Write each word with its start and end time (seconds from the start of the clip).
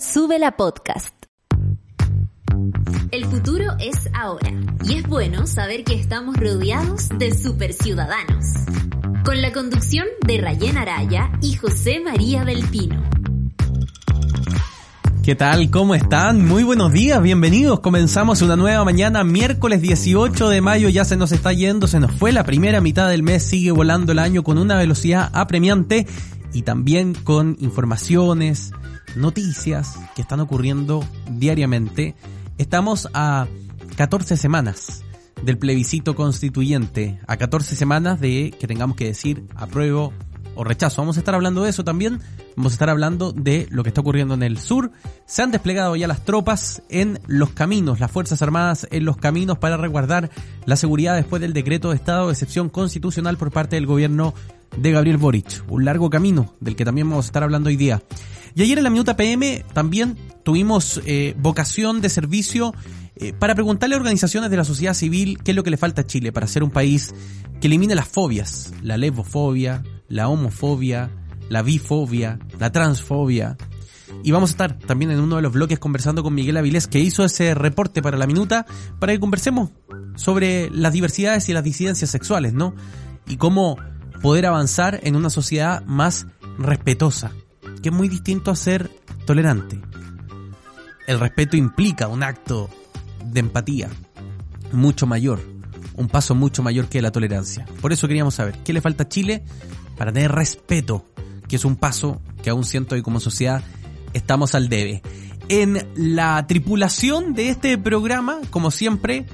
Sube 0.00 0.38
la 0.38 0.52
podcast. 0.52 1.12
El 3.10 3.24
futuro 3.24 3.64
es 3.80 4.08
ahora 4.14 4.52
y 4.84 4.94
es 4.94 5.08
bueno 5.08 5.44
saber 5.48 5.82
que 5.82 5.94
estamos 5.94 6.36
rodeados 6.36 7.08
de 7.18 7.36
superciudadanos. 7.36 8.44
Con 9.24 9.42
la 9.42 9.52
conducción 9.52 10.06
de 10.24 10.40
Rayén 10.40 10.78
Araya 10.78 11.32
y 11.42 11.54
José 11.56 11.98
María 11.98 12.44
del 12.44 12.64
Pino. 12.68 13.02
¿Qué 15.24 15.34
tal? 15.34 15.68
¿Cómo 15.68 15.96
están? 15.96 16.46
Muy 16.46 16.62
buenos 16.62 16.92
días, 16.92 17.20
bienvenidos. 17.20 17.80
Comenzamos 17.80 18.40
una 18.40 18.54
nueva 18.54 18.84
mañana, 18.84 19.24
miércoles 19.24 19.82
18 19.82 20.48
de 20.48 20.60
mayo, 20.60 20.88
ya 20.90 21.04
se 21.04 21.16
nos 21.16 21.32
está 21.32 21.52
yendo, 21.52 21.88
se 21.88 21.98
nos 21.98 22.12
fue 22.12 22.30
la 22.30 22.44
primera 22.44 22.80
mitad 22.80 23.08
del 23.08 23.24
mes, 23.24 23.42
sigue 23.42 23.72
volando 23.72 24.12
el 24.12 24.20
año 24.20 24.44
con 24.44 24.58
una 24.58 24.78
velocidad 24.78 25.28
apremiante 25.32 26.06
y 26.52 26.62
también 26.62 27.14
con 27.14 27.56
informaciones, 27.58 28.72
noticias 29.18 29.98
que 30.14 30.22
están 30.22 30.40
ocurriendo 30.40 31.04
diariamente. 31.30 32.14
Estamos 32.56 33.08
a 33.12 33.46
14 33.96 34.36
semanas 34.36 35.04
del 35.42 35.58
plebiscito 35.58 36.14
constituyente, 36.14 37.20
a 37.26 37.36
14 37.36 37.76
semanas 37.76 38.20
de 38.20 38.54
que 38.58 38.66
tengamos 38.66 38.96
que 38.96 39.06
decir 39.06 39.44
apruebo 39.54 40.12
o 40.54 40.64
rechazo. 40.64 41.02
Vamos 41.02 41.16
a 41.16 41.20
estar 41.20 41.34
hablando 41.34 41.62
de 41.62 41.70
eso 41.70 41.84
también. 41.84 42.20
Vamos 42.56 42.72
a 42.72 42.74
estar 42.74 42.90
hablando 42.90 43.32
de 43.32 43.68
lo 43.70 43.84
que 43.84 43.90
está 43.90 44.00
ocurriendo 44.00 44.34
en 44.34 44.42
el 44.42 44.58
sur. 44.58 44.90
Se 45.26 45.42
han 45.42 45.52
desplegado 45.52 45.94
ya 45.94 46.08
las 46.08 46.24
tropas 46.24 46.82
en 46.88 47.20
los 47.28 47.50
caminos, 47.50 48.00
las 48.00 48.10
Fuerzas 48.10 48.42
Armadas 48.42 48.88
en 48.90 49.04
los 49.04 49.16
caminos 49.16 49.58
para 49.58 49.76
resguardar 49.76 50.30
la 50.66 50.74
seguridad 50.74 51.14
después 51.14 51.40
del 51.40 51.52
decreto 51.52 51.90
de 51.90 51.96
estado 51.96 52.26
de 52.26 52.32
excepción 52.32 52.68
constitucional 52.68 53.36
por 53.36 53.52
parte 53.52 53.76
del 53.76 53.86
gobierno 53.86 54.34
de 54.76 54.90
Gabriel 54.90 55.18
Boric. 55.18 55.64
Un 55.68 55.84
largo 55.84 56.10
camino 56.10 56.54
del 56.58 56.74
que 56.74 56.84
también 56.84 57.08
vamos 57.08 57.26
a 57.26 57.28
estar 57.28 57.44
hablando 57.44 57.68
hoy 57.68 57.76
día. 57.76 58.02
Y 58.54 58.62
ayer 58.62 58.78
en 58.78 58.84
la 58.84 58.90
Minuta 58.90 59.16
PM 59.16 59.64
también 59.72 60.16
tuvimos 60.44 61.00
eh, 61.06 61.34
vocación 61.38 62.00
de 62.00 62.08
servicio 62.08 62.74
eh, 63.16 63.32
para 63.32 63.54
preguntarle 63.54 63.96
a 63.96 63.98
organizaciones 63.98 64.50
de 64.50 64.56
la 64.56 64.64
sociedad 64.64 64.94
civil 64.94 65.38
qué 65.42 65.50
es 65.50 65.56
lo 65.56 65.62
que 65.62 65.70
le 65.70 65.76
falta 65.76 66.02
a 66.02 66.06
Chile 66.06 66.32
para 66.32 66.46
ser 66.46 66.62
un 66.62 66.70
país 66.70 67.12
que 67.60 67.66
elimine 67.66 67.94
las 67.94 68.08
fobias, 68.08 68.72
la 68.82 68.96
lesbofobia, 68.96 69.82
la 70.08 70.28
homofobia, 70.28 71.10
la 71.48 71.62
bifobia, 71.62 72.38
la 72.58 72.70
transfobia. 72.70 73.56
Y 74.22 74.30
vamos 74.30 74.50
a 74.50 74.52
estar 74.52 74.78
también 74.78 75.10
en 75.10 75.20
uno 75.20 75.36
de 75.36 75.42
los 75.42 75.52
bloques 75.52 75.78
conversando 75.78 76.22
con 76.22 76.34
Miguel 76.34 76.56
Avilés, 76.56 76.86
que 76.86 76.98
hizo 76.98 77.24
ese 77.24 77.54
reporte 77.54 78.02
para 78.02 78.16
la 78.16 78.26
minuta, 78.26 78.66
para 78.98 79.12
que 79.12 79.20
conversemos 79.20 79.70
sobre 80.16 80.70
las 80.70 80.92
diversidades 80.92 81.48
y 81.48 81.52
las 81.52 81.64
disidencias 81.64 82.10
sexuales, 82.10 82.52
¿no? 82.52 82.74
Y 83.26 83.36
cómo 83.36 83.76
poder 84.22 84.46
avanzar 84.46 85.00
en 85.02 85.16
una 85.16 85.30
sociedad 85.30 85.84
más 85.84 86.26
respetuosa, 86.58 87.32
que 87.80 87.88
es 87.90 87.94
muy 87.94 88.08
distinto 88.08 88.50
a 88.50 88.56
ser 88.56 88.90
tolerante. 89.26 89.80
El 91.06 91.20
respeto 91.20 91.56
implica 91.56 92.08
un 92.08 92.22
acto 92.22 92.68
de 93.24 93.40
empatía 93.40 93.88
mucho 94.72 95.06
mayor, 95.06 95.40
un 95.94 96.08
paso 96.08 96.34
mucho 96.34 96.62
mayor 96.62 96.88
que 96.88 97.02
la 97.02 97.10
tolerancia. 97.10 97.66
Por 97.80 97.92
eso 97.92 98.06
queríamos 98.08 98.34
saber 98.34 98.58
qué 98.64 98.72
le 98.72 98.80
falta 98.80 99.04
a 99.04 99.08
Chile 99.08 99.42
para 99.96 100.12
tener 100.12 100.32
respeto, 100.32 101.04
que 101.48 101.56
es 101.56 101.64
un 101.64 101.76
paso 101.76 102.20
que 102.42 102.50
aún 102.50 102.64
siento 102.64 102.94
que 102.94 103.02
como 103.02 103.20
sociedad 103.20 103.62
estamos 104.12 104.54
al 104.54 104.68
debe. 104.68 105.02
En 105.48 105.86
la 105.96 106.46
tripulación 106.46 107.32
de 107.34 107.48
este 107.48 107.78
programa, 107.78 108.38
como 108.50 108.70
siempre, 108.70 109.26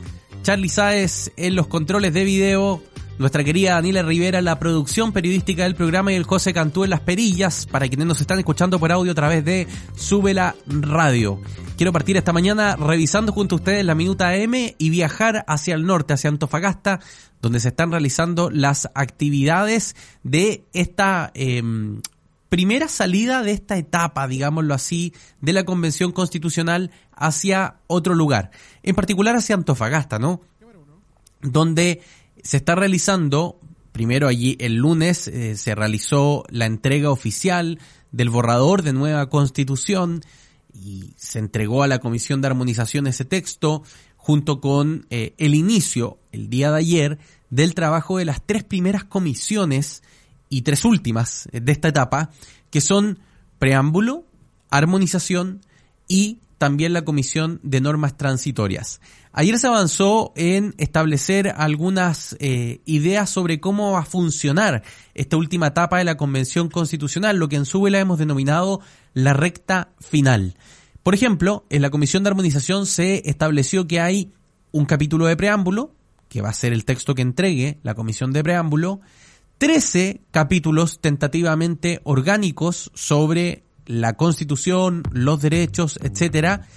Charlie 0.43 0.69
Sáez 0.69 1.33
en 1.37 1.57
los 1.57 1.67
controles 1.67 2.15
de 2.15 2.25
video, 2.25 2.83
nuestra 3.19 3.45
querida 3.45 3.75
Daniela 3.75 4.03
Rivera 4.03 4.43
la 4.43 4.59
producción 4.59 5.13
periodística 5.13 5.63
del 5.63 5.75
programa 5.75 6.13
y 6.13 6.17
el 6.17 6.25
José 6.25 6.53
Cantú 6.53 6.85
en 6.85 6.91
las 6.91 7.01
perillas, 7.01 7.67
para 7.67 7.89
quienes 7.89 8.07
nos 8.07 8.21
están 8.21 8.39
escuchando 8.39 8.79
por 8.79 8.91
audio 8.93 9.13
a 9.13 9.15
través 9.15 9.45
de 9.45 9.69
Súbela 9.95 10.57
Radio. 10.67 11.41
Quiero 11.77 11.93
partir 11.93 12.17
esta 12.17 12.33
mañana 12.33 12.77
revisando 12.77 13.33
junto 13.33 13.55
a 13.55 13.59
ustedes 13.59 13.85
la 13.85 13.95
Minuta 13.95 14.35
M 14.35 14.75
y 14.79 14.91
viajar 14.91 15.45
hacia 15.47 15.75
el 15.75 15.87
norte, 15.87 16.15
hacia 16.15 16.31
Antofagasta, 16.31 17.01
donde 17.41 17.61
se 17.61 17.69
están 17.69 17.91
realizando 17.91 18.51
las 18.51 18.91
actividades 18.95 19.95
de 20.23 20.65
esta 20.73 21.31
em, 21.35 22.01
primera 22.49 22.89
salida 22.89 23.43
de 23.43 23.53
esta 23.53 23.77
etapa, 23.77 24.27
digámoslo 24.29 24.75
así, 24.75 25.13
de 25.41 25.53
la 25.53 25.65
Convención 25.65 26.13
Constitucional 26.13 26.91
hacia 27.15 27.77
otro 27.87 28.15
lugar, 28.15 28.51
en 28.83 28.95
particular 28.95 29.37
hacia 29.37 29.57
Antofagasta, 29.57 30.19
¿no? 30.19 30.41
Donde 31.43 32.01
se 32.45 32.59
está 32.59 32.75
realizando, 32.75 33.59
primero 33.91 34.29
allí 34.29 34.57
el 34.61 34.77
lunes 34.77 35.27
eh, 35.29 35.57
se 35.57 35.75
realizó 35.75 36.45
la 36.51 36.67
entrega 36.67 37.11
oficial 37.11 37.81
del 38.13 38.29
borrador 38.31 38.83
de 38.83 38.93
nueva 38.93 39.29
constitución 39.31 40.21
y 40.73 41.15
se 41.17 41.39
entregó 41.39 41.83
a 41.83 41.89
la 41.89 41.99
Comisión 41.99 42.41
de 42.41 42.49
Armonización 42.49 43.07
ese 43.07 43.25
texto 43.25 43.83
junto 44.17 44.61
con 44.61 45.07
eh, 45.11 45.35
el 45.39 45.55
inicio, 45.55 46.19
el 46.33 46.51
día 46.51 46.71
de 46.71 46.79
ayer, 46.79 47.19
del 47.51 47.75
trabajo 47.75 48.19
de 48.19 48.25
las 48.27 48.45
tres 48.45 48.63
primeras 48.63 49.05
comisiones 49.05 50.03
y 50.49 50.63
tres 50.63 50.85
últimas 50.85 51.49
de 51.53 51.73
esta 51.73 51.89
etapa, 51.89 52.31
que 52.71 52.81
son 52.81 53.19
preámbulo, 53.59 54.27
armonización 54.71 55.61
y 56.09 56.41
también 56.59 56.93
la 56.93 57.05
Comisión 57.05 57.61
de 57.63 57.81
Normas 57.81 58.17
Transitorias. 58.17 59.01
Ayer 59.37 59.59
se 59.59 59.67
avanzó 59.67 60.33
en 60.37 60.77
establecer 60.79 61.53
algunas 61.57 62.37
eh, 62.39 62.83
ideas 62.85 63.29
sobre 63.29 63.59
cómo 63.59 63.91
va 63.91 63.99
a 63.99 64.05
funcionar 64.05 64.85
esta 65.13 65.37
última 65.37 65.67
etapa 65.67 65.99
de 65.99 66.05
la 66.05 66.17
Convención 66.17 66.69
Constitucional, 66.69 67.37
lo 67.37 67.49
que 67.49 67.57
en 67.57 67.65
su 67.65 67.83
vela 67.83 67.99
hemos 67.99 68.21
denominado 68.21 68.81
la 69.13 69.33
recta 69.33 69.89
final. 69.99 70.55
Por 71.03 71.15
ejemplo, 71.15 71.67
en 71.69 71.83
la 71.83 71.91
Comisión 71.91 72.23
de 72.23 72.29
Armonización 72.29 72.87
se 72.87 73.29
estableció 73.29 73.89
que 73.89 74.01
hay 74.01 74.33
un 74.71 74.85
capítulo 74.85 75.27
de 75.27 75.37
preámbulo, 75.37 75.97
que 76.29 76.41
va 76.41 76.51
a 76.51 76.55
ser 76.55 76.73
el 76.73 76.85
texto 76.85 77.17
que 77.17 77.23
entregue 77.23 77.81
la 77.83 77.95
Comisión 77.95 78.33
de 78.33 78.45
Preámbulo, 78.45 79.01
13 79.59 80.21
capítulos 80.31 81.01
tentativamente 81.01 82.01
orgánicos 82.05 82.93
sobre 82.95 83.65
la 83.87 84.13
Constitución, 84.13 85.03
los 85.11 85.43
derechos, 85.43 85.99
etcétera, 86.03 86.69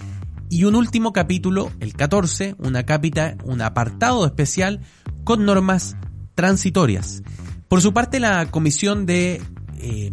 y 0.50 0.64
un 0.64 0.74
último 0.74 1.12
capítulo, 1.12 1.70
el 1.80 1.94
14, 1.94 2.56
una 2.58 2.84
cápita, 2.84 3.36
un 3.44 3.62
apartado 3.62 4.26
especial 4.26 4.80
con 5.24 5.44
normas 5.44 5.96
transitorias. 6.34 7.22
Por 7.68 7.82
su 7.82 7.92
parte, 7.92 8.20
la 8.20 8.50
Comisión 8.50 9.06
de 9.06 9.42
eh, 9.78 10.10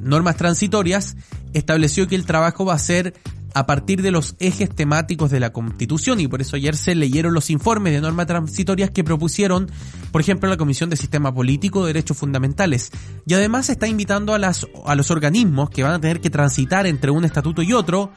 Normas 0.00 0.36
Transitorias 0.36 1.16
estableció 1.54 2.08
que 2.08 2.14
el 2.14 2.26
trabajo 2.26 2.64
va 2.64 2.74
a 2.74 2.78
ser 2.78 3.14
a 3.54 3.66
partir 3.66 4.02
de 4.02 4.10
los 4.10 4.36
ejes 4.38 4.68
temáticos 4.68 5.30
de 5.30 5.40
la 5.40 5.52
Constitución 5.52 6.20
y 6.20 6.28
por 6.28 6.40
eso 6.40 6.56
ayer 6.56 6.76
se 6.76 6.94
leyeron 6.94 7.32
los 7.32 7.50
informes 7.50 7.92
de 7.92 8.00
normas 8.00 8.26
transitorias 8.26 8.90
que 8.90 9.02
propusieron, 9.02 9.70
por 10.12 10.20
ejemplo, 10.20 10.48
la 10.48 10.56
Comisión 10.56 10.90
de 10.90 10.96
Sistema 10.96 11.34
Político 11.34 11.80
de 11.80 11.88
Derechos 11.94 12.18
Fundamentales. 12.18 12.90
Y 13.26 13.34
además 13.34 13.70
está 13.70 13.88
invitando 13.88 14.34
a, 14.34 14.38
las, 14.38 14.66
a 14.84 14.94
los 14.94 15.10
organismos 15.10 15.70
que 15.70 15.82
van 15.82 15.94
a 15.94 16.00
tener 16.00 16.20
que 16.20 16.30
transitar 16.30 16.86
entre 16.86 17.10
un 17.10 17.24
estatuto 17.24 17.62
y 17.62 17.72
otro 17.72 18.12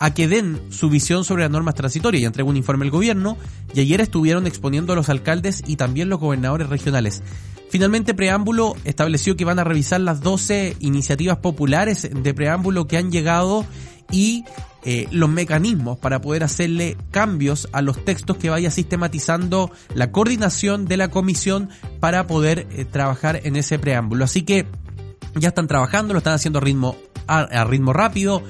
a 0.00 0.14
que 0.14 0.26
den 0.26 0.60
su 0.70 0.88
visión 0.88 1.24
sobre 1.24 1.44
las 1.44 1.52
normas 1.52 1.74
transitorias. 1.76 2.22
y 2.22 2.24
entregó 2.24 2.48
un 2.48 2.56
informe 2.56 2.86
al 2.86 2.90
gobierno 2.90 3.36
y 3.74 3.80
ayer 3.80 4.00
estuvieron 4.00 4.46
exponiendo 4.46 4.94
a 4.94 4.96
los 4.96 5.10
alcaldes 5.10 5.62
y 5.66 5.76
también 5.76 6.08
los 6.08 6.18
gobernadores 6.18 6.68
regionales. 6.68 7.22
Finalmente, 7.68 8.14
Preámbulo 8.14 8.74
estableció 8.84 9.36
que 9.36 9.44
van 9.44 9.58
a 9.58 9.64
revisar 9.64 10.00
las 10.00 10.22
12 10.22 10.76
iniciativas 10.80 11.36
populares 11.38 12.08
de 12.12 12.34
preámbulo 12.34 12.88
que 12.88 12.96
han 12.96 13.12
llegado 13.12 13.64
y 14.10 14.44
eh, 14.84 15.06
los 15.12 15.28
mecanismos 15.28 15.98
para 15.98 16.20
poder 16.22 16.42
hacerle 16.42 16.96
cambios 17.10 17.68
a 17.72 17.82
los 17.82 18.02
textos 18.02 18.38
que 18.38 18.50
vaya 18.50 18.70
sistematizando 18.70 19.70
la 19.94 20.10
coordinación 20.10 20.86
de 20.86 20.96
la 20.96 21.08
comisión 21.08 21.68
para 22.00 22.26
poder 22.26 22.66
eh, 22.70 22.86
trabajar 22.86 23.42
en 23.44 23.54
ese 23.54 23.78
preámbulo. 23.78 24.24
Así 24.24 24.42
que 24.42 24.66
ya 25.34 25.48
están 25.48 25.68
trabajando, 25.68 26.14
lo 26.14 26.18
están 26.18 26.34
haciendo 26.34 26.58
a 26.58 26.62
ritmo, 26.62 26.96
a 27.28 27.62
ritmo 27.64 27.92
rápido 27.92 28.42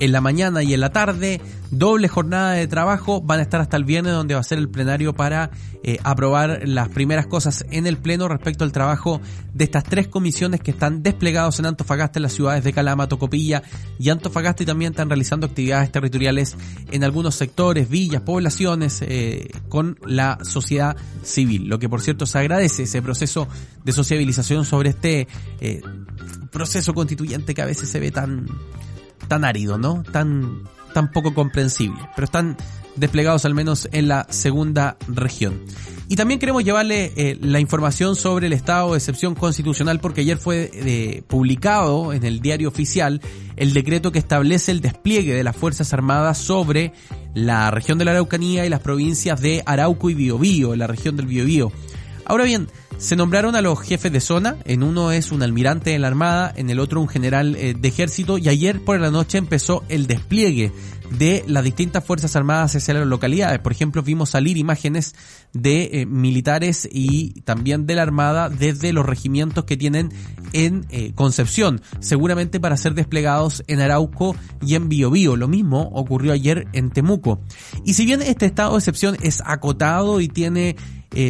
en 0.00 0.12
la 0.12 0.20
mañana 0.20 0.62
y 0.62 0.74
en 0.74 0.80
la 0.80 0.90
tarde, 0.90 1.40
doble 1.70 2.08
jornada 2.08 2.52
de 2.52 2.66
trabajo, 2.66 3.20
van 3.20 3.40
a 3.40 3.42
estar 3.42 3.60
hasta 3.60 3.76
el 3.76 3.84
viernes 3.84 4.12
donde 4.12 4.34
va 4.34 4.40
a 4.40 4.44
ser 4.44 4.58
el 4.58 4.68
plenario 4.68 5.14
para 5.14 5.50
eh, 5.82 5.98
aprobar 6.02 6.62
las 6.64 6.88
primeras 6.88 7.26
cosas 7.26 7.64
en 7.70 7.86
el 7.86 7.98
pleno 7.98 8.28
respecto 8.28 8.64
al 8.64 8.72
trabajo 8.72 9.20
de 9.54 9.64
estas 9.64 9.84
tres 9.84 10.08
comisiones 10.08 10.60
que 10.60 10.70
están 10.70 11.02
desplegados 11.02 11.58
en 11.58 11.66
Antofagasta 11.66 12.18
en 12.18 12.24
las 12.24 12.32
ciudades 12.32 12.64
de 12.64 12.72
Calama, 12.72 13.08
Tocopilla 13.08 13.62
y 13.98 14.08
Antofagasta 14.08 14.62
y 14.64 14.66
también 14.66 14.92
están 14.92 15.08
realizando 15.08 15.46
actividades 15.46 15.92
territoriales 15.92 16.56
en 16.90 17.04
algunos 17.04 17.34
sectores, 17.34 17.88
villas, 17.88 18.22
poblaciones 18.22 19.02
eh, 19.02 19.48
con 19.68 19.98
la 20.04 20.38
sociedad 20.42 20.96
civil, 21.22 21.68
lo 21.68 21.78
que 21.78 21.88
por 21.88 22.00
cierto 22.00 22.26
se 22.26 22.38
agradece 22.38 22.84
ese 22.84 23.02
proceso 23.02 23.48
de 23.84 23.92
sociabilización 23.92 24.64
sobre 24.64 24.90
este 24.90 25.28
eh, 25.60 25.80
proceso 26.50 26.94
constituyente 26.94 27.54
que 27.54 27.62
a 27.62 27.66
veces 27.66 27.88
se 27.88 28.00
ve 28.00 28.10
tan 28.10 28.46
tan 29.28 29.44
árido, 29.44 29.78
¿no? 29.78 30.02
Tan, 30.10 30.62
tan 30.94 31.12
poco 31.12 31.34
comprensible. 31.34 32.00
Pero 32.14 32.24
están 32.24 32.56
desplegados 32.96 33.44
al 33.44 33.54
menos 33.54 33.88
en 33.92 34.08
la 34.08 34.26
segunda 34.30 34.96
región. 35.08 35.60
Y 36.08 36.16
también 36.16 36.40
queremos 36.40 36.64
llevarle 36.64 37.12
eh, 37.16 37.38
la 37.40 37.60
información 37.60 38.16
sobre 38.16 38.46
el 38.46 38.54
estado 38.54 38.92
de 38.92 38.98
excepción 38.98 39.34
constitucional 39.34 40.00
porque 40.00 40.22
ayer 40.22 40.38
fue 40.38 40.70
eh, 40.72 41.22
publicado 41.26 42.14
en 42.14 42.24
el 42.24 42.40
diario 42.40 42.68
oficial 42.68 43.20
el 43.56 43.74
decreto 43.74 44.10
que 44.10 44.18
establece 44.18 44.72
el 44.72 44.80
despliegue 44.80 45.34
de 45.34 45.44
las 45.44 45.54
Fuerzas 45.54 45.92
Armadas 45.92 46.38
sobre 46.38 46.92
la 47.34 47.70
región 47.70 47.98
de 47.98 48.06
la 48.06 48.12
Araucanía 48.12 48.64
y 48.64 48.70
las 48.70 48.80
provincias 48.80 49.40
de 49.42 49.62
Arauco 49.66 50.08
y 50.08 50.14
Biobío, 50.14 50.74
la 50.76 50.86
región 50.86 51.16
del 51.16 51.26
Biobío. 51.26 51.70
Ahora 52.24 52.44
bien, 52.44 52.68
se 52.98 53.14
nombraron 53.14 53.54
a 53.54 53.62
los 53.62 53.80
jefes 53.80 54.10
de 54.10 54.20
zona, 54.20 54.56
en 54.64 54.82
uno 54.82 55.12
es 55.12 55.30
un 55.30 55.44
almirante 55.44 55.90
de 55.90 56.00
la 56.00 56.08
Armada, 56.08 56.52
en 56.56 56.68
el 56.68 56.80
otro 56.80 57.00
un 57.00 57.06
general 57.06 57.54
eh, 57.54 57.74
de 57.78 57.88
ejército 57.88 58.38
y 58.38 58.48
ayer 58.48 58.84
por 58.84 59.00
la 59.00 59.12
noche 59.12 59.38
empezó 59.38 59.84
el 59.88 60.08
despliegue 60.08 60.72
de 61.12 61.44
las 61.46 61.62
distintas 61.62 62.04
Fuerzas 62.04 62.34
Armadas 62.34 62.74
hacia 62.74 62.94
las 62.94 63.06
localidades. 63.06 63.60
Por 63.60 63.70
ejemplo, 63.70 64.02
vimos 64.02 64.30
salir 64.30 64.56
imágenes 64.56 65.14
de 65.52 65.90
eh, 65.92 66.06
militares 66.06 66.88
y 66.90 67.40
también 67.42 67.86
de 67.86 67.94
la 67.94 68.02
Armada 68.02 68.48
desde 68.48 68.92
los 68.92 69.06
regimientos 69.06 69.64
que 69.64 69.76
tienen 69.76 70.12
en 70.52 70.84
eh, 70.90 71.12
Concepción, 71.14 71.80
seguramente 72.00 72.58
para 72.58 72.76
ser 72.76 72.94
desplegados 72.94 73.62
en 73.68 73.80
Arauco 73.80 74.34
y 74.60 74.74
en 74.74 74.88
Biobío. 74.88 75.36
Lo 75.36 75.46
mismo 75.46 75.88
ocurrió 75.94 76.32
ayer 76.32 76.66
en 76.72 76.90
Temuco. 76.90 77.40
Y 77.84 77.94
si 77.94 78.04
bien 78.04 78.22
este 78.22 78.46
estado 78.46 78.72
de 78.72 78.78
excepción 78.78 79.16
es 79.22 79.40
acotado 79.46 80.20
y 80.20 80.26
tiene 80.26 80.74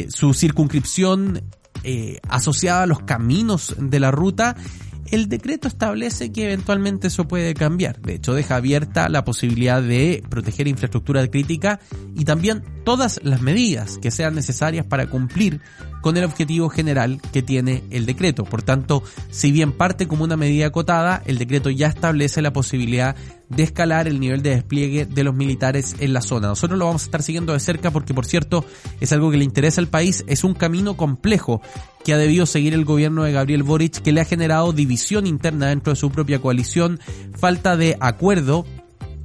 su 0.08 0.34
circunscripción 0.34 1.40
eh, 1.84 2.18
asociada 2.28 2.82
a 2.82 2.86
los 2.86 3.00
caminos 3.00 3.74
de 3.78 4.00
la 4.00 4.10
ruta, 4.10 4.56
el 5.10 5.28
decreto 5.28 5.68
establece 5.68 6.32
que 6.32 6.44
eventualmente 6.44 7.06
eso 7.08 7.26
puede 7.26 7.54
cambiar. 7.54 8.00
De 8.00 8.14
hecho, 8.14 8.34
deja 8.34 8.56
abierta 8.56 9.08
la 9.08 9.24
posibilidad 9.24 9.82
de 9.82 10.22
proteger 10.28 10.68
infraestructura 10.68 11.26
crítica 11.28 11.80
y 12.14 12.24
también 12.24 12.62
todas 12.84 13.20
las 13.22 13.40
medidas 13.40 13.98
que 13.98 14.10
sean 14.10 14.34
necesarias 14.34 14.86
para 14.86 15.08
cumplir 15.08 15.60
con 16.00 16.16
el 16.16 16.24
objetivo 16.24 16.68
general 16.68 17.20
que 17.32 17.42
tiene 17.42 17.84
el 17.90 18.06
decreto. 18.06 18.44
Por 18.44 18.62
tanto, 18.62 19.02
si 19.30 19.52
bien 19.52 19.72
parte 19.72 20.06
como 20.06 20.24
una 20.24 20.36
medida 20.36 20.66
acotada, 20.66 21.22
el 21.26 21.38
decreto 21.38 21.70
ya 21.70 21.88
establece 21.88 22.42
la 22.42 22.52
posibilidad 22.52 23.16
de 23.48 23.62
escalar 23.62 24.08
el 24.08 24.20
nivel 24.20 24.42
de 24.42 24.50
despliegue 24.50 25.06
de 25.06 25.24
los 25.24 25.34
militares 25.34 25.96
en 26.00 26.12
la 26.12 26.20
zona. 26.20 26.48
Nosotros 26.48 26.78
lo 26.78 26.86
vamos 26.86 27.02
a 27.02 27.06
estar 27.06 27.22
siguiendo 27.22 27.52
de 27.52 27.60
cerca 27.60 27.90
porque, 27.90 28.14
por 28.14 28.26
cierto, 28.26 28.64
es 29.00 29.12
algo 29.12 29.30
que 29.30 29.38
le 29.38 29.44
interesa 29.44 29.80
al 29.80 29.88
país. 29.88 30.24
Es 30.26 30.44
un 30.44 30.54
camino 30.54 30.96
complejo 30.96 31.62
que 32.04 32.12
ha 32.12 32.18
debido 32.18 32.46
seguir 32.46 32.74
el 32.74 32.84
gobierno 32.84 33.24
de 33.24 33.32
Gabriel 33.32 33.62
Boric, 33.62 34.02
que 34.02 34.12
le 34.12 34.20
ha 34.20 34.24
generado 34.24 34.72
división 34.72 35.26
interna 35.26 35.68
dentro 35.68 35.92
de 35.92 35.96
su 35.98 36.10
propia 36.10 36.40
coalición, 36.40 37.00
falta 37.36 37.76
de 37.76 37.96
acuerdo 38.00 38.66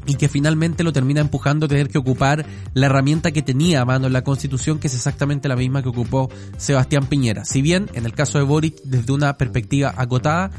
y 0.06 0.16
que 0.16 0.28
finalmente 0.28 0.84
lo 0.84 0.94
termina 0.94 1.22
empujando 1.22 1.66
a 1.66 1.70
tener 1.70 1.90
que 1.90 1.98
ocupar 1.98 2.46
la 2.74 2.88
herramienta 2.88 3.32
que 3.32 3.42
tenía 3.42 3.82
a 3.82 3.86
mano 3.86 4.08
en 4.08 4.14
la 4.14 4.24
Constitución, 4.24 4.80
que 4.80 4.88
es 4.88 4.96
exactamente 4.96 5.48
la 5.48 5.56
misma 5.56 5.82
que 5.82 5.90
ocupó 5.90 6.30
Sebastián 6.58 7.08
Piñera. 7.08 7.46
Si 7.46 7.62
bien, 7.62 7.90
en 7.94 8.06
el 8.06 8.14
caso 8.14 8.38
de 8.38 8.44
Boric, 8.44 8.82
desde 8.84 9.14
una 9.14 9.38
perspectiva 9.38 9.94
acotada, 9.96 10.52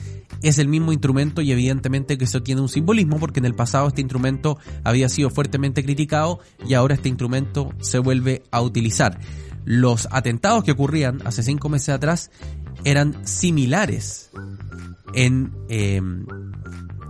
es 0.43 0.58
el 0.58 0.69
mismo 0.69 0.93
instrumento 0.93 1.41
y 1.41 1.52
evidentemente 1.52 2.19
que 2.19 2.25
eso 2.25 2.43
tiene 2.43 2.61
un 2.61 2.69
simbolismo 2.69 3.19
porque 3.19 3.41
en 3.41 3.46
el 3.46 3.55
pasado 3.55 3.88
este 3.88 4.00
instrumento 4.00 4.58
había 4.82 5.08
sido 5.08 5.31
fuertemente 5.31 5.82
criticado 5.82 6.40
y 6.67 6.75
ahora 6.75 6.94
este 6.94 7.08
instrumento 7.08 7.73
se 7.81 7.99
vuelve 7.99 8.43
a 8.50 8.61
utilizar. 8.61 9.19
Los 9.64 10.08
atentados 10.11 10.62
que 10.64 10.73
ocurrían 10.73 11.20
hace 11.25 11.43
cinco 11.43 11.69
meses 11.69 11.90
atrás 11.90 12.31
eran 12.85 13.26
similares 13.26 14.31
en, 15.14 15.52
eh, 15.69 16.02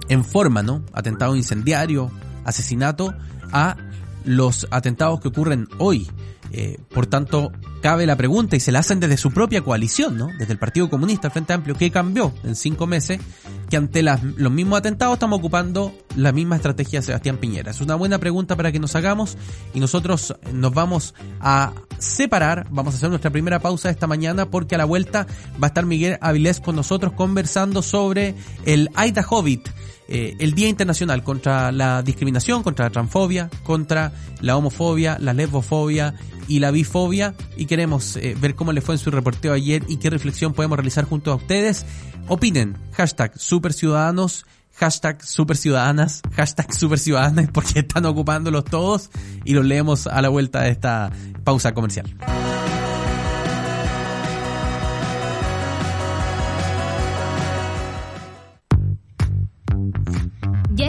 en 0.08 0.24
forma, 0.24 0.62
¿no? 0.62 0.82
Atentado 0.92 1.36
incendiario, 1.36 2.10
asesinato, 2.44 3.14
a 3.52 3.76
los 4.24 4.66
atentados 4.70 5.20
que 5.20 5.28
ocurren 5.28 5.68
hoy. 5.78 6.08
Eh, 6.56 6.78
por 6.92 7.06
tanto, 7.06 7.50
cabe 7.82 8.06
la 8.06 8.16
pregunta 8.16 8.54
y 8.54 8.60
se 8.60 8.70
la 8.70 8.78
hacen 8.78 9.00
desde 9.00 9.16
su 9.16 9.32
propia 9.32 9.62
coalición, 9.62 10.16
¿no? 10.16 10.28
Desde 10.38 10.52
el 10.52 10.58
Partido 10.58 10.88
Comunista, 10.88 11.28
el 11.28 11.32
Frente 11.32 11.52
Amplio, 11.52 11.74
¿qué 11.74 11.90
cambió 11.90 12.32
en 12.44 12.54
cinco 12.54 12.86
meses? 12.86 13.20
Que 13.68 13.76
ante 13.76 14.02
los 14.02 14.52
mismos 14.52 14.78
atentados 14.78 15.14
estamos 15.14 15.38
ocupando 15.38 15.92
la 16.14 16.30
misma 16.30 16.56
estrategia 16.56 17.00
de 17.00 17.06
Sebastián 17.06 17.38
Piñera. 17.38 17.72
Es 17.72 17.80
una 17.80 17.96
buena 17.96 18.18
pregunta 18.18 18.56
para 18.56 18.70
que 18.70 18.78
nos 18.78 18.94
hagamos 18.94 19.36
y 19.72 19.80
nosotros 19.80 20.36
nos 20.52 20.72
vamos 20.72 21.14
a 21.40 21.72
separar, 21.98 22.68
vamos 22.70 22.94
a 22.94 22.98
hacer 22.98 23.08
nuestra 23.08 23.30
primera 23.30 23.58
pausa 23.58 23.90
esta 23.90 24.06
mañana 24.06 24.48
porque 24.48 24.76
a 24.76 24.78
la 24.78 24.84
vuelta 24.84 25.26
va 25.60 25.66
a 25.66 25.68
estar 25.68 25.86
Miguel 25.86 26.18
Avilés 26.20 26.60
con 26.60 26.76
nosotros 26.76 27.14
conversando 27.14 27.82
sobre 27.82 28.34
el 28.64 28.90
Aida 28.94 29.26
Hobbit 29.28 29.68
eh, 30.08 30.36
el 30.38 30.54
Día 30.54 30.68
Internacional 30.68 31.22
contra 31.22 31.72
la 31.72 32.02
discriminación, 32.02 32.62
contra 32.62 32.86
la 32.86 32.90
transfobia, 32.90 33.50
contra 33.62 34.12
la 34.40 34.56
homofobia, 34.56 35.16
la 35.20 35.32
lesbofobia 35.32 36.14
y 36.46 36.58
la 36.58 36.70
bifobia 36.70 37.34
y 37.56 37.66
queremos 37.66 38.16
eh, 38.16 38.36
ver 38.38 38.54
cómo 38.54 38.72
le 38.72 38.80
fue 38.80 38.94
en 38.94 38.98
su 38.98 39.10
reporteo 39.10 39.52
ayer 39.52 39.82
y 39.88 39.96
qué 39.96 40.10
reflexión 40.10 40.52
podemos 40.52 40.76
realizar 40.76 41.04
junto 41.04 41.32
a 41.32 41.36
ustedes. 41.36 41.86
Opinen, 42.28 42.76
hashtag 42.92 43.38
superciudadanos, 43.38 44.46
hashtag 44.74 45.24
superciudadanas, 45.24 46.20
hashtag 46.32 46.72
superciudadanas 46.74 47.50
porque 47.52 47.80
están 47.80 48.04
ocupándolos 48.06 48.64
todos 48.64 49.10
y 49.44 49.54
los 49.54 49.64
leemos 49.64 50.06
a 50.06 50.20
la 50.20 50.28
vuelta 50.28 50.62
de 50.62 50.70
esta 50.70 51.10
pausa 51.44 51.72
comercial. 51.72 52.14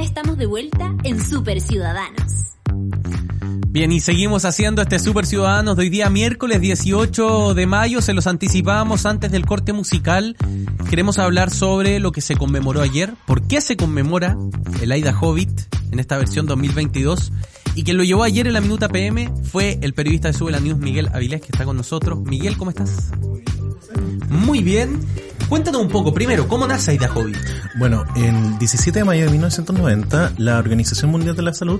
Estamos 0.01 0.37
de 0.37 0.45
vuelta 0.45 0.93
en 1.03 1.23
Super 1.23 1.61
Ciudadanos. 1.61 2.57
Bien, 3.67 3.91
y 3.91 3.99
seguimos 3.99 4.45
haciendo 4.45 4.81
este 4.81 4.99
Super 4.99 5.25
Ciudadanos 5.25 5.75
de 5.75 5.83
hoy 5.83 5.89
día 5.89 6.09
miércoles 6.09 6.61
18 6.61 7.53
de 7.53 7.65
mayo, 7.65 8.01
se 8.01 8.13
los 8.13 8.27
anticipábamos 8.27 9.05
antes 9.05 9.31
del 9.31 9.45
corte 9.45 9.73
musical. 9.73 10.37
Queremos 10.89 11.19
hablar 11.19 11.49
sobre 11.49 11.99
lo 11.99 12.11
que 12.11 12.21
se 12.21 12.35
conmemoró 12.35 12.81
ayer, 12.81 13.13
por 13.25 13.47
qué 13.47 13.59
se 13.59 13.75
conmemora 13.75 14.37
el 14.81 14.91
Aida 14.91 15.17
Hobbit 15.19 15.51
en 15.91 15.99
esta 15.99 16.17
versión 16.17 16.45
2022 16.45 17.31
y 17.75 17.83
quien 17.83 17.97
lo 17.97 18.03
llevó 18.03 18.23
ayer 18.23 18.47
en 18.47 18.53
la 18.53 18.61
Minuta 18.61 18.87
PM 18.87 19.29
fue 19.43 19.77
el 19.81 19.93
periodista 19.93 20.29
de 20.29 20.33
Sube 20.33 20.51
la 20.51 20.61
News, 20.61 20.77
Miguel 20.77 21.09
Avilés, 21.13 21.41
que 21.41 21.47
está 21.51 21.65
con 21.65 21.75
nosotros. 21.75 22.19
Miguel, 22.23 22.57
¿cómo 22.57 22.69
estás? 22.69 23.11
Muy 24.29 24.63
bien. 24.63 25.01
Cuéntanos 25.49 25.81
un 25.81 25.89
poco, 25.89 26.11
primero, 26.11 26.47
¿cómo 26.47 26.65
nace 26.65 26.91
Aida 26.91 27.11
Hobbit? 27.13 27.37
Bueno, 27.77 28.03
el 28.15 28.57
17 28.57 28.99
de 28.99 29.05
mayo 29.05 29.25
de 29.25 29.31
1990, 29.31 30.33
la 30.37 30.57
Organización 30.57 31.11
Mundial 31.11 31.35
de 31.35 31.43
la 31.43 31.53
Salud 31.53 31.79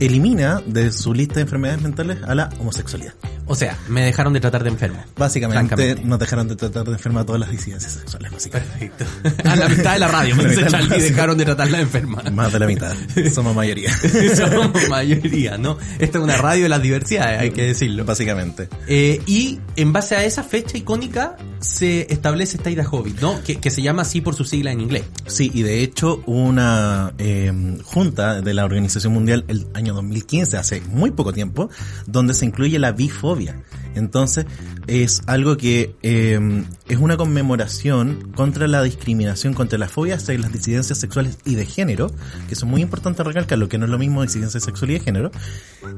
elimina 0.00 0.62
de 0.66 0.90
su 0.92 1.12
lista 1.12 1.34
de 1.34 1.42
enfermedades 1.42 1.82
mentales 1.82 2.18
a 2.26 2.34
la 2.34 2.48
homosexualidad. 2.58 3.12
O 3.46 3.54
sea, 3.54 3.76
me 3.88 4.02
dejaron 4.02 4.32
de 4.32 4.40
tratar 4.40 4.62
de 4.62 4.70
enfermo. 4.70 5.04
Básicamente, 5.16 5.96
nos 6.04 6.18
dejaron 6.18 6.48
de 6.48 6.56
tratar 6.56 6.84
de 6.84 6.92
enferma 6.92 7.20
a 7.20 7.26
todas 7.26 7.40
las 7.40 7.50
disidencias 7.50 7.92
sexuales, 7.92 8.32
básicamente. 8.32 9.04
Perfecto. 9.04 9.48
A 9.50 9.56
la 9.56 9.68
mitad 9.68 9.92
de 9.92 9.98
la 9.98 10.08
radio, 10.08 10.36
me 10.36 10.44
dice 10.44 10.66
Charlie, 10.68 11.00
dejaron 11.00 11.36
de 11.36 11.44
tratarla 11.44 11.78
de 11.78 11.82
enferma. 11.82 12.22
Más 12.32 12.52
de 12.52 12.58
la 12.58 12.66
mitad. 12.66 12.94
Somos 13.34 13.54
mayoría. 13.54 13.92
Somos 14.34 14.88
mayoría, 14.88 15.58
¿no? 15.58 15.76
Esta 15.98 16.18
es 16.18 16.24
una 16.24 16.36
radio 16.36 16.62
de 16.62 16.68
las 16.68 16.80
diversidades, 16.80 17.40
hay 17.40 17.50
que 17.50 17.62
decirlo. 17.62 18.04
Básicamente. 18.04 18.68
Eh, 18.86 19.20
y 19.26 19.60
en 19.76 19.92
base 19.92 20.16
a 20.16 20.24
esa 20.24 20.44
fecha 20.44 20.78
icónica, 20.78 21.36
se 21.58 22.06
establece 22.12 22.56
esta 22.56 22.70
Ida 22.70 22.84
¿no? 23.20 23.42
Que, 23.42 23.56
que, 23.56 23.70
se 23.70 23.82
llama 23.82 24.02
así 24.02 24.20
por 24.20 24.34
su 24.34 24.44
sigla 24.44 24.72
en 24.72 24.80
inglés. 24.80 25.04
Sí, 25.26 25.50
y 25.52 25.62
de 25.62 25.82
hecho 25.82 26.22
una 26.26 27.12
eh, 27.18 27.52
junta 27.84 28.40
de 28.40 28.54
la 28.54 28.64
Organización 28.64 29.12
Mundial 29.12 29.44
el 29.48 29.66
año 29.74 29.94
2015, 29.94 30.56
hace 30.56 30.80
muy 30.82 31.10
poco 31.10 31.32
tiempo, 31.32 31.70
donde 32.06 32.34
se 32.34 32.46
incluye 32.46 32.78
la 32.78 32.92
bifobia. 32.92 33.62
Entonces 33.94 34.46
es 34.86 35.22
algo 35.26 35.56
que 35.56 35.94
eh, 36.02 36.64
es 36.88 36.98
una 36.98 37.16
conmemoración 37.16 38.32
contra 38.34 38.66
la 38.66 38.82
discriminación, 38.82 39.54
contra 39.54 39.78
la 39.78 39.88
fobia 39.88 40.16
hacia 40.16 40.38
las 40.38 40.52
disidencias 40.52 40.98
sexuales 40.98 41.38
y 41.44 41.54
de 41.54 41.66
género, 41.66 42.10
que 42.48 42.54
son 42.54 42.70
muy 42.70 42.82
importantes 42.82 43.24
recalcar, 43.24 43.58
lo 43.58 43.68
que 43.68 43.78
no 43.78 43.84
es 43.84 43.90
lo 43.90 43.98
mismo 43.98 44.22
disidencia 44.22 44.60
sexual 44.60 44.90
y 44.90 44.94
de 44.94 45.00
género, 45.00 45.30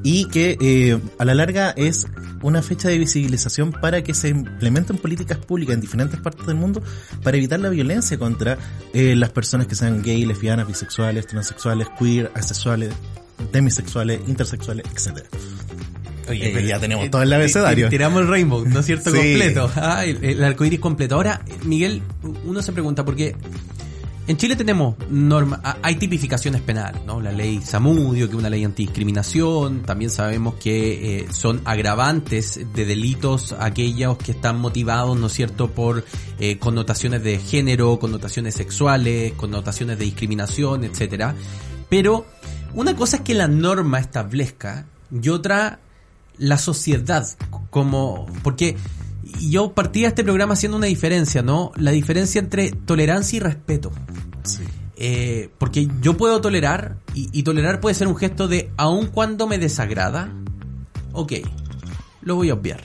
y 0.03 0.25
que 0.25 0.57
eh, 0.59 0.99
a 1.17 1.25
la 1.25 1.33
larga 1.33 1.71
es 1.71 2.07
una 2.41 2.61
fecha 2.61 2.89
de 2.89 2.97
visibilización 2.97 3.71
para 3.71 4.03
que 4.03 4.13
se 4.13 4.29
implementen 4.29 4.97
políticas 4.97 5.37
públicas 5.37 5.75
en 5.75 5.81
diferentes 5.81 6.19
partes 6.19 6.45
del 6.45 6.55
mundo 6.55 6.81
para 7.23 7.37
evitar 7.37 7.59
la 7.59 7.69
violencia 7.69 8.17
contra 8.17 8.57
eh, 8.93 9.15
las 9.15 9.31
personas 9.31 9.67
que 9.67 9.75
sean 9.75 10.01
gay, 10.03 10.25
lesbianas, 10.25 10.67
bisexuales, 10.67 11.27
transexuales, 11.27 11.87
queer, 11.97 12.31
asexuales, 12.35 12.93
demisexuales, 13.51 14.21
intersexuales, 14.27 14.85
etcétera. 14.93 15.27
Oye, 16.27 16.59
eh, 16.59 16.67
ya 16.67 16.79
tenemos 16.79 17.09
todo 17.09 17.21
el 17.21 17.31
abecedario. 17.31 17.89
Tiramos 17.89 18.21
el 18.21 18.27
rainbow, 18.27 18.65
¿no 18.65 18.79
es 18.79 18.85
cierto? 18.85 19.11
Completo. 19.11 19.71
Ah, 19.75 20.05
el, 20.05 20.23
el 20.23 20.43
arco 20.43 20.65
iris 20.65 20.79
completo. 20.79 21.15
Ahora, 21.15 21.41
Miguel, 21.63 22.01
uno 22.45 22.61
se 22.61 22.71
pregunta, 22.71 23.05
por 23.05 23.15
qué 23.15 23.35
en 24.27 24.37
Chile 24.37 24.55
tenemos 24.55 24.95
norma, 25.11 25.61
hay 25.83 25.97
tipificaciones 25.97 26.59
penales, 26.61 26.99
¿no? 27.05 27.21
La 27.21 27.31
ley 27.31 27.61
Samudio, 27.61 28.25
que 28.25 28.33
es 28.33 28.39
una 28.39 28.49
ley 28.49 28.63
antidiscriminación, 28.63 29.83
también 29.83 30.09
sabemos 30.09 30.55
que 30.55 31.19
eh, 31.19 31.27
son 31.29 31.61
agravantes 31.63 32.59
de 32.73 32.85
delitos 32.85 33.53
aquellos 33.59 34.17
que 34.17 34.31
están 34.31 34.57
motivados, 34.59 35.15
¿no 35.15 35.27
es 35.27 35.33
cierto?, 35.33 35.69
por 35.69 36.03
eh, 36.39 36.57
connotaciones 36.57 37.21
de 37.23 37.37
género, 37.37 37.99
connotaciones 37.99 38.55
sexuales, 38.55 39.33
connotaciones 39.33 39.99
de 39.99 40.05
discriminación, 40.05 40.85
etcétera. 40.85 41.35
Pero 41.87 42.25
una 42.73 42.95
cosa 42.95 43.17
es 43.17 43.21
que 43.21 43.35
la 43.35 43.47
norma 43.47 43.99
establezca 43.99 44.87
y 45.11 45.29
otra 45.29 45.81
la 46.37 46.57
sociedad 46.57 47.27
como 47.69 48.25
porque 48.43 48.75
yo 49.41 49.73
partía 49.73 50.07
este 50.07 50.23
programa 50.23 50.53
haciendo 50.53 50.77
una 50.77 50.87
diferencia, 50.87 51.41
¿no? 51.41 51.71
La 51.75 51.91
diferencia 51.91 52.39
entre 52.39 52.71
tolerancia 52.71 53.37
y 53.37 53.39
respeto. 53.39 53.91
Sí. 54.43 54.63
Eh, 54.97 55.49
porque 55.57 55.89
yo 56.01 56.15
puedo 56.15 56.39
tolerar, 56.39 56.97
y, 57.13 57.27
y 57.37 57.43
tolerar 57.43 57.81
puede 57.81 57.95
ser 57.95 58.07
un 58.07 58.15
gesto 58.15 58.47
de 58.47 58.71
aun 58.77 59.07
cuando 59.07 59.45
me 59.47 59.57
desagrada, 59.57 60.31
ok, 61.11 61.33
lo 62.21 62.35
voy 62.35 62.49
a 62.49 62.53
obviar. 62.53 62.81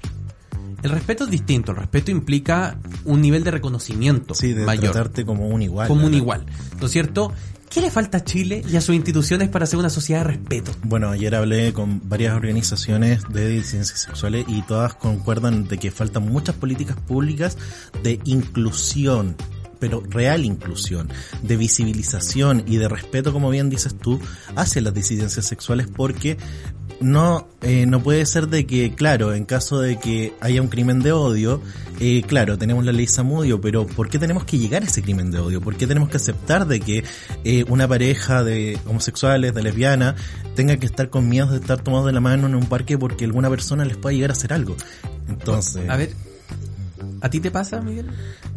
El 0.82 0.90
respeto 0.90 1.24
es 1.24 1.30
distinto, 1.30 1.72
el 1.72 1.78
respeto 1.78 2.10
implica 2.10 2.78
un 3.04 3.20
nivel 3.20 3.44
de 3.44 3.50
reconocimiento 3.50 4.34
Sí, 4.34 4.54
de 4.54 4.64
mayor, 4.64 4.92
tratarte 4.92 5.26
como 5.26 5.46
un 5.48 5.60
igual. 5.62 5.86
como 5.86 6.06
un 6.06 6.14
igual, 6.14 6.46
¿no 6.80 6.86
es 6.86 6.92
cierto? 6.92 7.32
¿Qué 7.70 7.80
le 7.80 7.92
falta 7.92 8.18
a 8.18 8.24
Chile 8.24 8.64
y 8.68 8.74
a 8.74 8.80
sus 8.80 8.96
instituciones 8.96 9.48
para 9.48 9.64
ser 9.64 9.78
una 9.78 9.90
sociedad 9.90 10.22
de 10.22 10.32
respeto? 10.32 10.72
Bueno, 10.82 11.08
ayer 11.08 11.36
hablé 11.36 11.72
con 11.72 12.08
varias 12.08 12.34
organizaciones 12.34 13.22
de 13.28 13.48
disidencias 13.48 14.00
sexuales 14.00 14.44
y 14.48 14.62
todas 14.62 14.94
concuerdan 14.94 15.68
de 15.68 15.78
que 15.78 15.92
faltan 15.92 16.24
muchas 16.24 16.56
políticas 16.56 16.96
públicas 16.96 17.56
de 18.02 18.18
inclusión 18.24 19.36
pero 19.78 20.02
real 20.06 20.44
inclusión, 20.44 21.08
de 21.42 21.56
visibilización 21.56 22.64
y 22.66 22.76
de 22.76 22.88
respeto, 22.88 23.32
como 23.32 23.48
bien 23.48 23.70
dices 23.70 23.96
tú, 23.96 24.20
hacia 24.54 24.82
las 24.82 24.92
disidencias 24.92 25.46
sexuales, 25.46 25.86
porque 25.88 26.36
no, 27.00 27.48
eh, 27.62 27.86
no 27.86 28.02
puede 28.02 28.26
ser 28.26 28.48
de 28.48 28.66
que, 28.66 28.94
claro, 28.94 29.32
en 29.32 29.46
caso 29.46 29.80
de 29.80 29.98
que 29.98 30.34
haya 30.40 30.60
un 30.60 30.68
crimen 30.68 31.00
de 31.00 31.12
odio, 31.12 31.62
eh, 31.98 32.22
claro, 32.26 32.58
tenemos 32.58 32.84
la 32.84 32.92
ley 32.92 33.06
Samudio, 33.06 33.60
pero 33.60 33.86
¿por 33.86 34.08
qué 34.08 34.18
tenemos 34.18 34.44
que 34.44 34.58
llegar 34.58 34.82
a 34.82 34.86
ese 34.86 35.02
crimen 35.02 35.30
de 35.30 35.38
odio? 35.38 35.60
¿Por 35.60 35.76
qué 35.76 35.86
tenemos 35.86 36.10
que 36.10 36.18
aceptar 36.18 36.66
de 36.66 36.80
que 36.80 37.04
eh, 37.44 37.64
una 37.68 37.88
pareja 37.88 38.44
de 38.44 38.78
homosexuales, 38.86 39.54
de 39.54 39.62
lesbianas, 39.62 40.14
tenga 40.54 40.76
que 40.76 40.86
estar 40.86 41.08
con 41.08 41.28
miedo 41.28 41.50
de 41.50 41.58
estar 41.58 41.82
tomados 41.82 42.06
de 42.06 42.12
la 42.12 42.20
mano 42.20 42.46
en 42.46 42.54
un 42.54 42.66
parque 42.66 42.98
porque 42.98 43.24
alguna 43.24 43.48
persona 43.48 43.84
les 43.84 43.96
pueda 43.96 44.14
llegar 44.14 44.30
a 44.30 44.34
hacer 44.34 44.52
algo? 44.52 44.76
Entonces, 45.28 45.88
A 45.88 45.96
ver, 45.96 46.10
¿a 47.22 47.30
ti 47.30 47.40
te 47.40 47.50
pasa, 47.50 47.80
Miguel? 47.80 48.10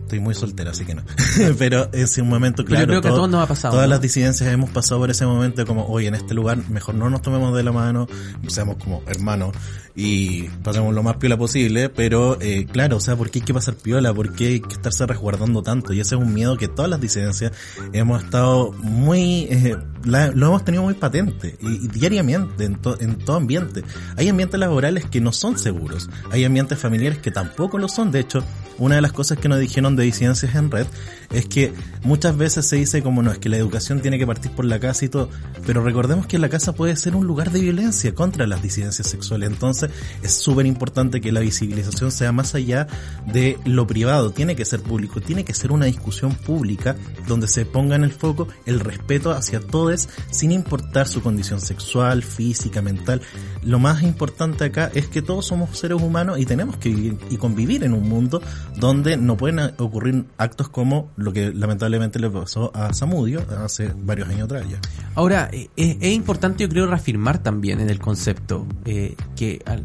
Estoy 0.04 0.20
muy 0.20 0.36
soltero, 0.36 0.70
así 0.72 0.86
que 0.86 0.96
no. 0.96 1.04
pero 1.58 1.90
es 1.94 2.18
un 2.18 2.30
momento, 2.30 2.64
Pero 2.64 2.76
yo 2.82 2.86
claro. 2.86 2.88
creo 2.88 3.02
que 3.02 3.08
a 3.08 3.12
todo- 3.12 3.18
todos 3.22 3.30
nos 3.32 3.44
ha 3.44 3.48
pasado, 3.48 3.74
Todas 3.74 3.88
¿no? 3.88 3.92
las 3.92 4.02
disidencias 4.02 4.52
hemos 4.54 4.70
pasado 4.70 5.00
por 5.02 5.10
ese 5.12 5.26
momento 5.26 5.62
de 5.62 5.66
como, 5.66 5.86
oye, 5.88 6.08
en 6.08 6.16
este 6.16 6.34
lugar 6.34 6.58
mejor 6.70 6.96
no 6.96 7.10
nos 7.10 7.22
tomemos 7.22 7.56
de 7.56 7.64
la 7.64 7.72
mano, 7.72 8.08
seamos 8.48 8.78
como 8.78 9.02
hermanos 9.08 9.56
y 9.96 10.44
pasemos 10.64 10.94
lo 10.94 11.04
más 11.04 11.18
piola 11.18 11.38
posible, 11.38 11.90
pero 11.90 12.38
eh, 12.42 12.66
claro, 12.72 12.98
o 12.98 13.00
sea, 13.00 13.16
¿por 13.16 13.30
qué 13.30 13.40
hay 13.40 13.46
que 13.46 13.54
pasar 13.54 13.76
piola? 13.76 14.14
¿Por 14.14 14.34
qué 14.34 14.48
hay 14.48 14.60
que 14.60 14.74
estarse 14.74 15.06
resguardando 15.06 15.62
tanto? 15.62 15.94
Y 15.94 16.00
ese 16.00 16.16
es 16.16 16.22
un 16.22 16.34
miedo 16.34 16.58
que 16.58 16.68
todas 16.68 16.90
las 16.90 17.00
disidencias 17.00 17.52
hemos 17.94 18.24
estado 18.24 18.72
muy, 18.74 19.44
eh, 19.52 19.78
la- 20.04 20.32
lo 20.32 20.48
hemos 20.48 20.66
tenido 20.66 20.84
muy 20.84 20.96
patente 20.96 21.58
y, 21.62 21.86
y 21.86 21.88
diariamente 21.90 22.66
en, 22.66 22.76
to- 22.76 23.00
en 23.00 23.18
todo 23.20 23.38
ambiente. 23.38 23.84
Hay 24.18 24.28
ambientes 24.30 24.60
laborales 24.60 25.06
que 25.06 25.22
no 25.22 25.32
son 25.32 25.58
seguros, 25.60 26.10
hay 26.32 26.44
ambientes 26.44 26.80
familiares 26.80 27.20
que 27.20 27.30
tampoco 27.32 27.78
lo 27.78 27.88
son. 27.88 28.12
De 28.12 28.20
hecho, 28.20 28.44
una 28.80 28.96
de 28.96 29.02
las 29.02 29.12
cosas 29.14 29.38
que 29.38 29.48
nos 29.48 29.60
dijeron 29.60 29.93
de 29.96 30.04
disidencias 30.04 30.56
en 30.56 30.72
red 30.72 30.88
es 31.32 31.46
que 31.48 31.74
muchas 32.04 32.38
veces 32.38 32.66
se 32.66 32.76
dice 32.76 33.02
como 33.02 33.24
no, 33.24 33.32
es 33.32 33.40
que 33.40 33.50
la 33.50 33.58
educación 33.58 34.02
tiene 34.02 34.20
que 34.20 34.28
partir 34.28 34.52
por 34.52 34.66
la 34.66 34.80
casa 34.80 35.06
y 35.06 35.10
todo, 35.10 35.30
pero 35.66 35.84
recordemos 35.84 36.28
que 36.28 36.38
la 36.38 36.50
casa 36.50 36.74
puede 36.74 36.96
ser 36.96 37.16
un 37.16 37.26
lugar 37.26 37.52
de 37.52 37.62
violencia 37.62 38.14
contra 38.14 38.46
las 38.46 38.62
disidencias 38.62 39.08
sexuales, 39.08 39.50
entonces 39.50 39.90
es 40.22 40.34
súper 40.34 40.66
importante 40.66 41.22
que 41.22 41.32
la 41.32 41.40
visibilización 41.40 42.12
sea 42.12 42.32
más 42.32 42.54
allá 42.56 42.88
de 43.26 43.58
lo 43.66 43.88
privado, 43.88 44.32
tiene 44.32 44.56
que 44.56 44.66
ser 44.66 44.82
público, 44.82 45.22
tiene 45.22 45.44
que 45.44 45.54
ser 45.54 45.72
una 45.72 45.86
discusión 45.86 46.36
pública 46.36 46.96
donde 47.28 47.48
se 47.48 47.66
ponga 47.66 47.96
en 47.96 48.04
el 48.04 48.12
foco 48.12 48.48
el 48.66 48.80
respeto 48.80 49.32
hacia 49.32 49.60
todos 49.60 49.84
sin 50.32 50.52
importar 50.52 51.08
su 51.08 51.22
condición 51.22 51.60
sexual, 51.60 52.24
física, 52.24 52.82
mental. 52.82 53.22
Lo 53.64 53.80
más 53.80 54.04
importante 54.04 54.66
acá 54.66 54.92
es 54.94 55.08
que 55.08 55.22
todos 55.22 55.48
somos 55.48 55.78
seres 55.78 56.02
humanos 56.02 56.40
y 56.40 56.46
tenemos 56.46 56.78
que 56.78 56.90
vivir 56.90 57.18
y 57.30 57.38
convivir 57.38 57.84
en 57.84 57.94
un 57.94 58.08
mundo 58.08 58.42
donde 58.76 59.18
no 59.18 59.36
pueden 59.38 59.60
ocurrir 59.86 60.26
actos 60.38 60.70
como 60.70 61.12
lo 61.16 61.34
que 61.34 61.54
lamentablemente 61.54 62.20
le 62.20 62.30
pasó 62.30 62.72
a 62.76 62.94
Samudio 62.94 63.46
hace 63.64 63.94
varios 63.96 64.30
años 64.30 64.44
atrás 64.44 64.66
ya. 64.70 64.80
Ahora, 65.16 65.50
eh, 65.52 65.70
es, 65.76 65.98
es 66.02 66.14
importante 66.14 66.64
yo 66.64 66.70
creo 66.70 66.88
reafirmar 66.88 67.40
también 67.44 67.80
en 67.80 67.90
el 67.90 68.00
concepto 68.00 68.66
eh, 68.86 69.16
que 69.36 69.62
al- 69.66 69.84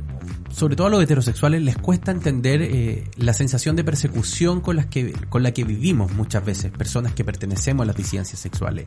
sobre 0.50 0.76
todo 0.76 0.86
a 0.88 0.90
los 0.90 1.02
heterosexuales 1.02 1.62
les 1.62 1.76
cuesta 1.76 2.10
entender 2.10 2.62
eh, 2.62 3.04
la 3.16 3.32
sensación 3.32 3.76
de 3.76 3.84
persecución 3.84 4.60
con, 4.60 4.76
las 4.76 4.86
que, 4.86 5.12
con 5.28 5.42
la 5.42 5.52
que 5.52 5.62
vivimos 5.64 6.12
muchas 6.12 6.44
veces, 6.44 6.72
personas 6.72 7.12
que 7.12 7.22
pertenecemos 7.24 7.84
a 7.84 7.86
las 7.86 7.96
disidencias 7.96 8.40
sexuales. 8.40 8.86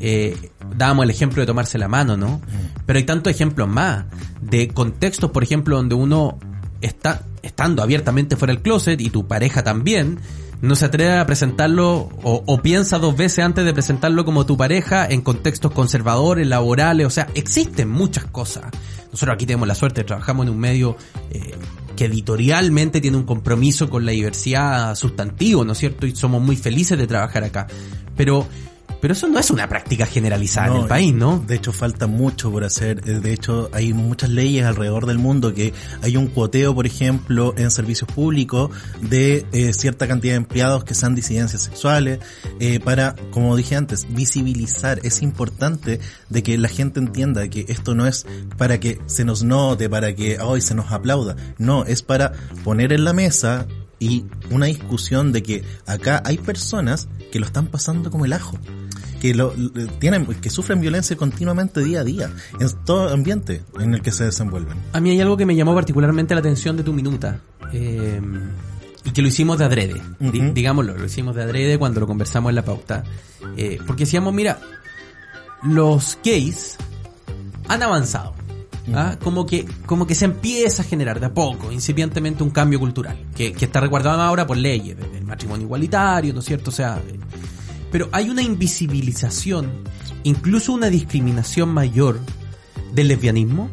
Eh, 0.00 0.50
dábamos 0.76 1.04
el 1.04 1.10
ejemplo 1.10 1.40
de 1.40 1.46
tomarse 1.46 1.78
la 1.78 1.88
mano, 1.88 2.16
¿no? 2.16 2.40
Pero 2.86 2.98
hay 2.98 3.04
tantos 3.04 3.32
ejemplos 3.32 3.68
más 3.68 4.04
de 4.42 4.68
contextos, 4.68 5.30
por 5.30 5.42
ejemplo, 5.42 5.76
donde 5.76 5.94
uno 5.94 6.38
está 6.80 7.22
estando 7.44 7.82
abiertamente 7.82 8.36
fuera 8.36 8.54
del 8.54 8.62
closet 8.62 9.00
y 9.00 9.10
tu 9.10 9.26
pareja 9.26 9.62
también, 9.62 10.18
no 10.60 10.76
se 10.76 10.86
atreve 10.86 11.18
a 11.18 11.26
presentarlo 11.26 12.08
o, 12.22 12.62
piensa 12.62 12.98
dos 12.98 13.16
veces 13.16 13.44
antes 13.44 13.64
de 13.64 13.72
presentarlo 13.72 14.24
como 14.24 14.46
tu 14.46 14.56
pareja 14.56 15.06
en 15.06 15.20
contextos 15.20 15.72
conservadores, 15.72 16.46
laborales, 16.46 17.06
o 17.06 17.10
sea, 17.10 17.28
existen 17.34 17.90
muchas 17.90 18.24
cosas. 18.24 18.64
Nosotros 19.12 19.34
aquí 19.34 19.46
tenemos 19.46 19.68
la 19.68 19.74
suerte, 19.74 20.04
trabajamos 20.04 20.46
en 20.46 20.52
un 20.52 20.58
medio 20.58 20.96
eh, 21.30 21.54
que 21.96 22.06
editorialmente 22.06 23.00
tiene 23.00 23.16
un 23.16 23.24
compromiso 23.24 23.88
con 23.90 24.06
la 24.06 24.12
diversidad 24.12 24.94
sustantivo, 24.94 25.64
¿no 25.64 25.72
es 25.72 25.78
cierto? 25.78 26.06
Y 26.06 26.16
somos 26.16 26.42
muy 26.42 26.56
felices 26.56 26.98
de 26.98 27.06
trabajar 27.06 27.44
acá. 27.44 27.66
Pero, 28.16 28.46
pero 29.04 29.12
eso 29.12 29.28
no 29.28 29.38
es 29.38 29.50
una 29.50 29.68
práctica 29.68 30.06
generalizada 30.06 30.74
en 30.74 30.80
el 30.80 30.88
país, 30.88 31.12
¿no? 31.12 31.44
De 31.46 31.56
hecho, 31.56 31.74
falta 31.74 32.06
mucho 32.06 32.50
por 32.50 32.64
hacer. 32.64 33.02
Eh, 33.06 33.20
De 33.20 33.34
hecho, 33.34 33.68
hay 33.74 33.92
muchas 33.92 34.30
leyes 34.30 34.64
alrededor 34.64 35.04
del 35.04 35.18
mundo 35.18 35.52
que 35.52 35.74
hay 36.00 36.16
un 36.16 36.28
cuoteo, 36.28 36.74
por 36.74 36.86
ejemplo, 36.86 37.52
en 37.58 37.70
servicios 37.70 38.10
públicos 38.10 38.70
de 39.02 39.44
eh, 39.52 39.74
cierta 39.74 40.08
cantidad 40.08 40.32
de 40.32 40.36
empleados 40.38 40.84
que 40.84 40.94
sean 40.94 41.14
disidencias 41.14 41.64
sexuales 41.64 42.20
eh, 42.60 42.80
para, 42.80 43.14
como 43.30 43.54
dije 43.56 43.76
antes, 43.76 44.06
visibilizar. 44.08 45.00
Es 45.02 45.20
importante 45.20 46.00
de 46.30 46.42
que 46.42 46.56
la 46.56 46.68
gente 46.68 46.98
entienda 46.98 47.46
que 47.48 47.66
esto 47.68 47.94
no 47.94 48.06
es 48.06 48.24
para 48.56 48.80
que 48.80 49.02
se 49.04 49.26
nos 49.26 49.42
note, 49.42 49.90
para 49.90 50.14
que 50.14 50.40
hoy 50.40 50.62
se 50.62 50.74
nos 50.74 50.90
aplauda. 50.92 51.36
No, 51.58 51.84
es 51.84 52.00
para 52.00 52.32
poner 52.64 52.90
en 52.94 53.04
la 53.04 53.12
mesa 53.12 53.66
y 53.98 54.24
una 54.50 54.64
discusión 54.64 55.30
de 55.32 55.42
que 55.42 55.62
acá 55.84 56.22
hay 56.24 56.38
personas 56.38 57.06
que 57.30 57.38
lo 57.38 57.44
están 57.44 57.66
pasando 57.66 58.10
como 58.10 58.24
el 58.24 58.32
ajo 58.32 58.58
que 59.24 59.32
lo, 59.34 59.54
tienen 60.00 60.26
que 60.26 60.50
sufren 60.50 60.82
violencia 60.82 61.16
continuamente 61.16 61.82
día 61.82 62.00
a 62.00 62.04
día 62.04 62.30
en 62.60 62.68
todo 62.84 63.08
ambiente 63.08 63.62
en 63.80 63.94
el 63.94 64.02
que 64.02 64.10
se 64.12 64.24
desenvuelven. 64.24 64.76
A 64.92 65.00
mí 65.00 65.08
hay 65.08 65.20
algo 65.22 65.34
que 65.38 65.46
me 65.46 65.56
llamó 65.56 65.74
particularmente 65.74 66.34
la 66.34 66.40
atención 66.40 66.76
de 66.76 66.82
tu 66.82 66.92
minuta. 66.92 67.40
eh, 67.72 68.20
y 69.02 69.10
que 69.12 69.22
lo 69.22 69.28
hicimos 69.28 69.58
de 69.58 69.64
adrede. 69.64 70.02
Di- 70.20 70.40
Ujú. 70.42 70.52
digámoslo, 70.52 70.98
lo 70.98 71.04
hicimos 71.06 71.34
de 71.36 71.42
adrede 71.42 71.78
cuando 71.78 72.00
lo 72.00 72.06
conversamos 72.06 72.50
en 72.50 72.56
la 72.56 72.64
pauta. 72.66 73.02
Eh, 73.56 73.78
porque 73.86 74.04
decíamos, 74.04 74.34
mira, 74.34 74.58
los 75.62 76.18
gays 76.22 76.76
han 77.68 77.82
avanzado. 77.82 78.34
¿ah? 78.94 79.16
Como 79.22 79.46
que, 79.46 79.64
como 79.86 80.06
que 80.06 80.14
se 80.14 80.26
empieza 80.26 80.82
a 80.82 80.84
generar 80.84 81.18
de 81.20 81.26
a 81.26 81.32
poco, 81.34 81.72
incipientemente, 81.72 82.42
un 82.42 82.50
cambio 82.50 82.78
cultural. 82.78 83.16
Que, 83.34 83.52
que 83.54 83.64
está 83.64 83.80
resguardado 83.80 84.20
ahora 84.20 84.46
por 84.46 84.56
leyes, 84.58 84.96
del 84.98 85.24
matrimonio 85.24 85.64
igualitario, 85.64 86.34
¿no 86.34 86.40
es 86.40 86.44
cierto? 86.46 86.70
O 86.70 86.74
sea, 86.74 87.00
pero 87.94 88.08
hay 88.10 88.28
una 88.28 88.42
invisibilización, 88.42 89.70
incluso 90.24 90.72
una 90.72 90.90
discriminación 90.90 91.68
mayor 91.68 92.18
del 92.92 93.06
lesbianismo, 93.06 93.70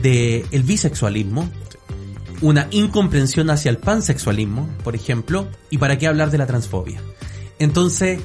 del 0.00 0.62
bisexualismo, 0.62 1.46
una 2.40 2.68
incomprensión 2.70 3.50
hacia 3.50 3.70
el 3.70 3.76
pansexualismo, 3.76 4.70
por 4.82 4.94
ejemplo, 4.96 5.48
y 5.68 5.76
para 5.76 5.98
qué 5.98 6.06
hablar 6.06 6.30
de 6.30 6.38
la 6.38 6.46
transfobia. 6.46 7.02
Entonces, 7.58 8.20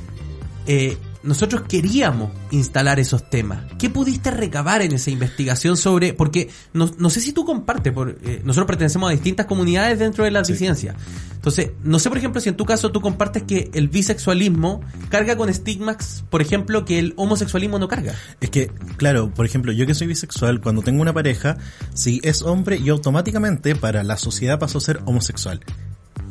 eh, 0.66 0.98
nosotros 1.26 1.64
queríamos 1.68 2.32
instalar 2.52 3.00
esos 3.00 3.30
temas. 3.30 3.60
¿Qué 3.78 3.90
pudiste 3.90 4.32
recabar 4.32 4.82
en 4.82 4.94
esa 4.94 5.12
investigación 5.12 5.76
sobre, 5.76 6.14
porque 6.14 6.50
no, 6.74 6.92
no 6.98 7.10
sé 7.10 7.20
si 7.20 7.34
tú 7.34 7.44
compartes, 7.46 7.92
por, 7.92 8.18
eh, 8.24 8.42
nosotros 8.46 8.68
pertenecemos 8.68 9.10
a 9.10 9.12
distintas 9.12 9.46
comunidades 9.46 10.00
dentro 10.00 10.24
de 10.24 10.32
la 10.32 10.44
Sí. 10.46 10.54
disidencia. 10.54 10.96
Entonces, 11.34 11.72
no 11.84 12.00
sé, 12.00 12.10
por 12.10 12.18
ejemplo, 12.18 12.42
si 12.42 12.50
en 12.50 12.56
tu 12.56 12.66
caso 12.66 12.92
tú 12.92 13.02
compartes 13.02 13.44
que 13.44 13.70
el 13.74 13.88
bisexualismo 13.88 14.82
carga 15.10 15.36
con 15.38 15.50
estigmas, 15.50 16.24
por 16.30 16.42
ejemplo, 16.42 16.86
que 16.86 16.98
el 17.00 17.14
homosexualismo 17.18 17.78
no 17.78 17.88
carga. 17.88 18.16
Es 18.42 18.50
que, 18.50 18.72
claro, 18.98 19.32
por 19.34 19.46
ejemplo, 19.46 19.72
yo 19.72 19.86
que 19.86 19.94
soy 19.94 20.08
bisexual, 20.08 20.62
cuando 20.62 20.82
tengo 20.82 21.02
una 21.02 21.14
pareja, 21.14 21.58
si 21.94 22.20
es 22.24 22.42
hombre, 22.42 22.82
yo 22.82 22.94
automáticamente 22.94 23.76
para 23.76 24.04
la 24.04 24.18
sociedad 24.18 24.58
paso 24.60 24.78
a 24.80 24.82
ser 24.82 25.02
homosexual. 25.06 25.60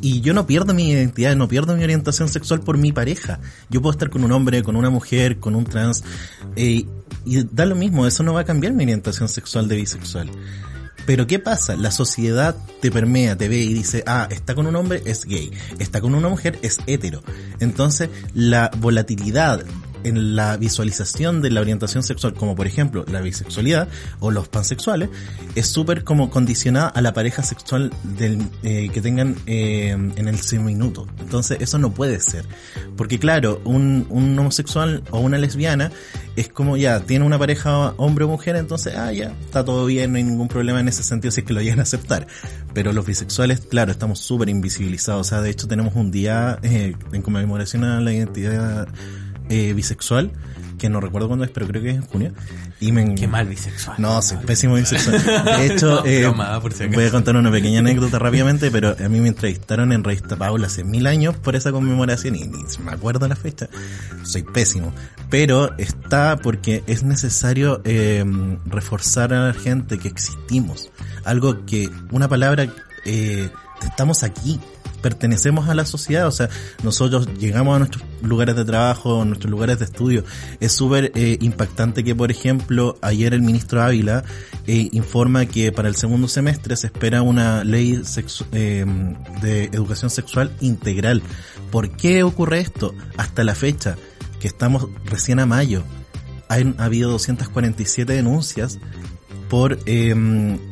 Y 0.05 0.21
yo 0.21 0.35
no 0.35 0.47
pierdo 0.47 0.75
mi 0.75 0.91
identidad, 0.91 1.35
no 1.35 1.49
pierdo 1.49 1.75
mi 1.75 1.83
orientación 1.83 2.29
sexual 2.29 2.61
por 2.61 2.77
mi 2.77 2.93
pareja. 2.93 3.41
Yo 3.71 3.81
puedo 3.81 3.93
estar 3.93 4.11
con 4.11 4.23
un 4.23 4.33
hombre, 4.33 4.63
con 4.63 4.77
una 4.77 4.91
mujer, 4.91 5.39
con 5.39 5.55
un 5.55 5.65
trans, 5.65 6.05
eh, 6.57 6.85
y 7.25 7.45
da 7.51 7.65
lo 7.65 7.75
mismo, 7.75 8.07
eso 8.07 8.23
no 8.23 8.35
va 8.35 8.41
a 8.41 8.45
cambiar 8.45 8.75
mi 8.75 8.85
orientación 8.85 9.31
sexual 9.31 9.67
de 9.67 9.77
bisexual. 9.77 10.29
Pero 11.07 11.27
¿qué 11.27 11.39
pasa? 11.39 11.75
La 11.77 11.91
sociedad 11.91 12.55
te 12.83 12.91
permea, 12.91 13.39
te 13.39 13.49
ve 13.49 13.57
y 13.61 13.73
dice, 13.73 14.05
ah, 14.07 14.29
está 14.31 14.55
con 14.55 14.67
un 14.67 14.77
hombre, 14.77 15.03
es 15.07 15.25
gay. 15.25 15.51
Está 15.79 16.03
con 16.03 16.15
una 16.15 16.29
mujer, 16.29 16.59
es 16.61 16.81
hetero. 16.87 17.23
Entonces, 17.61 18.11
la 18.35 18.71
volatilidad 18.77 19.65
en 20.05 20.37
la 20.37 20.57
visualización 20.57 21.43
de 21.43 21.51
la 21.51 21.61
orientación 21.61 22.03
sexual, 22.03 22.35
como 22.35 22.55
por 22.55 22.67
ejemplo 22.67 23.05
la 23.11 23.21
bisexualidad 23.21 23.89
o 24.21 24.31
los 24.31 24.49
pansexuales, 24.49 25.09
es 25.55 25.67
súper 25.67 26.05
como 26.05 26.31
condicionada 26.31 26.89
a 26.89 27.01
la 27.01 27.13
pareja 27.13 27.43
sexual 27.43 27.93
del, 28.03 28.47
eh, 28.63 28.91
que 28.93 29.01
tengan 29.01 29.37
eh, 29.47 29.91
en 29.91 30.29
el 30.29 30.39
seminuto. 30.39 31.07
Entonces 31.21 31.59
eso 31.61 31.79
no 31.79 31.93
puede 31.93 32.21
ser. 32.21 32.45
Porque 32.97 33.19
claro, 33.19 33.61
un, 33.65 34.07
un 34.11 34.39
homosexual 34.39 35.03
o 35.11 35.21
una 35.21 35.39
lesbiana 35.39 35.91
es 36.37 36.49
como 36.49 36.77
ya, 36.77 37.01
tiene 37.01 37.25
una 37.25 37.39
pareja 37.39 37.95
hombre 37.97 38.25
o 38.25 38.29
mujer, 38.29 38.57
entonces, 38.57 38.95
ah, 38.97 39.13
ya, 39.13 39.35
está 39.45 39.65
todo 39.65 39.87
bien, 39.87 40.13
no 40.13 40.19
hay 40.19 40.25
ningún 40.25 40.49
problema 40.49 40.81
en 40.81 40.89
ese 40.89 41.03
sentido 41.03 41.31
si 41.31 41.41
es 41.41 41.47
que 41.47 41.53
lo 41.53 41.61
llegan 41.61 41.81
a 41.81 41.83
aceptar. 41.83 42.27
Pero 42.73 42.93
los 42.93 43.07
bisexuales, 43.07 43.61
claro, 43.61 43.93
estamos 43.93 44.19
súper 44.19 44.49
invisibilizados. 44.49 45.27
O 45.27 45.31
sea, 45.31 45.41
de 45.41 45.51
hecho 45.51 45.69
tenemos 45.69 45.95
un 45.95 46.11
día 46.11 46.59
eh, 46.63 46.95
en 47.13 47.23
conmemoración 47.23 47.85
a 47.85 48.01
la 48.01 48.13
identidad 48.13 48.89
eh, 49.49 49.73
bisexual, 49.75 50.33
que 50.79 50.89
no 50.89 51.01
recuerdo 51.01 51.29
cuándo 51.29 51.45
es, 51.45 51.51
pero 51.51 51.67
creo 51.67 51.83
que 51.83 51.91
es 51.91 51.97
en 51.97 52.03
junio. 52.03 52.33
Y 52.81 52.93
me... 52.93 53.15
Qué 53.15 53.27
mal 53.29 53.47
bisexual. 53.47 53.97
No, 53.99 54.21
soy 54.21 54.39
pésimo 54.39 54.75
bisexual. 54.75 55.23
De 55.23 55.67
hecho, 55.75 56.01
No, 56.01 56.05
eh, 56.07 56.23
broma, 56.23 56.61
por 56.61 56.73
si 56.73 56.83
acaso. 56.83 56.99
voy 56.99 57.09
a 57.09 57.11
contar 57.11 57.37
una 57.37 57.51
pequeña 57.51 57.79
anécdota 57.79 58.19
rápidamente, 58.19 58.71
pero 58.71 58.95
a 58.99 59.09
mí 59.09 59.21
me 59.21 59.29
entrevistaron 59.29 59.93
en 59.93 60.03
Revista 60.05 60.37
Paula 60.37 60.67
hace 60.67 60.85
mil 60.85 61.07
años 61.07 61.37
por 61.37 61.57
esa 61.57 61.73
conmemoración 61.73 62.35
y 62.37 62.45
ni 62.45 62.63
me 62.85 62.93
acuerdo 62.93 63.27
la 63.29 63.37
fecha. 63.37 63.69
Soy 64.25 64.43
pésimo. 64.43 64.93
Pero 65.31 65.77
está 65.79 66.37
porque 66.39 66.83
es 66.87 67.03
necesario 67.05 67.81
eh, 67.85 68.25
reforzar 68.67 69.33
a 69.33 69.49
la 69.49 69.55
gente 69.55 69.99
que 69.99 70.09
existimos. 70.09 70.91
Algo 71.25 71.65
que, 71.65 71.89
una 72.11 72.29
palabra, 72.29 72.67
eh, 73.07 73.49
estamos 73.83 74.23
aquí 74.23 74.61
pertenecemos 75.05 75.69
a 75.69 75.75
la 75.75 75.85
sociedad, 75.85 76.27
o 76.27 76.31
sea, 76.31 76.49
nosotros 76.83 77.29
llegamos 77.39 77.77
a 77.77 77.79
nuestros 77.79 78.03
lugares 78.23 78.57
de 78.57 78.65
trabajo, 78.65 79.21
a 79.21 79.27
nuestros 79.27 79.51
lugares 79.51 79.79
de 79.79 79.85
estudio. 79.85 80.25
Es 80.61 80.73
súper 80.73 81.13
eh, 81.15 81.37
impactante 81.43 82.03
que, 82.03 82.15
por 82.15 82.31
ejemplo, 82.31 82.97
ayer 83.03 83.35
el 83.35 83.43
ministro 83.43 83.83
Ávila 83.83 84.25
eh, 84.67 84.89
informa 84.93 85.45
que 85.45 85.73
para 85.73 85.89
el 85.89 85.95
segundo 85.95 86.27
semestre 86.27 86.75
se 86.77 86.87
espera 86.87 87.21
una 87.21 87.65
ley 87.65 88.01
eh, 88.53 88.87
de 89.43 89.65
educación 89.65 90.09
sexual 90.09 90.57
integral. 90.63 91.23
¿Por 91.71 91.91
qué 91.99 92.23
ocurre 92.23 92.61
esto? 92.61 92.95
Hasta 93.19 93.45
la 93.45 93.55
fecha, 93.55 93.97
que 94.41 94.49
estamos 94.49 94.89
recién 95.05 95.39
a 95.39 95.45
mayo, 95.45 95.83
han 96.49 96.77
habido 96.79 97.11
247 97.11 98.11
denuncias 98.11 98.79
por 99.55 99.79
eh, 99.87 100.17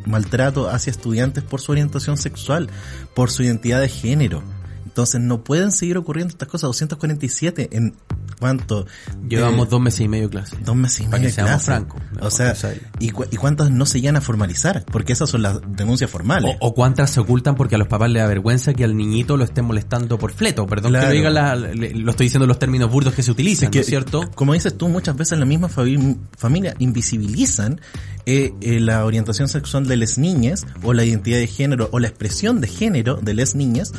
maltrato 0.06 0.68
hacia 0.68 0.90
estudiantes 0.90 1.44
por 1.44 1.60
su 1.60 1.70
orientación 1.70 2.16
sexual, 2.16 2.68
por 3.14 3.30
su 3.30 3.44
identidad 3.44 3.80
de 3.80 3.88
género. 3.88 4.42
Entonces 4.84 5.20
no 5.20 5.44
pueden 5.44 5.70
seguir 5.70 5.96
ocurriendo 5.98 6.32
estas 6.32 6.48
cosas. 6.48 6.62
247 6.68 7.68
en 7.72 7.94
cuánto? 8.38 8.84
Llevamos 9.26 9.70
dos 9.70 9.80
meses 9.80 10.00
y 10.00 10.08
medio 10.08 10.24
de 10.24 10.30
clase. 10.30 10.56
dos 10.62 10.74
meses 10.76 11.00
y 11.00 11.02
Para 11.04 11.18
medio 11.22 11.22
que 11.34 11.40
de 11.42 11.46
seamos 11.46 11.62
francos, 11.62 12.02
O 12.20 12.30
sea. 12.30 12.54
¿y, 12.98 13.08
cu- 13.10 13.24
¿y 13.30 13.36
cuántas 13.36 13.70
no 13.70 13.86
se 13.86 14.00
llegan 14.02 14.16
a 14.16 14.20
formalizar? 14.20 14.84
Porque 14.84 15.14
esas 15.14 15.30
son 15.30 15.40
las 15.42 15.60
denuncias 15.66 16.10
formales. 16.10 16.56
O, 16.60 16.66
o 16.68 16.74
cuántas 16.74 17.08
se 17.10 17.20
ocultan 17.20 17.54
porque 17.54 17.76
a 17.76 17.78
los 17.78 17.88
papás 17.88 18.10
les 18.10 18.20
da 18.20 18.28
vergüenza 18.28 18.74
que 18.74 18.84
al 18.84 18.94
niñito 18.94 19.38
lo 19.38 19.44
estén 19.44 19.64
molestando 19.64 20.18
por 20.18 20.32
fleto. 20.34 20.66
Perdón 20.66 20.92
que 20.92 20.98
Claro. 20.98 21.08
lo 21.08 21.14
diga, 21.14 21.30
la- 21.30 21.56
le- 21.56 21.94
lo 21.94 22.10
estoy 22.10 22.26
diciendo 22.26 22.44
en 22.44 22.48
los 22.48 22.58
términos 22.58 22.90
burdos 22.90 23.14
que 23.14 23.22
se 23.22 23.30
utilizan, 23.30 23.70
que, 23.70 23.78
¿no 23.78 23.82
es 23.82 23.86
cierto? 23.86 24.28
Como 24.34 24.52
dices 24.52 24.76
tú, 24.76 24.88
muchas 24.90 25.16
veces 25.16 25.38
la 25.38 25.46
misma 25.46 25.70
fami- 25.70 26.18
familia 26.36 26.74
invisibilizan 26.80 27.80
eh, 28.26 28.52
eh, 28.61 28.81
la 28.81 29.05
orientación 29.05 29.49
sexual 29.49 29.87
de 29.87 29.97
las 29.97 30.19
niñas 30.19 30.67
o 30.83 30.93
la 30.93 31.05
identidad 31.05 31.38
de 31.38 31.47
género 31.47 31.88
o 31.93 31.99
la 31.99 32.09
expresión 32.09 32.61
de 32.61 32.69
género 32.69 33.17
de 33.17 33.35
las 33.35 33.55
niñas 33.55 33.93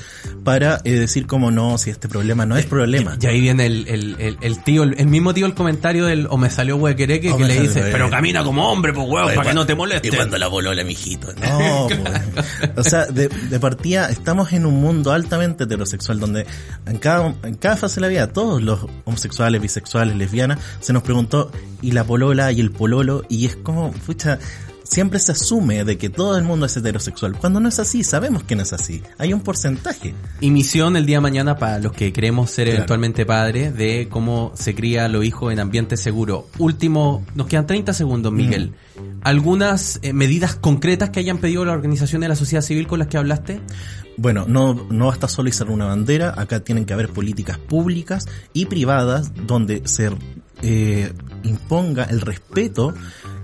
para 0.43 0.79
eh, 0.83 0.91
decir 0.91 1.27
como 1.27 1.51
no, 1.51 1.77
si 1.77 1.89
este 1.89 2.07
problema 2.07 2.45
no 2.45 2.57
es 2.57 2.65
problema. 2.65 3.17
Y 3.21 3.25
ahí 3.27 3.41
viene 3.41 3.65
el, 3.65 3.87
el, 3.87 4.15
el, 4.19 4.37
el 4.41 4.63
tío, 4.63 4.83
el, 4.83 5.07
mismo 5.07 5.33
tío 5.33 5.45
el 5.45 5.53
comentario 5.53 6.05
del 6.05 6.27
o 6.29 6.37
me 6.37 6.49
salió 6.49 6.77
huequereque 6.77 7.31
O 7.31 7.37
que 7.37 7.43
me 7.43 7.49
le 7.49 7.61
dice, 7.61 7.81
pero 7.91 8.09
camina 8.09 8.43
como 8.43 8.71
hombre, 8.71 8.93
pues 8.93 9.07
huevo, 9.09 9.27
para 9.35 9.49
que 9.49 9.55
no 9.55 9.65
te 9.65 9.75
moleste. 9.75 10.07
Y 10.07 10.11
cuando 10.11 10.37
la 10.37 10.47
voló 10.47 10.73
la 10.73 10.83
mijito. 10.83 11.33
No, 11.33 11.87
pues. 12.03 12.77
O 12.77 12.83
sea, 12.83 13.05
de, 13.05 13.27
de 13.27 13.59
partida 13.59 14.09
estamos 14.09 14.53
en 14.53 14.65
un 14.65 14.79
mundo 14.79 15.11
altamente 15.11 15.65
heterosexual 15.65 16.19
donde 16.19 16.45
en 16.85 16.97
cada, 16.97 17.35
en 17.43 17.55
cada 17.55 17.77
fase 17.77 17.95
de 17.95 18.01
la 18.01 18.07
vida 18.07 18.27
todos 18.31 18.61
los 18.61 18.85
homosexuales, 19.05 19.61
bisexuales, 19.61 20.15
lesbianas 20.15 20.59
se 20.79 20.93
nos 20.93 21.03
preguntó 21.03 21.51
y 21.81 21.91
la 21.91 22.03
polola 22.03 22.51
y 22.51 22.61
el 22.61 22.71
pololo 22.71 23.23
y 23.29 23.45
es 23.45 23.55
como, 23.55 23.91
pucha, 24.13 24.39
siempre 24.83 25.19
se 25.19 25.31
asume 25.31 25.83
de 25.85 25.97
que 25.97 26.09
todo 26.09 26.37
el 26.37 26.43
mundo 26.43 26.65
es 26.67 26.77
heterosexual. 26.77 27.33
Cuando 27.37 27.59
no 27.59 27.67
es 27.69 27.79
así, 27.79 28.03
sabemos 28.03 28.43
que 28.43 28.55
no 28.55 28.61
es 28.61 28.73
así. 28.73 29.01
Hay 29.17 29.33
un 29.33 29.41
porcentaje. 29.41 30.13
Y 30.39 30.51
misión 30.51 30.95
el 30.95 31.05
día 31.05 31.17
de 31.17 31.21
mañana 31.21 31.57
para 31.57 31.79
los 31.79 31.93
que 31.93 32.13
queremos 32.13 32.51
ser 32.51 32.65
Claro. 32.65 32.77
eventualmente 32.77 33.25
padres 33.25 33.75
de 33.75 34.07
cómo 34.09 34.51
se 34.55 34.75
cría 34.75 35.05
a 35.05 35.07
los 35.07 35.25
hijos 35.25 35.51
en 35.51 35.59
ambiente 35.59 35.97
seguro. 35.97 36.47
Último, 36.59 37.25
nos 37.33 37.47
quedan 37.47 37.65
30 37.65 37.93
segundos, 37.93 38.31
Miguel. 38.31 38.73
¿Algunas 39.23 39.99
eh, 40.03 40.13
medidas 40.13 40.55
concretas 40.55 41.09
que 41.09 41.19
hayan 41.19 41.39
pedido 41.39 41.65
las 41.65 41.73
organizaciones 41.75 42.25
de 42.25 42.29
la 42.29 42.35
sociedad 42.35 42.61
civil 42.61 42.85
con 42.87 42.99
las 42.99 43.07
que 43.07 43.17
hablaste? 43.17 43.61
Bueno, 44.17 44.45
no, 44.47 44.75
no 44.91 45.07
basta 45.07 45.27
solo 45.27 45.49
izar 45.49 45.71
una 45.71 45.85
bandera, 45.85 46.35
acá 46.37 46.59
tienen 46.59 46.85
que 46.85 46.93
haber 46.93 47.09
políticas 47.09 47.57
públicas 47.57 48.27
y 48.53 48.65
privadas 48.65 49.31
donde 49.47 49.81
se 49.85 50.11
eh, 50.61 51.11
imponga 51.43 52.03
el 52.03 52.21
respeto 52.21 52.93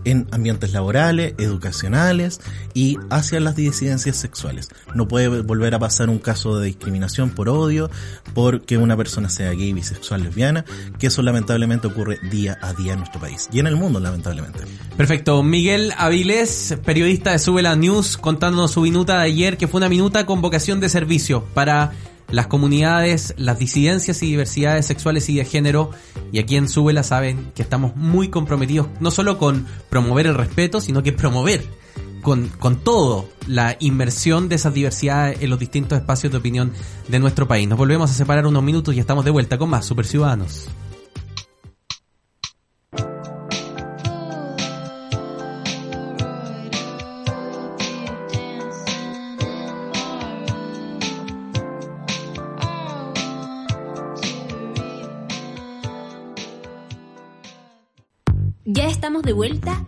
en 0.06 0.28
ambientes 0.32 0.74
laborales, 0.74 1.34
educacionales 1.38 2.42
y 2.74 2.98
hacia 3.10 3.40
las 3.40 3.56
disidencias 3.56 4.18
sexuales. 4.18 4.70
No 4.96 5.08
puede 5.08 5.42
volver 5.42 5.76
a 5.76 5.80
pasar 5.80 6.10
un 6.10 6.20
caso 6.20 6.60
de 6.60 6.68
discriminación 6.68 7.30
por 7.32 7.50
odio, 7.50 7.90
porque 8.34 8.78
una 8.78 8.98
persona 8.98 9.30
sea 9.30 9.52
gay, 9.52 9.74
bisexual, 9.74 10.24
lesbiana, 10.24 10.66
que 10.98 11.08
eso 11.08 11.22
lamentablemente 11.22 11.88
ocurre 11.88 12.20
día 12.30 12.58
a 12.62 12.74
día 12.74 12.94
en 12.94 13.00
nuestro 13.00 13.20
país 13.20 13.50
y 13.52 13.60
en 13.60 13.68
el 13.68 13.76
mundo 13.76 14.00
lamentablemente. 14.00 14.60
Perfecto. 14.98 15.42
Miguel 15.44 15.94
Avilés, 15.98 16.78
periodista 16.84 17.32
de 17.32 17.40
Sube 17.40 17.62
la 17.62 17.76
News, 17.76 18.18
contándonos 18.18 18.72
su 18.72 18.82
minuta 18.82 19.18
de 19.18 19.24
ayer, 19.24 19.58
que 19.58 19.68
fue 19.68 19.80
una 19.80 19.90
minuta 19.90 20.26
con 20.26 20.42
vocación 20.42 20.80
de 20.80 20.90
servicio 20.90 21.46
para 21.54 21.92
las 22.32 22.48
comunidades, 22.48 23.34
las 23.38 23.60
disidencias 23.60 24.22
y 24.24 24.28
diversidades 24.28 24.86
sexuales 24.86 25.30
y 25.30 25.38
de 25.38 25.46
género. 25.46 25.92
Y 26.32 26.40
aquí 26.40 26.56
en 26.56 26.68
Súbela 26.68 27.04
saben 27.04 27.52
que 27.56 27.62
estamos 27.62 27.96
muy 27.96 28.30
comprometidos 28.30 28.88
no 29.00 29.12
solo 29.12 29.38
con 29.38 29.66
promover 29.90 30.28
el 30.28 30.36
respeto, 30.36 30.82
sino 30.82 31.04
que 31.04 31.12
promover 31.12 31.64
con, 32.22 32.50
con 32.50 32.78
todo 32.78 33.30
la 33.48 33.78
inmersión 33.80 34.50
de 34.50 34.56
esas 34.56 34.74
diversidades 34.74 35.42
en 35.42 35.50
los 35.50 35.60
distintos 35.60 35.98
espacios 35.98 36.32
de 36.32 36.38
opinión 36.38 36.74
de 37.08 37.20
nuestro 37.20 37.48
país. 37.48 37.68
Nos 37.68 37.78
volvemos 37.78 38.12
a 38.12 38.14
separar 38.14 38.46
unos 38.46 38.64
minutos 38.64 38.96
y 38.96 39.00
estamos 39.00 39.26
de 39.26 39.32
vuelta 39.32 39.58
con 39.58 39.70
más 39.70 39.86
Super 39.86 40.06
Ciudadanos. 40.06 40.68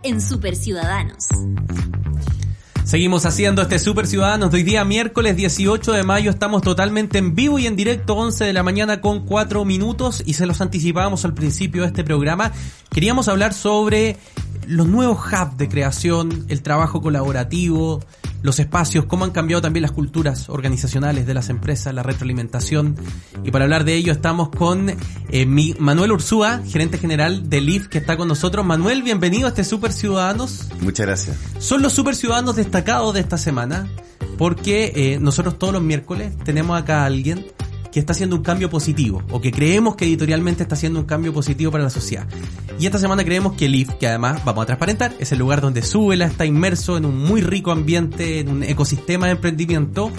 En 0.02 0.20
Super 0.20 0.56
Ciudadanos. 0.56 1.26
Seguimos 2.84 3.24
haciendo 3.24 3.62
este 3.62 3.78
Super 3.78 4.06
Ciudadanos 4.06 4.52
hoy 4.52 4.64
día, 4.64 4.84
miércoles 4.84 5.36
18 5.36 5.92
de 5.92 6.02
mayo. 6.02 6.30
Estamos 6.30 6.62
totalmente 6.62 7.18
en 7.18 7.34
vivo 7.34 7.58
y 7.58 7.66
en 7.66 7.76
directo, 7.76 8.14
11 8.16 8.44
de 8.44 8.52
la 8.52 8.62
mañana 8.62 9.00
con 9.00 9.24
4 9.24 9.64
minutos. 9.64 10.22
Y 10.26 10.34
se 10.34 10.46
los 10.46 10.60
anticipábamos 10.60 11.24
al 11.24 11.32
principio 11.32 11.82
de 11.82 11.88
este 11.88 12.04
programa. 12.04 12.52
Queríamos 12.90 13.28
hablar 13.28 13.54
sobre 13.54 14.18
los 14.66 14.86
nuevos 14.86 15.18
hubs 15.26 15.56
de 15.58 15.68
creación, 15.68 16.44
el 16.48 16.62
trabajo 16.62 17.00
colaborativo, 17.02 18.00
los 18.42 18.58
espacios, 18.58 19.04
cómo 19.04 19.24
han 19.24 19.30
cambiado 19.30 19.62
también 19.62 19.82
las 19.82 19.92
culturas 19.92 20.48
organizacionales 20.48 21.26
de 21.26 21.34
las 21.34 21.48
empresas, 21.48 21.94
la 21.94 22.02
retroalimentación. 22.02 22.96
Y 23.44 23.50
para 23.52 23.64
hablar 23.64 23.84
de 23.84 23.94
ello 23.94 24.12
estamos 24.12 24.48
con 24.48 24.90
eh, 25.30 25.46
mi- 25.46 25.74
Manuel 25.78 26.12
Ursúa, 26.12 26.60
gerente 26.66 26.98
general 26.98 27.48
de 27.48 27.60
LIF, 27.60 27.88
que 27.88 27.98
está 27.98 28.16
con 28.16 28.26
nosotros. 28.28 28.64
Manuel, 28.66 29.02
bienvenido 29.02 29.46
a 29.46 29.50
este 29.50 29.62
Super 29.64 29.92
Ciudadanos 29.92 30.68
Muchas 30.80 31.06
gracias. 31.06 31.36
son 31.58 31.82
los 31.82 31.92
super 31.92 32.16
ciudadanos 32.16 32.56
destacados 32.56 33.14
de 33.14 33.20
esta 33.20 33.38
semana 33.38 33.86
porque 34.38 34.92
eh, 34.96 35.18
nosotros 35.20 35.58
todos 35.58 35.72
los 35.74 35.82
miércoles 35.82 36.32
tenemos 36.44 36.80
acá 36.80 37.02
a 37.02 37.06
alguien 37.06 37.46
que 37.92 38.00
está 38.00 38.12
haciendo 38.12 38.34
un 38.36 38.42
cambio 38.42 38.70
positivo 38.70 39.22
o 39.30 39.40
que 39.40 39.52
creemos 39.52 39.96
que 39.96 40.06
editorialmente 40.06 40.62
está 40.62 40.74
haciendo 40.74 40.98
un 40.98 41.06
cambio 41.06 41.32
positivo 41.32 41.70
para 41.70 41.84
la 41.84 41.90
sociedad. 41.90 42.26
Y 42.80 42.86
esta 42.86 42.98
semana 42.98 43.22
creemos 43.22 43.52
que 43.52 43.66
IF, 43.66 43.90
que 43.94 44.08
además 44.08 44.44
vamos 44.44 44.62
a 44.62 44.66
transparentar, 44.66 45.14
es 45.20 45.30
el 45.32 45.38
lugar 45.38 45.60
donde 45.60 45.82
Súbela 45.82 46.26
está 46.26 46.46
inmerso 46.46 46.96
en 46.96 47.04
un 47.04 47.18
muy 47.18 47.42
rico 47.42 47.70
ambiente, 47.70 48.40
en 48.40 48.48
un 48.48 48.62
ecosistema 48.62 49.26
de 49.26 49.32
emprendimiento, 49.32 50.10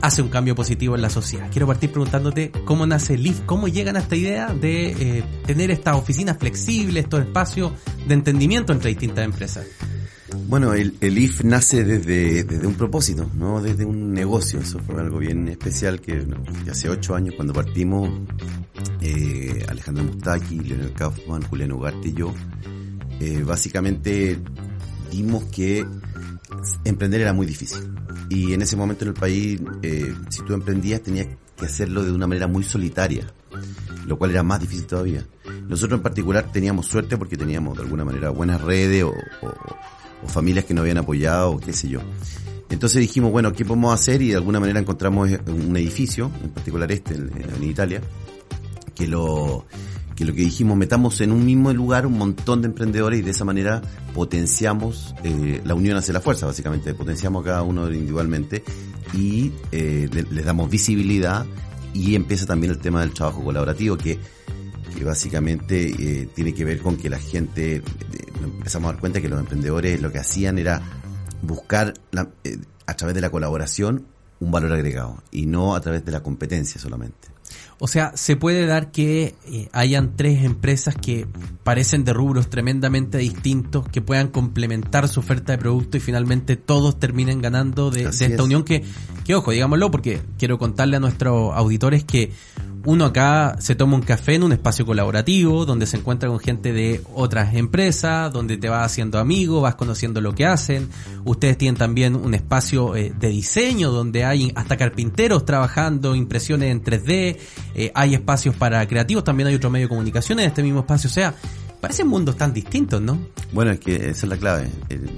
hace 0.00 0.22
un 0.22 0.28
cambio 0.28 0.54
positivo 0.54 0.94
en 0.96 1.02
la 1.02 1.10
sociedad. 1.10 1.48
Quiero 1.50 1.66
partir 1.66 1.90
preguntándote 1.90 2.50
cómo 2.64 2.86
nace 2.86 3.14
IF, 3.14 3.40
cómo 3.46 3.68
llegan 3.68 3.96
a 3.96 4.00
esta 4.00 4.16
idea 4.16 4.52
de 4.52 5.18
eh, 5.18 5.24
tener 5.46 5.70
estas 5.70 5.96
oficinas 5.96 6.38
flexibles, 6.38 7.04
estos 7.04 7.20
espacios 7.20 7.72
de 8.06 8.14
entendimiento 8.14 8.72
entre 8.72 8.88
distintas 8.90 9.24
empresas. 9.24 9.66
Bueno, 10.48 10.74
el, 10.74 10.96
el 11.00 11.18
IF 11.18 11.44
nace 11.44 11.84
desde, 11.84 12.66
un 12.66 12.74
propósito, 12.74 13.30
no 13.34 13.62
desde 13.62 13.84
un 13.84 14.12
negocio. 14.12 14.60
Eso 14.60 14.78
fue 14.80 15.00
algo 15.00 15.18
bien 15.18 15.48
especial 15.48 16.00
que, 16.00 16.26
hace 16.70 16.88
ocho 16.88 17.14
años 17.14 17.34
cuando 17.36 17.52
partimos 17.52 18.10
eh, 19.00 19.64
Alejandro 19.68 20.04
Mustaki, 20.04 20.60
Leonel 20.60 20.92
Kaufman, 20.92 21.42
Julián 21.42 21.72
Ugarte 21.72 22.08
y 22.08 22.12
yo, 22.14 22.34
eh, 23.20 23.42
básicamente 23.44 24.38
dimos 25.10 25.44
que 25.44 25.86
emprender 26.84 27.20
era 27.20 27.32
muy 27.32 27.46
difícil. 27.46 27.80
Y 28.28 28.52
en 28.52 28.62
ese 28.62 28.76
momento 28.76 29.04
en 29.04 29.08
el 29.08 29.14
país, 29.14 29.60
eh, 29.82 30.14
si 30.28 30.44
tú 30.44 30.54
emprendías, 30.54 31.02
tenías 31.02 31.28
que 31.56 31.66
hacerlo 31.66 32.04
de 32.04 32.12
una 32.12 32.26
manera 32.26 32.46
muy 32.46 32.62
solitaria, 32.62 33.26
lo 34.06 34.18
cual 34.18 34.30
era 34.30 34.42
más 34.42 34.60
difícil 34.60 34.86
todavía. 34.86 35.26
Nosotros 35.68 35.98
en 35.98 36.02
particular 36.02 36.50
teníamos 36.52 36.86
suerte 36.86 37.16
porque 37.16 37.36
teníamos 37.36 37.76
de 37.76 37.84
alguna 37.84 38.04
manera 38.04 38.30
buenas 38.30 38.60
redes 38.60 39.04
o, 39.04 39.10
o 39.10 39.54
familias 40.26 40.64
que 40.64 40.74
nos 40.74 40.82
habían 40.82 40.98
apoyado, 40.98 41.52
o 41.52 41.60
qué 41.60 41.72
sé 41.72 41.88
yo. 41.88 42.00
Entonces 42.68 43.00
dijimos, 43.00 43.32
bueno, 43.32 43.52
¿qué 43.52 43.64
podemos 43.64 43.92
hacer? 43.92 44.22
Y 44.22 44.28
de 44.28 44.36
alguna 44.36 44.60
manera 44.60 44.78
encontramos 44.78 45.28
un 45.48 45.76
edificio, 45.76 46.30
en 46.42 46.50
particular 46.50 46.90
este, 46.92 47.14
en, 47.14 47.64
Italia, 47.64 48.00
que 48.94 49.08
lo, 49.08 49.66
que 50.14 50.24
dijimos, 50.24 50.76
metamos 50.76 51.20
en 51.20 51.32
un 51.32 51.44
mismo 51.44 51.72
lugar 51.72 52.06
un 52.06 52.16
montón 52.16 52.62
de 52.62 52.68
emprendedores 52.68 53.18
y 53.18 53.22
de 53.22 53.30
esa 53.32 53.44
manera 53.44 53.82
potenciamos, 54.14 55.14
eh, 55.24 55.60
la 55.64 55.74
unión 55.74 55.96
hace 55.96 56.12
la 56.12 56.20
fuerza, 56.20 56.46
básicamente, 56.46 56.94
potenciamos 56.94 57.42
a 57.42 57.46
cada 57.46 57.62
uno 57.62 57.90
individualmente 57.90 58.62
y 59.14 59.50
eh, 59.72 60.08
le- 60.12 60.22
les 60.30 60.44
damos 60.44 60.70
visibilidad 60.70 61.44
y 61.92 62.14
empieza 62.14 62.46
también 62.46 62.70
el 62.72 62.78
tema 62.78 63.00
del 63.00 63.12
trabajo 63.12 63.42
colaborativo 63.42 63.96
que, 63.96 64.18
que 64.96 65.04
básicamente 65.04 65.90
eh, 66.22 66.28
tiene 66.34 66.52
que 66.54 66.64
ver 66.64 66.80
con 66.80 66.96
que 66.96 67.08
la 67.10 67.18
gente, 67.18 67.76
eh, 67.76 67.82
empezamos 68.42 68.88
a 68.88 68.92
dar 68.92 69.00
cuenta 69.00 69.20
que 69.20 69.28
los 69.28 69.40
emprendedores 69.40 70.00
lo 70.00 70.10
que 70.12 70.18
hacían 70.18 70.58
era 70.58 70.82
buscar 71.42 71.94
la- 72.12 72.28
eh, 72.44 72.58
a 72.86 72.94
través 72.94 73.14
de 73.14 73.20
la 73.20 73.30
colaboración 73.30 74.06
un 74.40 74.50
valor 74.50 74.72
agregado 74.72 75.22
y 75.30 75.46
no 75.46 75.74
a 75.74 75.80
través 75.80 76.04
de 76.04 76.12
la 76.12 76.22
competencia 76.22 76.80
solamente. 76.80 77.28
O 77.82 77.88
sea, 77.88 78.12
se 78.14 78.36
puede 78.36 78.66
dar 78.66 78.90
que 78.92 79.34
eh, 79.46 79.68
hayan 79.72 80.14
tres 80.16 80.44
empresas 80.44 80.94
que 80.94 81.26
parecen 81.64 82.04
de 82.04 82.12
rubros 82.12 82.48
tremendamente 82.50 83.18
distintos, 83.18 83.88
que 83.88 84.02
puedan 84.02 84.28
complementar 84.28 85.08
su 85.08 85.20
oferta 85.20 85.52
de 85.52 85.58
producto 85.58 85.96
y 85.96 86.00
finalmente 86.00 86.56
todos 86.56 86.98
terminen 86.98 87.40
ganando 87.40 87.90
de, 87.90 88.04
esta 88.04 88.26
es. 88.26 88.38
unión 88.40 88.64
que, 88.64 88.84
que, 89.24 89.34
ojo, 89.34 89.50
digámoslo, 89.50 89.90
porque 89.90 90.20
quiero 90.38 90.58
contarle 90.58 90.96
a 90.98 91.00
nuestros 91.00 91.54
auditores 91.54 92.04
que 92.04 92.32
uno 92.84 93.04
acá 93.04 93.56
se 93.58 93.74
toma 93.74 93.96
un 93.96 94.02
café 94.02 94.34
en 94.34 94.42
un 94.42 94.52
espacio 94.52 94.86
colaborativo, 94.86 95.66
donde 95.66 95.86
se 95.86 95.98
encuentra 95.98 96.28
con 96.28 96.38
gente 96.38 96.72
de 96.72 97.02
otras 97.14 97.54
empresas, 97.54 98.32
donde 98.32 98.56
te 98.56 98.68
vas 98.68 98.86
haciendo 98.86 99.18
amigo, 99.18 99.60
vas 99.60 99.74
conociendo 99.74 100.20
lo 100.20 100.34
que 100.34 100.46
hacen. 100.46 100.88
Ustedes 101.24 101.58
tienen 101.58 101.76
también 101.76 102.16
un 102.16 102.32
espacio 102.34 102.96
eh, 102.96 103.12
de 103.18 103.28
diseño, 103.28 103.90
donde 103.90 104.24
hay 104.24 104.52
hasta 104.54 104.76
carpinteros 104.76 105.44
trabajando, 105.44 106.14
impresiones 106.14 106.70
en 106.70 106.82
3D, 106.82 107.36
eh, 107.74 107.92
hay 107.94 108.14
espacios 108.14 108.54
para 108.56 108.86
creativos, 108.86 109.24
también 109.24 109.48
hay 109.48 109.54
otro 109.54 109.70
medio 109.70 109.86
de 109.86 109.90
comunicación 109.90 110.40
en 110.40 110.46
este 110.46 110.62
mismo 110.62 110.80
espacio. 110.80 111.08
O 111.10 111.12
sea, 111.12 111.34
parecen 111.80 112.08
mundos 112.08 112.36
tan 112.36 112.54
distintos, 112.54 113.02
¿no? 113.02 113.18
Bueno, 113.52 113.72
es 113.72 113.80
que 113.80 113.96
esa 113.96 114.26
es 114.26 114.28
la 114.28 114.36
clave. 114.38 114.70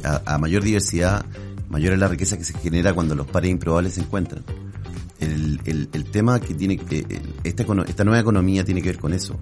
A, 0.04 0.34
a 0.34 0.38
mayor 0.38 0.64
diversidad, 0.64 1.24
mayor 1.68 1.92
es 1.92 1.98
la 2.00 2.08
riqueza 2.08 2.36
que 2.36 2.44
se 2.44 2.58
genera 2.58 2.92
cuando 2.92 3.14
los 3.14 3.26
pares 3.28 3.50
improbables 3.50 3.94
se 3.94 4.00
encuentran. 4.00 4.42
El, 5.22 5.88
el, 5.92 6.04
tema 6.06 6.40
que 6.40 6.52
tiene 6.52 6.76
que, 6.76 7.06
esta, 7.44 7.64
esta 7.86 8.04
nueva 8.04 8.20
economía 8.20 8.64
tiene 8.64 8.82
que 8.82 8.88
ver 8.88 8.98
con 8.98 9.12
eso. 9.12 9.38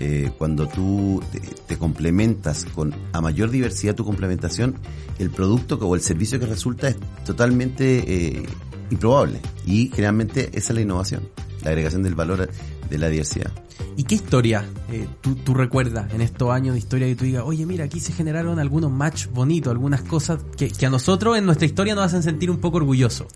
Eh, 0.00 0.30
cuando 0.38 0.68
tú 0.68 1.20
te, 1.66 1.76
complementas 1.76 2.64
con, 2.66 2.94
a 3.12 3.20
mayor 3.20 3.50
diversidad 3.50 3.96
tu 3.96 4.04
complementación, 4.04 4.76
el 5.18 5.30
producto 5.30 5.74
o 5.74 5.94
el 5.96 6.00
servicio 6.02 6.38
que 6.38 6.46
resulta 6.46 6.88
es 6.88 6.96
totalmente 7.26 8.04
eh, 8.06 8.46
improbable. 8.90 9.40
Y 9.66 9.88
generalmente 9.88 10.50
esa 10.52 10.72
es 10.72 10.74
la 10.76 10.80
innovación, 10.82 11.28
la 11.64 11.70
agregación 11.70 12.04
del 12.04 12.14
valor 12.14 12.48
de 12.88 12.98
la 12.98 13.08
diversidad. 13.08 13.50
¿Y 13.96 14.04
qué 14.04 14.14
historia 14.14 14.64
eh, 14.92 15.08
tú, 15.20 15.34
tú 15.34 15.52
recuerdas 15.52 16.12
en 16.14 16.20
estos 16.20 16.50
años 16.50 16.74
de 16.74 16.78
historia 16.78 17.08
que 17.08 17.16
tú 17.16 17.24
digas, 17.24 17.42
oye, 17.44 17.66
mira, 17.66 17.84
aquí 17.84 17.98
se 17.98 18.12
generaron 18.12 18.60
algunos 18.60 18.92
match 18.92 19.26
bonitos, 19.26 19.72
algunas 19.72 20.02
cosas 20.02 20.38
que, 20.56 20.70
que 20.70 20.86
a 20.86 20.90
nosotros 20.90 21.36
en 21.36 21.44
nuestra 21.44 21.66
historia 21.66 21.96
nos 21.96 22.04
hacen 22.04 22.22
sentir 22.22 22.52
un 22.52 22.58
poco 22.58 22.76
orgullosos? 22.76 23.26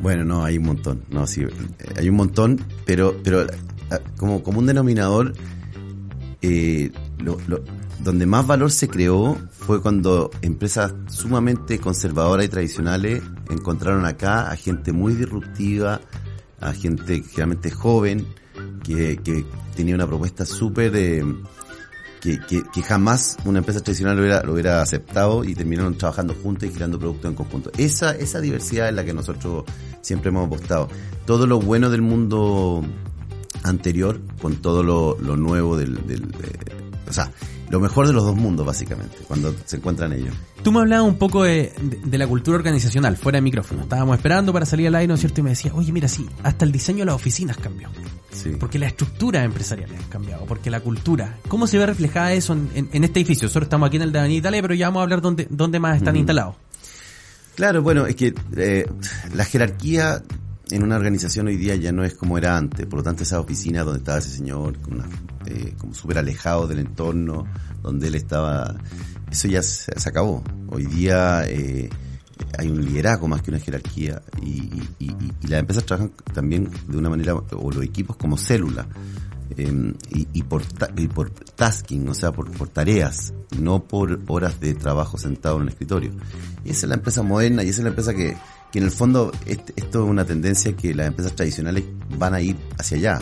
Bueno, 0.00 0.24
no, 0.24 0.44
hay 0.44 0.58
un 0.58 0.64
montón. 0.64 1.02
No, 1.10 1.26
sí, 1.26 1.44
hay 1.96 2.08
un 2.08 2.16
montón, 2.16 2.60
pero, 2.86 3.16
pero 3.22 3.46
ah, 3.90 3.98
como, 4.16 4.42
como 4.42 4.58
un 4.60 4.66
denominador, 4.66 5.34
eh, 6.42 6.90
lo- 7.18 7.38
donde 8.02 8.24
más 8.24 8.46
valor 8.46 8.70
se 8.70 8.88
creó 8.88 9.36
fue 9.50 9.82
cuando 9.82 10.30
empresas 10.40 10.94
sumamente 11.08 11.78
conservadoras 11.78 12.46
y 12.46 12.48
tradicionales 12.48 13.22
encontraron 13.50 14.06
acá 14.06 14.50
a 14.50 14.56
gente 14.56 14.92
muy 14.92 15.12
disruptiva, 15.14 16.00
a 16.60 16.72
gente 16.72 17.22
generalmente 17.22 17.70
joven, 17.70 18.26
que, 18.82 19.18
que 19.18 19.44
tenía 19.76 19.94
una 19.94 20.06
propuesta 20.06 20.46
súper... 20.46 20.92
eh, 20.96 21.22
que, 22.22 22.38
que, 22.38 22.62
que 22.70 22.82
jamás 22.82 23.38
una 23.46 23.60
empresa 23.60 23.80
tradicional 23.80 24.14
lo 24.16 24.22
hubiera, 24.22 24.42
lo 24.42 24.52
hubiera 24.52 24.82
aceptado 24.82 25.42
y 25.42 25.54
terminaron 25.54 25.96
trabajando 25.96 26.34
juntos 26.34 26.68
y 26.68 26.70
creando 26.72 26.98
productos 26.98 27.30
en 27.30 27.34
conjunto. 27.34 27.70
Esa, 27.78 28.10
esa 28.14 28.42
diversidad 28.42 28.88
es 28.90 28.94
la 28.94 29.06
que 29.06 29.14
nosotros 29.14 29.64
siempre 30.02 30.28
hemos 30.30 30.46
apostado. 30.46 30.88
Todo 31.26 31.46
lo 31.46 31.60
bueno 31.60 31.90
del 31.90 32.02
mundo 32.02 32.82
anterior 33.62 34.20
con 34.40 34.56
todo 34.56 34.82
lo, 34.82 35.16
lo 35.20 35.36
nuevo 35.36 35.76
del, 35.76 36.06
del 36.06 36.30
de- 36.30 36.80
o 37.08 37.12
sea, 37.12 37.30
lo 37.70 37.80
mejor 37.80 38.06
de 38.06 38.12
los 38.12 38.24
dos 38.24 38.36
mundos 38.36 38.64
básicamente, 38.66 39.16
cuando 39.28 39.54
se 39.64 39.76
encuentran 39.76 40.12
ellos. 40.12 40.34
Tú 40.62 40.72
me 40.72 40.80
hablabas 40.80 41.06
un 41.08 41.16
poco 41.18 41.42
de, 41.44 41.72
de- 41.80 42.00
de 42.04 42.18
la 42.18 42.26
cultura 42.26 42.56
organizacional, 42.56 43.16
fuera 43.16 43.36
de 43.38 43.42
micrófono. 43.42 43.82
Estábamos 43.82 44.16
esperando 44.16 44.52
para 44.52 44.66
salir 44.66 44.86
al 44.88 44.94
aire, 44.96 45.08
¿no 45.08 45.14
es 45.14 45.20
cierto? 45.20 45.40
Y 45.40 45.44
me 45.44 45.50
decía, 45.50 45.72
oye, 45.74 45.92
mira, 45.92 46.08
sí, 46.08 46.26
hasta 46.42 46.64
el 46.64 46.72
diseño 46.72 47.00
de 47.00 47.04
las 47.06 47.14
oficinas 47.16 47.56
cambió. 47.56 47.88
Sí. 48.32 48.50
Porque 48.58 48.78
las 48.78 48.90
estructuras 48.90 49.44
empresariales 49.44 49.98
han 50.00 50.08
cambiado, 50.08 50.44
porque 50.46 50.70
la 50.70 50.80
cultura. 50.80 51.38
¿Cómo 51.48 51.66
se 51.66 51.78
ve 51.78 51.86
reflejada 51.86 52.32
eso 52.32 52.52
en, 52.54 52.70
en- 52.74 52.88
en 52.92 53.04
este 53.04 53.20
edificio? 53.20 53.46
Nosotros 53.46 53.66
estamos 53.66 53.86
aquí 53.88 53.96
en 53.96 54.02
el 54.02 54.12
de 54.12 54.18
Avenida 54.20 54.38
Italia, 54.38 54.62
pero 54.62 54.74
ya 54.74 54.86
vamos 54.88 55.00
a 55.00 55.02
hablar 55.04 55.20
dónde, 55.20 55.46
dónde 55.50 55.78
más 55.80 55.96
están 55.96 56.16
instalados. 56.16 56.56
Claro, 57.60 57.82
bueno, 57.82 58.06
es 58.06 58.16
que 58.16 58.32
eh, 58.56 58.86
la 59.34 59.44
jerarquía 59.44 60.22
en 60.70 60.82
una 60.82 60.96
organización 60.96 61.46
hoy 61.48 61.56
día 61.58 61.76
ya 61.76 61.92
no 61.92 62.02
es 62.04 62.14
como 62.14 62.38
era 62.38 62.56
antes. 62.56 62.86
Por 62.86 63.00
lo 63.00 63.02
tanto, 63.02 63.22
esa 63.22 63.38
oficina 63.38 63.84
donde 63.84 63.98
estaba 63.98 64.16
ese 64.16 64.30
señor, 64.30 64.78
una- 64.90 65.04
eh, 65.44 65.74
como 65.76 65.92
súper 65.92 66.16
alejado 66.16 66.66
del 66.66 66.78
entorno, 66.78 67.44
donde 67.82 68.08
él 68.08 68.14
estaba, 68.14 68.74
eso 69.30 69.46
ya 69.46 69.62
se, 69.62 69.92
acabó. 70.08 70.42
Hoy 70.68 70.86
día 70.86 71.42
eh, 71.48 71.90
hay 72.58 72.70
un 72.70 72.82
liderazgo 72.82 73.28
más 73.28 73.42
que 73.42 73.50
una 73.50 73.60
jerarquía 73.60 74.22
y, 74.42 74.48
y- 74.48 74.88
y- 74.98 75.32
y 75.42 75.46
las 75.48 75.60
empresas 75.60 75.84
trabajan 75.84 76.12
también 76.32 76.70
de 76.88 76.96
una 76.96 77.10
manera, 77.10 77.34
o 77.34 77.70
los 77.70 77.84
equipos 77.84 78.16
como 78.16 78.38
célula. 78.38 78.86
Eh, 79.56 79.92
y, 80.10 80.28
y 80.32 80.42
por, 80.42 80.64
ta- 80.64 80.90
y 80.96 81.06
por 81.08 81.30
tasking, 81.30 82.08
o 82.08 82.14
sea, 82.14 82.32
por, 82.32 82.50
por 82.52 82.68
tareas, 82.68 83.32
no 83.58 83.82
por 83.84 84.20
horas 84.28 84.60
de 84.60 84.74
trabajo 84.74 85.18
sentado 85.18 85.56
en 85.56 85.62
un 85.62 85.68
escritorio. 85.68 86.12
Y 86.64 86.70
esa 86.70 86.86
es 86.86 86.88
la 86.88 86.94
empresa 86.96 87.22
moderna 87.22 87.62
y 87.64 87.68
esa 87.68 87.80
es 87.80 87.84
la 87.84 87.90
empresa 87.90 88.14
que, 88.14 88.36
que 88.72 88.78
en 88.78 88.84
el 88.84 88.90
fondo 88.90 89.32
est- 89.46 89.70
esto 89.76 90.04
es 90.04 90.10
una 90.10 90.24
tendencia 90.24 90.74
que 90.76 90.94
las 90.94 91.06
empresas 91.08 91.34
tradicionales 91.34 91.84
van 92.18 92.34
a 92.34 92.40
ir 92.40 92.56
hacia 92.78 92.96
allá. 92.98 93.20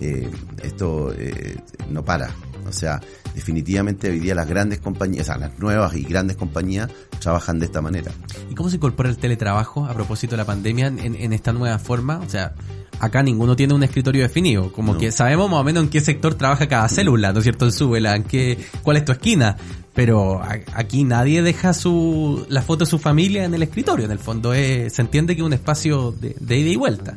Eh, 0.00 0.30
esto 0.62 1.12
eh, 1.16 1.56
no 1.90 2.04
para. 2.04 2.30
O 2.68 2.72
sea, 2.72 3.00
definitivamente 3.34 4.10
hoy 4.10 4.20
día 4.20 4.34
las 4.34 4.48
grandes 4.48 4.80
compañías, 4.80 5.22
o 5.22 5.32
sea, 5.32 5.38
las 5.38 5.58
nuevas 5.58 5.94
y 5.96 6.02
grandes 6.02 6.36
compañías 6.36 6.88
trabajan 7.20 7.58
de 7.58 7.66
esta 7.66 7.80
manera. 7.80 8.12
¿Y 8.50 8.54
cómo 8.54 8.68
se 8.70 8.76
incorpora 8.76 9.08
el 9.08 9.16
teletrabajo 9.18 9.86
a 9.86 9.94
propósito 9.94 10.32
de 10.32 10.36
la 10.38 10.44
pandemia 10.44 10.86
en, 10.88 11.14
en 11.14 11.32
esta 11.32 11.52
nueva 11.52 11.78
forma? 11.78 12.18
O 12.18 12.28
sea, 12.28 12.52
acá 13.00 13.22
ninguno 13.22 13.56
tiene 13.56 13.74
un 13.74 13.82
escritorio 13.82 14.22
definido, 14.22 14.72
como 14.72 14.94
No. 14.94 14.98
que 14.98 15.10
sabemos 15.12 15.50
más 15.50 15.60
o 15.60 15.64
menos 15.64 15.84
en 15.84 15.90
qué 15.90 16.00
sector 16.00 16.34
trabaja 16.34 16.66
cada 16.68 16.88
célula, 16.88 17.32
¿no 17.32 17.38
es 17.38 17.44
cierto? 17.44 17.64
En 17.64 17.72
su 17.72 17.88
vela, 17.90 18.14
en 18.16 18.24
qué, 18.24 18.58
cuál 18.82 18.96
es 18.98 19.04
tu 19.04 19.12
esquina. 19.12 19.56
Pero 19.94 20.40
aquí 20.74 21.02
nadie 21.02 21.42
deja 21.42 21.74
su, 21.74 22.46
la 22.48 22.62
foto 22.62 22.84
de 22.84 22.90
su 22.90 23.00
familia 23.00 23.44
en 23.44 23.54
el 23.54 23.64
escritorio. 23.64 24.04
En 24.04 24.12
el 24.12 24.20
fondo 24.20 24.54
es, 24.54 24.92
se 24.92 25.02
entiende 25.02 25.34
que 25.34 25.42
es 25.42 25.46
un 25.46 25.52
espacio 25.52 26.12
de, 26.12 26.36
de 26.38 26.56
ida 26.56 26.70
y 26.70 26.76
vuelta. 26.76 27.16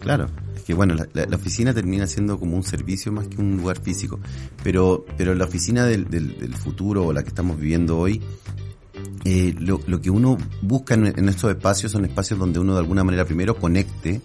Claro, 0.00 0.28
que 0.68 0.74
bueno, 0.74 0.94
la, 1.14 1.34
oficina 1.34 1.72
termina 1.72 2.06
siendo 2.06 2.38
como 2.38 2.54
un 2.54 2.62
servicio 2.62 3.10
más 3.10 3.26
que 3.26 3.40
un 3.40 3.56
lugar 3.56 3.80
físico, 3.80 4.20
pero, 4.62 5.06
pero 5.16 5.34
la 5.34 5.46
oficina 5.46 5.86
del, 5.86 6.10
del, 6.10 6.54
futuro 6.54 7.06
o 7.06 7.12
la 7.14 7.22
que 7.22 7.30
estamos 7.30 7.58
viviendo 7.58 7.96
hoy, 7.96 8.20
eh, 9.24 9.54
lo, 9.58 9.80
que 10.02 10.10
uno 10.10 10.36
busca 10.60 10.92
en, 10.92 11.26
estos 11.26 11.52
espacios 11.52 11.92
son 11.92 12.04
espacios 12.04 12.38
donde 12.38 12.58
uno 12.58 12.74
de 12.74 12.80
alguna 12.80 13.02
manera 13.02 13.24
primero 13.24 13.56
conecte 13.56 14.20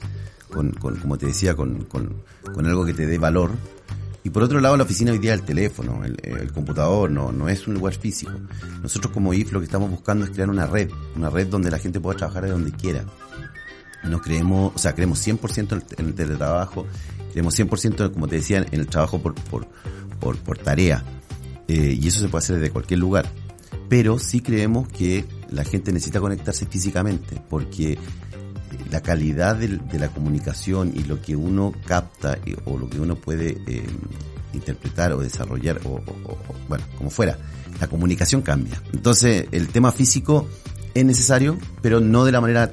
con, 0.51 0.71
con 0.71 0.97
como 0.97 1.17
te 1.17 1.27
decía, 1.27 1.56
con, 1.56 1.86
con, 1.86 2.13
algo 2.65 2.86
que 2.86 2.93
te 2.93 3.08
dé 3.08 3.17
valor. 3.17 3.51
Y 4.25 4.29
por 4.29 4.43
otro 4.43 4.60
lado, 4.60 4.75
la 4.75 4.84
oficina 4.84 5.13
hoy 5.13 5.19
día 5.19 5.34
el 5.34 5.43
teléfono, 5.43 6.03
el, 6.03 6.17
el 6.23 6.51
computador, 6.51 7.10
no, 7.10 7.32
no 7.32 7.47
es 7.47 7.69
un 7.69 7.75
lugar 7.75 7.93
físico. 7.93 8.34
Nosotros 8.82 9.13
como 9.13 9.34
IF 9.34 9.53
lo 9.53 9.62
que 9.62 9.65
estamos 9.65 9.89
buscando 9.89 10.25
es 10.25 10.32
crear 10.32 10.49
una 10.49 10.65
red, 10.65 10.89
una 11.15 11.29
red 11.29 11.47
donde 11.47 11.71
la 11.71 11.79
gente 11.79 12.01
pueda 12.01 12.17
trabajar 12.17 12.43
de 12.43 12.51
donde 12.51 12.73
quiera 12.73 13.06
no 14.03 14.19
creemos, 14.21 14.71
o 14.75 14.77
sea, 14.77 14.93
creemos 14.93 15.25
100% 15.25 15.83
en 15.97 16.05
el, 16.05 16.13
teletrabajo, 16.13 16.85
creemos 17.31 17.57
100%, 17.57 18.11
como 18.13 18.27
te 18.27 18.35
decía, 18.37 18.59
en 18.71 18.79
el 18.79 18.87
trabajo 18.87 19.21
por, 19.21 19.33
por, 19.35 19.67
por, 20.19 20.57
tarea. 20.57 21.03
Eh, 21.67 21.97
y 21.99 22.07
eso 22.07 22.19
se 22.19 22.27
puede 22.29 22.43
hacer 22.43 22.55
desde 22.59 22.71
cualquier 22.71 22.99
lugar. 22.99 23.29
Pero 23.89 24.19
sí 24.19 24.41
creemos 24.41 24.87
que 24.87 25.25
la 25.49 25.63
gente 25.63 25.91
necesita 25.91 26.19
conectarse 26.19 26.65
físicamente, 26.65 27.41
porque 27.49 27.97
la 28.91 29.01
calidad 29.01 29.55
de, 29.55 29.79
la 29.99 30.09
comunicación 30.09 30.93
y 30.95 31.03
lo 31.03 31.21
que 31.21 31.35
uno 31.35 31.73
capta 31.85 32.37
o 32.65 32.77
lo 32.77 32.89
que 32.89 32.99
uno 32.99 33.15
puede 33.15 33.57
eh, 33.67 33.83
interpretar 34.53 35.13
o 35.13 35.19
desarrollar 35.19 35.79
o- 35.85 35.95
o- 35.95 36.37
bueno, 36.67 36.83
como 36.97 37.09
fuera, 37.09 37.37
la 37.79 37.87
comunicación 37.87 38.41
cambia. 38.41 38.81
Entonces, 38.93 39.47
el 39.51 39.67
tema 39.69 39.91
físico 39.91 40.47
es 40.93 41.05
necesario, 41.05 41.57
pero 41.81 41.99
no 41.99 42.25
de 42.25 42.31
la 42.31 42.41
manera 42.41 42.71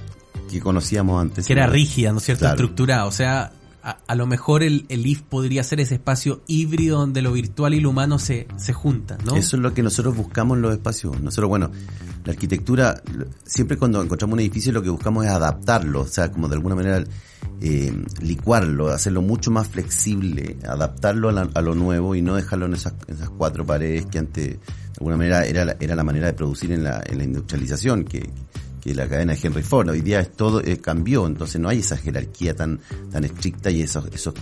que 0.50 0.60
conocíamos 0.60 1.20
antes. 1.20 1.46
que 1.46 1.52
era 1.52 1.66
rígida, 1.66 2.12
¿no 2.12 2.18
es 2.18 2.24
cierto? 2.24 2.40
Claro. 2.40 2.54
Estructurada. 2.56 3.06
O 3.06 3.12
sea, 3.12 3.52
a, 3.82 3.96
a 4.06 4.14
lo 4.14 4.26
mejor 4.26 4.62
el, 4.62 4.84
el 4.90 5.06
IF 5.06 5.22
podría 5.22 5.64
ser 5.64 5.80
ese 5.80 5.94
espacio 5.94 6.42
híbrido 6.46 6.98
donde 6.98 7.22
lo 7.22 7.32
virtual 7.32 7.72
y 7.74 7.80
lo 7.80 7.90
humano 7.90 8.18
se, 8.18 8.46
se 8.58 8.72
juntan, 8.74 9.18
¿no? 9.24 9.36
Eso 9.36 9.56
es 9.56 9.62
lo 9.62 9.72
que 9.72 9.82
nosotros 9.82 10.14
buscamos 10.16 10.56
en 10.56 10.62
los 10.62 10.72
espacios. 10.72 11.18
Nosotros, 11.20 11.48
bueno, 11.48 11.70
la 12.24 12.32
arquitectura, 12.32 13.00
siempre 13.46 13.78
cuando 13.78 14.02
encontramos 14.02 14.34
un 14.34 14.40
edificio 14.40 14.70
lo 14.72 14.82
que 14.82 14.90
buscamos 14.90 15.24
es 15.24 15.30
adaptarlo, 15.30 16.02
o 16.02 16.06
sea, 16.06 16.30
como 16.30 16.48
de 16.48 16.56
alguna 16.56 16.74
manera 16.74 17.02
eh, 17.62 18.04
licuarlo, 18.20 18.88
hacerlo 18.88 19.22
mucho 19.22 19.50
más 19.50 19.68
flexible, 19.68 20.58
adaptarlo 20.68 21.30
a, 21.30 21.32
la- 21.32 21.48
a 21.54 21.60
lo 21.62 21.74
nuevo 21.74 22.14
y 22.14 22.20
no 22.22 22.34
dejarlo 22.34 22.66
en 22.66 22.74
esas, 22.74 22.92
en 23.08 23.14
esas 23.14 23.30
cuatro 23.30 23.64
paredes 23.64 24.04
que 24.06 24.18
antes, 24.18 24.44
de 24.48 24.58
alguna 24.98 25.16
manera, 25.16 25.46
era 25.46 25.64
la, 25.64 25.76
era 25.80 25.94
la 25.96 26.04
manera 26.04 26.26
de 26.26 26.34
producir 26.34 26.72
en 26.72 26.84
la, 26.84 27.02
en 27.06 27.16
la 27.16 27.24
industrialización, 27.24 28.04
que, 28.04 28.28
que 28.80 28.94
la 28.94 29.08
cadena 29.08 29.34
de 29.34 29.38
Henry 29.42 29.62
Ford. 29.62 29.88
Hoy 29.90 30.00
día 30.00 30.20
es 30.20 30.32
todo 30.32 30.60
eh, 30.62 30.78
cambió, 30.78 31.26
entonces 31.26 31.60
no 31.60 31.68
hay 31.68 31.80
esa 31.80 31.96
jerarquía 31.96 32.54
tan, 32.54 32.80
tan 33.12 33.24
estricta 33.24 33.70
y 33.70 33.82
esos, 33.82 34.06
esos, 34.12 34.34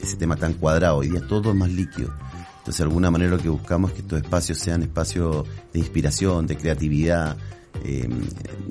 ese 0.00 0.16
tema 0.16 0.36
tan 0.36 0.54
cuadrado. 0.54 0.98
Hoy 0.98 1.08
día 1.10 1.26
todo 1.26 1.50
es 1.50 1.56
más 1.56 1.70
líquido. 1.70 2.12
Entonces, 2.58 2.78
de 2.78 2.84
alguna 2.84 3.10
manera 3.10 3.30
lo 3.30 3.38
que 3.38 3.48
buscamos 3.48 3.90
es 3.90 3.94
que 3.96 4.02
estos 4.02 4.20
espacios 4.22 4.58
sean 4.58 4.82
espacios 4.82 5.46
de 5.72 5.78
inspiración, 5.78 6.46
de 6.48 6.56
creatividad, 6.56 7.36
eh, 7.84 8.08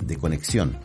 de 0.04 0.16
conexión. 0.18 0.78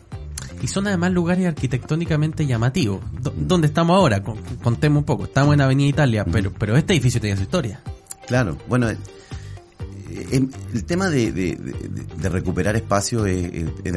Y 0.63 0.69
son 0.69 0.87
además 0.87 1.11
lugares 1.13 1.47
arquitectónicamente 1.47 2.47
llamativos. 2.47 3.01
¿Dónde 3.37 3.67
estamos 3.67 3.97
ahora? 3.97 4.23
Con- 4.23 4.39
Contemos 4.63 5.01
un 5.01 5.05
poco. 5.05 5.25
Estamos 5.25 5.55
en 5.55 5.61
Avenida 5.63 5.89
Italia, 5.89 6.25
pero, 6.31 6.53
pero 6.53 6.77
este 6.77 6.93
edificio 6.93 7.21
tiene 7.21 7.37
su 7.37 7.43
historia. 7.43 7.81
Claro, 8.29 8.57
bueno, 8.69 8.89
el 10.33 10.85
tema 10.85 11.09
de, 11.09 11.33
de- 11.33 11.57
de- 11.57 12.07
de 12.21 12.29
recuperar 12.29 12.77
espacio 12.77 13.27
es, 13.27 13.51
es- 13.85 13.95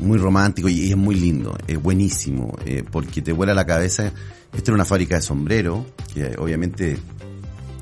muy 0.00 0.18
romántico 0.18 0.68
y 0.68 0.90
es 0.90 0.96
muy 0.96 1.14
lindo, 1.14 1.56
es 1.66 1.82
buenísimo, 1.82 2.56
eh, 2.66 2.84
porque 2.90 3.22
te 3.22 3.32
vuela 3.32 3.54
la 3.54 3.64
cabeza. 3.64 4.12
Esta 4.52 4.70
era 4.70 4.74
una 4.74 4.84
fábrica 4.84 5.16
de 5.16 5.22
sombrero, 5.22 5.86
que 6.12 6.34
obviamente 6.38 6.98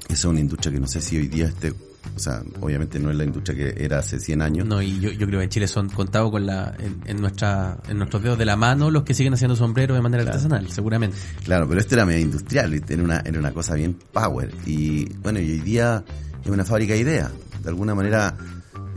es 0.08 0.24
una 0.24 0.40
industria 0.40 0.72
que 0.72 0.80
no 0.80 0.86
sé 0.86 1.00
si 1.00 1.16
hoy 1.16 1.26
día 1.28 1.46
esté, 1.46 1.70
o 1.72 2.18
sea, 2.18 2.42
obviamente 2.60 3.00
no 3.00 3.10
es 3.10 3.16
la 3.16 3.24
industria 3.24 3.56
que 3.74 3.84
era 3.84 3.98
hace 3.98 4.20
100 4.20 4.42
años. 4.42 4.66
No, 4.66 4.80
y 4.80 5.00
yo, 5.00 5.10
yo 5.10 5.26
creo 5.26 5.40
que 5.40 5.44
en 5.44 5.50
Chile 5.50 5.66
son 5.66 5.88
contados 5.88 6.30
con 6.30 6.46
la, 6.46 6.72
en, 6.78 7.00
en 7.06 7.20
nuestra, 7.20 7.78
en 7.88 7.98
nuestros 7.98 8.22
dedos 8.22 8.38
de 8.38 8.44
la 8.44 8.56
mano 8.56 8.90
los 8.92 9.02
que 9.02 9.12
siguen 9.14 9.34
haciendo 9.34 9.56
sombreros 9.56 9.96
de 9.96 10.02
manera 10.02 10.22
Claro. 10.22 10.36
artesanal, 10.38 10.68
seguramente. 10.70 11.16
Claro, 11.44 11.66
pero 11.68 11.80
esto 11.80 11.94
era 11.96 12.06
medio 12.06 12.20
industrial, 12.20 12.70
¿viste? 12.70 12.94
era 12.94 13.02
una, 13.02 13.20
era 13.24 13.38
una 13.40 13.52
cosa 13.52 13.74
bien 13.74 13.96
power. 14.12 14.52
Y 14.66 15.06
bueno, 15.22 15.40
y 15.40 15.50
hoy 15.50 15.60
día 15.60 16.04
es 16.44 16.50
una 16.50 16.64
fábrica 16.64 16.94
de 16.94 17.00
ideas. 17.00 17.30
De 17.62 17.68
alguna 17.68 17.94
manera 17.94 18.36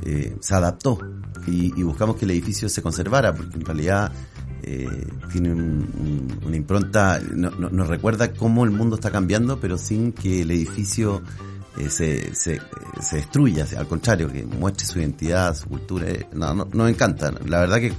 eh, 0.04 0.36
se 0.42 0.54
adaptó 0.54 1.00
y, 1.48 1.74
y 1.80 1.84
buscamos 1.84 2.16
que 2.18 2.26
el 2.26 2.32
edificio 2.32 2.68
se 2.70 2.82
conservara, 2.82 3.34
porque 3.34 3.56
en 3.56 3.66
realidad 3.66 4.12
eh, 4.64 5.08
tiene 5.32 5.52
un- 5.54 5.88
un- 5.98 6.40
una 6.46 6.56
impronta, 6.56 7.22
no- 7.34 7.52
no- 7.52 7.70
nos 7.70 7.88
recuerda 7.88 8.34
cómo 8.34 8.66
el 8.66 8.72
mundo 8.72 8.96
está 8.96 9.12
cambiando, 9.12 9.60
pero 9.60 9.78
sin 9.78 10.12
que 10.12 10.42
el 10.42 10.52
edificio 10.52 11.22
eh, 11.78 11.90
se, 11.90 12.34
se, 12.36 12.60
se 13.00 13.16
destruya, 13.18 13.66
al 13.78 13.88
contrario, 13.88 14.32
que 14.32 14.44
muestre 14.46 14.86
su 14.86 15.00
identidad, 15.00 15.56
su 15.56 15.68
cultura. 15.70 16.08
no, 16.34 16.54
no, 16.54 16.68
nos 16.74 16.90
encanta. 16.90 17.32
La 17.46 17.60
verdad 17.62 17.78
que 17.78 17.94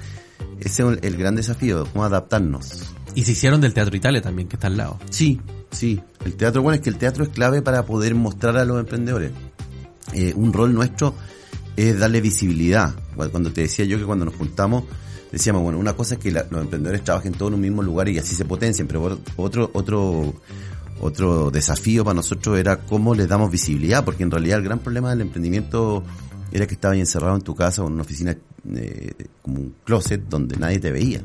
ese 0.60 0.82
es 0.82 0.88
el, 0.88 0.98
el 1.02 1.16
gran 1.16 1.36
desafío, 1.36 1.86
cómo 1.92 2.04
adaptarnos. 2.04 2.82
Y 3.14 3.22
se 3.24 3.32
hicieron 3.32 3.60
del 3.60 3.72
Teatro 3.72 3.96
Italia 3.96 4.20
también, 4.20 4.48
que 4.48 4.56
está 4.56 4.66
al 4.66 4.76
lado. 4.76 4.98
Sí, 5.10 5.40
sí. 5.70 6.00
El 6.24 6.34
teatro, 6.34 6.62
bueno, 6.62 6.76
es 6.76 6.80
que 6.80 6.90
el 6.90 6.96
teatro 6.98 7.24
es 7.24 7.30
clave 7.30 7.62
para 7.62 7.84
poder 7.86 8.14
mostrar 8.14 8.56
a 8.56 8.64
los 8.64 8.78
emprendedores. 8.80 9.32
Eh, 10.12 10.32
un 10.34 10.52
rol 10.52 10.72
nuestro 10.74 11.14
es 11.76 11.98
darle 11.98 12.20
visibilidad. 12.20 12.94
Cu- 13.16 13.30
Cuando 13.30 13.52
te 13.52 13.62
decía 13.62 13.84
yo 13.84 13.98
que 13.98 14.04
cuando 14.04 14.24
nos 14.24 14.34
juntamos, 14.36 14.84
decíamos, 15.30 15.62
bueno, 15.62 15.78
una 15.78 15.94
cosa 15.94 16.14
es 16.14 16.20
que 16.20 16.30
la- 16.30 16.46
los 16.50 16.62
emprendedores 16.62 17.04
trabajen 17.04 17.32
todos 17.32 17.50
en 17.50 17.54
un 17.56 17.60
mismo 17.60 17.82
lugar 17.82 18.08
y 18.08 18.18
así 18.18 18.34
se 18.34 18.44
potencian, 18.44 18.88
pero 18.88 19.18
otro, 19.36 19.70
otro, 19.74 20.34
otro 21.00 21.50
desafío 21.50 22.04
para 22.04 22.14
nosotros 22.14 22.58
era 22.58 22.78
cómo 22.80 23.14
les 23.14 23.28
damos 23.28 23.50
visibilidad, 23.50 24.04
porque 24.04 24.22
en 24.22 24.30
realidad 24.30 24.58
el 24.58 24.64
gran 24.64 24.78
problema 24.80 25.10
del 25.10 25.20
emprendimiento 25.20 26.02
era 26.50 26.66
que 26.66 26.74
estabas 26.74 26.96
encerrado 26.98 27.36
en 27.36 27.42
tu 27.42 27.54
casa 27.54 27.82
o 27.82 27.86
en 27.86 27.92
una 27.92 28.02
oficina 28.02 28.34
eh, 28.74 29.12
como 29.42 29.58
un 29.60 29.74
closet 29.84 30.22
donde 30.28 30.56
nadie 30.56 30.78
te 30.80 30.90
veía 30.90 31.22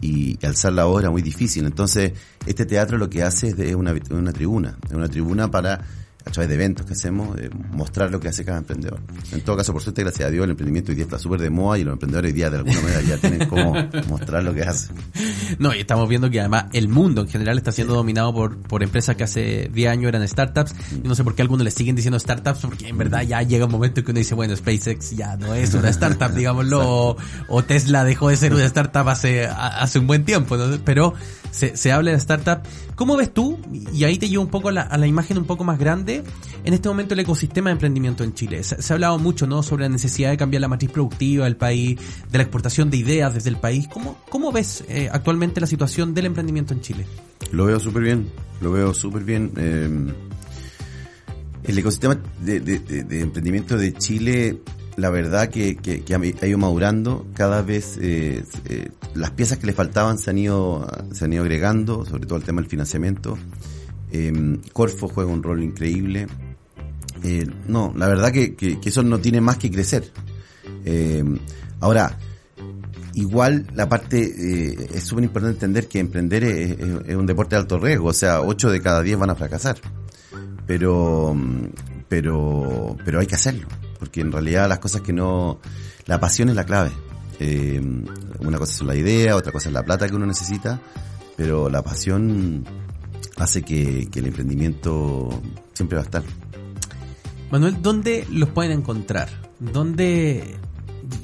y 0.00 0.38
alzar 0.46 0.72
la 0.72 0.84
voz 0.84 1.00
era 1.02 1.10
muy 1.10 1.22
difícil. 1.22 1.64
Entonces, 1.66 2.12
este 2.46 2.66
teatro 2.66 2.98
lo 2.98 3.08
que 3.10 3.22
hace 3.22 3.48
es 3.48 3.56
de- 3.56 3.74
una, 3.74 3.94
una 4.10 4.32
tribuna, 4.32 4.76
es 4.86 4.92
una 4.94 5.08
tribuna 5.08 5.50
para, 5.50 5.80
a 6.28 6.30
través 6.30 6.48
de 6.48 6.54
eventos 6.54 6.86
que 6.86 6.92
hacemos, 6.92 7.36
eh, 7.38 7.50
mostrar 7.72 8.10
lo 8.10 8.20
que 8.20 8.28
hace 8.28 8.44
cada 8.44 8.58
emprendedor. 8.58 9.00
En 9.32 9.40
todo 9.40 9.56
caso, 9.56 9.72
por 9.72 9.82
suerte, 9.82 10.02
gracias 10.02 10.28
a 10.28 10.30
Dios, 10.30 10.44
el 10.44 10.50
emprendimiento 10.50 10.92
hoy 10.92 10.96
día 10.96 11.04
está 11.04 11.18
súper 11.18 11.40
de 11.40 11.50
moda 11.50 11.78
y 11.78 11.84
los 11.84 11.92
emprendedores 11.94 12.28
hoy 12.30 12.34
día 12.36 12.50
de 12.50 12.58
alguna 12.58 12.80
manera 12.80 13.00
ya 13.02 13.16
tienen 13.18 13.48
cómo 13.48 13.74
mostrar 14.08 14.42
lo 14.44 14.54
que 14.54 14.62
hacen. 14.62 14.94
No, 15.58 15.74
y 15.74 15.80
estamos 15.80 16.08
viendo 16.08 16.30
que 16.30 16.40
además 16.40 16.66
el 16.72 16.88
mundo 16.88 17.22
en 17.22 17.28
general 17.28 17.56
está 17.58 17.72
siendo 17.72 17.94
dominado 17.94 18.32
por, 18.34 18.56
por 18.58 18.82
empresas 18.82 19.16
que 19.16 19.24
hace 19.24 19.70
10 19.72 19.90
años 19.90 20.08
eran 20.08 20.26
startups. 20.28 20.74
Y 21.04 21.08
no 21.08 21.14
sé 21.14 21.24
por 21.24 21.34
qué 21.34 21.42
algunos 21.42 21.64
le 21.64 21.70
siguen 21.70 21.96
diciendo 21.96 22.18
startups, 22.18 22.60
porque 22.60 22.88
en 22.88 22.98
verdad 22.98 23.22
ya 23.22 23.42
llega 23.42 23.64
un 23.66 23.72
momento 23.72 24.00
en 24.00 24.04
que 24.06 24.10
uno 24.12 24.18
dice, 24.18 24.34
bueno, 24.34 24.54
SpaceX 24.54 25.16
ya 25.16 25.36
no 25.36 25.54
es 25.54 25.72
una 25.74 25.88
startup, 25.88 26.30
digámoslo, 26.34 26.80
o, 26.86 27.16
o 27.48 27.64
Tesla 27.64 28.04
dejó 28.04 28.28
de 28.28 28.36
ser 28.36 28.52
una 28.54 28.64
startup 28.66 29.08
hace, 29.08 29.46
a- 29.46 29.80
hace 29.82 29.98
un 29.98 30.06
buen 30.06 30.24
tiempo, 30.24 30.56
¿no? 30.56 30.76
Pero 30.84 31.14
se, 31.50 31.76
se 31.76 31.90
habla 31.92 32.10
de 32.10 32.18
startup. 32.18 32.60
¿Cómo 32.94 33.16
ves 33.16 33.32
tú? 33.32 33.58
Y 33.92 34.04
ahí 34.04 34.18
te 34.18 34.28
llevo 34.28 34.42
un 34.42 34.50
poco 34.50 34.70
la, 34.72 34.82
a 34.82 34.98
la 34.98 35.06
imagen 35.06 35.38
un 35.38 35.44
poco 35.44 35.62
más 35.64 35.78
grande. 35.78 36.17
En 36.64 36.74
este 36.74 36.88
momento 36.88 37.14
el 37.14 37.20
ecosistema 37.20 37.70
de 37.70 37.72
emprendimiento 37.74 38.24
en 38.24 38.34
Chile. 38.34 38.62
Se, 38.62 38.92
ha 38.92 38.94
hablado 38.94 39.18
mucho, 39.18 39.46
¿no? 39.46 39.62
Sobre 39.62 39.84
la 39.84 39.88
necesidad 39.88 40.30
de 40.30 40.36
cambiar 40.36 40.60
la 40.60 40.68
matriz 40.68 40.90
productiva 40.90 41.44
del 41.44 41.56
país, 41.56 41.98
de 42.30 42.38
la 42.38 42.42
exportación 42.44 42.90
de 42.90 42.96
ideas 42.98 43.34
desde 43.34 43.50
el 43.50 43.56
país. 43.56 43.88
¿Cómo, 43.88 44.18
cómo 44.28 44.52
ves 44.52 44.84
eh, 44.88 45.08
actualmente 45.10 45.60
la 45.60 45.66
situación 45.66 46.14
del 46.14 46.26
emprendimiento 46.26 46.74
en 46.74 46.80
Chile? 46.80 47.06
Lo 47.52 47.64
veo 47.66 47.80
súper 47.80 48.02
bien, 48.02 48.28
lo 48.60 48.72
veo 48.72 48.92
súper 48.92 49.24
bien. 49.24 49.52
Eh, 49.56 50.12
el 51.64 51.78
ecosistema 51.78 52.18
de, 52.40 52.56
emprendimiento 53.20 53.76
de 53.76 53.92
Chile, 53.94 54.60
la 54.96 55.10
verdad 55.10 55.48
que, 55.48 55.76
que- 55.76 56.02
que 56.02 56.14
ha 56.14 56.18
ha 56.18 56.46
ido 56.46 56.58
madurando. 56.58 57.26
Cada 57.34 57.62
vez 57.62 57.98
eh, 58.00 58.42
eh, 58.66 58.88
las 59.14 59.30
piezas 59.32 59.58
que 59.58 59.66
le 59.66 59.72
faltaban 59.72 60.18
se 60.18 60.30
han 60.30 60.38
ido 60.38 60.86
se 61.12 61.24
han 61.24 61.32
ido 61.32 61.42
agregando, 61.42 62.04
sobre 62.04 62.26
todo 62.26 62.38
el 62.38 62.44
tema 62.44 62.60
del 62.60 62.70
financiamiento. 62.70 63.36
Eh, 64.12 64.58
Corfo 64.72 65.08
juega 65.08 65.30
un 65.30 65.42
rol 65.42 65.62
increíble. 65.62 66.26
Eh, 67.24 67.46
no, 67.66 67.92
la 67.96 68.08
verdad 68.08 68.32
que, 68.32 68.78
eso 68.84 69.02
no 69.02 69.18
tiene 69.18 69.40
más 69.40 69.58
que 69.58 69.70
crecer. 69.70 70.10
Eh, 70.84 71.24
ahora, 71.80 72.16
igual 73.14 73.66
la 73.74 73.88
parte 73.88 74.20
eh, 74.20 74.90
es 74.94 75.02
súper 75.02 75.24
importante 75.24 75.56
entender 75.56 75.88
que 75.88 75.98
emprender 75.98 76.44
es, 76.44 77.16
un 77.16 77.26
deporte 77.26 77.56
de 77.56 77.60
alto 77.60 77.78
riesgo, 77.78 78.08
o 78.08 78.12
sea, 78.12 78.42
8 78.42 78.70
de 78.70 78.80
cada 78.80 79.02
10 79.02 79.18
van 79.18 79.30
a 79.30 79.34
fracasar. 79.34 79.76
Pero 80.66 81.34
mm, 81.34 81.66
pero 82.08 82.96
pero 83.04 83.20
hay 83.20 83.26
que 83.26 83.34
hacerlo, 83.34 83.66
porque 83.98 84.20
en 84.20 84.32
realidad 84.32 84.68
las 84.68 84.78
cosas 84.78 85.00
que 85.00 85.12
no 85.12 85.60
la 86.06 86.20
pasión 86.20 86.48
es 86.48 86.54
la 86.54 86.64
clave. 86.64 86.90
Eh, 87.40 87.80
una 88.40 88.58
cosa 88.58 88.72
es 88.72 88.82
la 88.82 88.94
idea, 88.94 89.36
otra 89.36 89.52
cosa 89.52 89.68
es 89.68 89.72
la 89.72 89.84
plata 89.84 90.08
que 90.08 90.14
uno 90.14 90.26
necesita, 90.26 90.80
pero 91.36 91.68
la 91.68 91.82
pasión 91.82 92.64
hace 93.38 93.62
que, 93.62 94.08
que 94.10 94.18
el 94.20 94.26
emprendimiento 94.26 95.28
siempre 95.74 95.96
va 95.96 96.02
a 96.02 96.04
estar. 96.04 96.22
Manuel, 97.50 97.80
¿dónde 97.80 98.26
los 98.30 98.50
pueden 98.50 98.72
encontrar? 98.72 99.28
¿Dónde, 99.58 100.56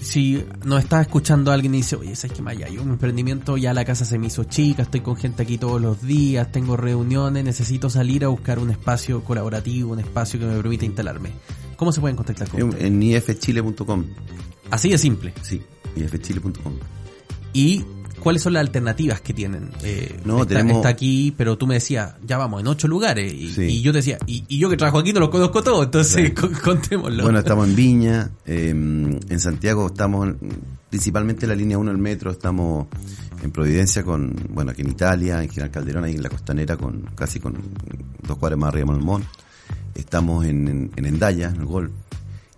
si 0.00 0.44
nos 0.64 0.82
está 0.82 1.00
escuchando 1.00 1.52
alguien 1.52 1.74
y 1.74 1.78
dice, 1.78 1.96
oye, 1.96 2.16
¿sabes 2.16 2.36
qué 2.36 2.42
más? 2.42 2.56
Ya, 2.56 2.68
yo 2.68 2.82
un 2.82 2.90
emprendimiento, 2.90 3.56
ya 3.56 3.72
la 3.74 3.84
casa 3.84 4.04
se 4.04 4.18
me 4.18 4.28
hizo 4.28 4.44
chica, 4.44 4.82
estoy 4.82 5.00
con 5.00 5.16
gente 5.16 5.42
aquí 5.42 5.58
todos 5.58 5.80
los 5.80 6.02
días, 6.02 6.50
tengo 6.50 6.76
reuniones, 6.76 7.44
necesito 7.44 7.90
salir 7.90 8.24
a 8.24 8.28
buscar 8.28 8.58
un 8.58 8.70
espacio 8.70 9.22
colaborativo, 9.22 9.92
un 9.92 10.00
espacio 10.00 10.40
que 10.40 10.46
me 10.46 10.56
permita 10.56 10.84
instalarme. 10.84 11.30
¿Cómo 11.76 11.92
se 11.92 12.00
pueden 12.00 12.16
contactar 12.16 12.48
con 12.48 12.74
en 12.78 13.02
ifchile.com, 13.02 14.04
Así 14.70 14.88
de 14.90 14.98
simple. 14.98 15.34
sí, 15.42 15.60
ifchile.com. 15.96 16.74
¿Y 17.52 17.84
cuáles 18.24 18.42
son 18.42 18.54
las 18.54 18.62
alternativas 18.62 19.20
que 19.20 19.32
tienen? 19.32 19.70
Eh, 19.84 20.18
No, 20.24 20.42
está, 20.42 20.56
tenemos- 20.56 20.78
está 20.78 20.88
aquí, 20.88 21.32
pero 21.36 21.56
tú 21.56 21.68
me 21.68 21.74
decías, 21.74 22.14
ya 22.26 22.36
vamos, 22.38 22.60
en 22.60 22.66
ocho 22.66 22.88
lugares. 22.88 23.32
Y, 23.32 23.52
Sí. 23.52 23.62
y 23.62 23.80
yo 23.82 23.92
te 23.92 23.98
decía, 23.98 24.18
y, 24.26 24.42
y 24.48 24.58
yo 24.58 24.68
que 24.68 24.76
trabajo 24.76 24.98
aquí 24.98 25.12
no 25.12 25.20
los 25.20 25.28
conozco 25.28 25.62
todos, 25.62 25.84
entonces 25.84 26.32
con- 26.34 26.52
contémoslo. 26.54 27.22
Bueno, 27.22 27.38
estamos 27.38 27.68
en 27.68 27.76
Viña, 27.76 28.30
eh, 28.46 28.70
en 28.70 29.38
Santiago 29.40 29.86
estamos 29.86 30.26
en- 30.28 30.38
principalmente 30.90 31.44
en 31.44 31.50
la 31.50 31.54
línea 31.56 31.78
1 31.78 31.90
del 31.92 32.00
metro, 32.00 32.30
estamos 32.32 32.86
en 33.42 33.50
Providencia 33.50 34.02
con, 34.02 34.34
bueno, 34.50 34.70
aquí 34.72 34.82
en 34.82 34.90
Italia, 34.90 35.42
en 35.42 35.48
General 35.50 35.70
Calderón, 35.70 36.04
ahí 36.04 36.14
en 36.14 36.22
la 36.22 36.30
costanera, 36.30 36.76
con 36.76 37.02
casi 37.14 37.38
con 37.38 37.54
dos 38.26 38.38
cuadras 38.38 38.58
más 38.58 38.68
arriba 38.70 38.86
de 38.86 38.92
Malmón. 38.96 39.24
Estamos 39.94 40.44
en, 40.46 40.66
en, 40.66 40.90
en 40.96 41.06
Endaya, 41.06 41.48
en 41.50 41.56
el 41.60 41.66
Golf. 41.66 41.90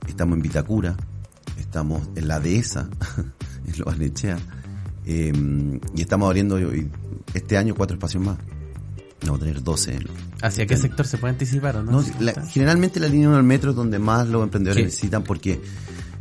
Estamos 0.09 0.37
en 0.37 0.43
Vitacura. 0.43 0.97
Estamos 1.59 2.03
en 2.15 2.29
la 2.29 2.39
Dehesa, 2.41 2.89
en 3.67 3.79
Lo 3.79 3.87
Barnechea. 3.87 4.39
Eh, 5.07 5.33
y 5.95 6.01
estamos 6.01 6.27
abriendo 6.27 6.57
hoy- 6.57 6.91
este 7.35 7.57
año 7.57 7.75
cuatro 7.75 7.95
espacios 7.97 8.23
más. 8.25 8.37
Vamos 9.23 9.41
a 9.41 9.45
tener 9.45 9.63
12. 9.63 9.99
¿Hacia 10.43 10.67
qué 10.67 10.77
sector 10.77 11.07
se 11.07 11.17
puede 11.19 11.33
anticipar 11.33 11.77
o 11.77 11.83
no? 11.83 12.05
La- 12.21 12.35
generalmente 12.47 13.01
la 13.01 13.09
línea 13.09 13.29
1 13.29 13.37
del 13.39 13.47
metro 13.47 13.71
es 13.71 13.77
donde 13.77 13.99
más 13.99 14.29
los 14.29 14.43
emprendedores 14.43 14.83
Sí. 14.83 14.85
necesitan 14.87 15.23
porque 15.25 15.61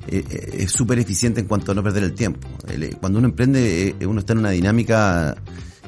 eh, 0.08 0.24
eh, 0.30 0.50
es 0.60 0.72
súper 0.72 1.00
eficiente 1.00 1.42
en 1.42 1.48
cuanto 1.48 1.72
a 1.72 1.76
no 1.76 1.82
perder 1.84 2.04
el 2.04 2.14
tiempo. 2.14 2.48
Eh, 2.68 2.96
cuando 3.00 3.18
uno 3.20 3.28
emprende, 3.28 3.96
uno 4.08 4.20
está 4.20 4.34
en 4.34 4.40
una 4.40 4.52
dinámica 4.52 5.36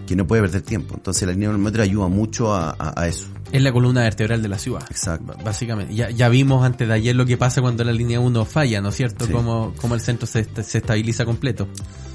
que 0.08 0.16
no 0.16 0.26
puede 0.26 0.42
perder 0.42 0.62
tiempo. 0.64 0.96
Entonces 0.96 1.28
la 1.28 1.34
línea 1.34 1.50
1 1.50 1.58
del 1.58 1.64
metro 1.66 1.84
ayuda 1.84 2.08
mucho 2.08 2.54
a, 2.56 2.72
a- 2.72 3.00
a 3.00 3.08
eso. 3.08 3.28
Es 3.52 3.62
la 3.62 3.72
columna 3.72 4.02
vertebral 4.02 4.42
de 4.42 4.48
la 4.48 4.58
ciudad. 4.58 4.84
Exacto. 4.90 5.36
Básicamente. 5.46 5.94
Ya, 5.94 6.10
ya 6.10 6.28
vimos 6.30 6.66
antes 6.66 6.88
de 6.88 6.94
ayer 6.94 7.16
lo 7.16 7.26
que 7.26 7.38
pasa 7.38 7.62
cuando 7.62 7.84
la 7.84 7.92
línea 7.94 8.20
1 8.20 8.46
falla, 8.46 8.82
¿no 8.82 8.90
es 8.90 8.96
cierto? 8.96 9.26
Sí. 9.26 9.32
Cómo, 9.32 9.74
cómo 9.80 9.94
el 9.96 10.02
centro 10.02 10.26
se, 10.26 10.48
se 10.64 10.80
estabiliza 10.80 11.24
completo. 11.26 11.68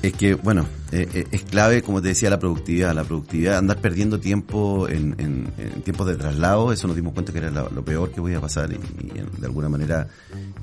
Es 0.02 0.12
que, 0.14 0.34
bueno, 0.34 0.66
eh, 0.92 1.08
eh, 1.14 1.26
es 1.32 1.42
clave, 1.42 1.82
como 1.82 2.00
te 2.02 2.08
decía, 2.08 2.28
la 2.30 2.38
productividad. 2.38 2.94
La 2.94 3.04
productividad, 3.04 3.56
andar 3.58 3.78
perdiendo 3.80 4.20
tiempo 4.20 4.88
en, 4.88 5.14
en- 5.18 5.48
en 5.58 5.82
tiempos 5.82 6.06
de 6.06 6.16
traslado, 6.16 6.72
eso 6.72 6.86
nos 6.86 6.94
dimos 6.96 7.12
cuenta 7.14 7.32
que 7.32 7.38
era 7.38 7.50
lo, 7.50 7.84
peor 7.84 8.10
que 8.10 8.20
podía 8.20 8.40
pasar. 8.40 8.70
Y, 8.72 8.74
y, 8.76 9.40
de 9.40 9.46
alguna 9.46 9.68
manera, 9.68 10.06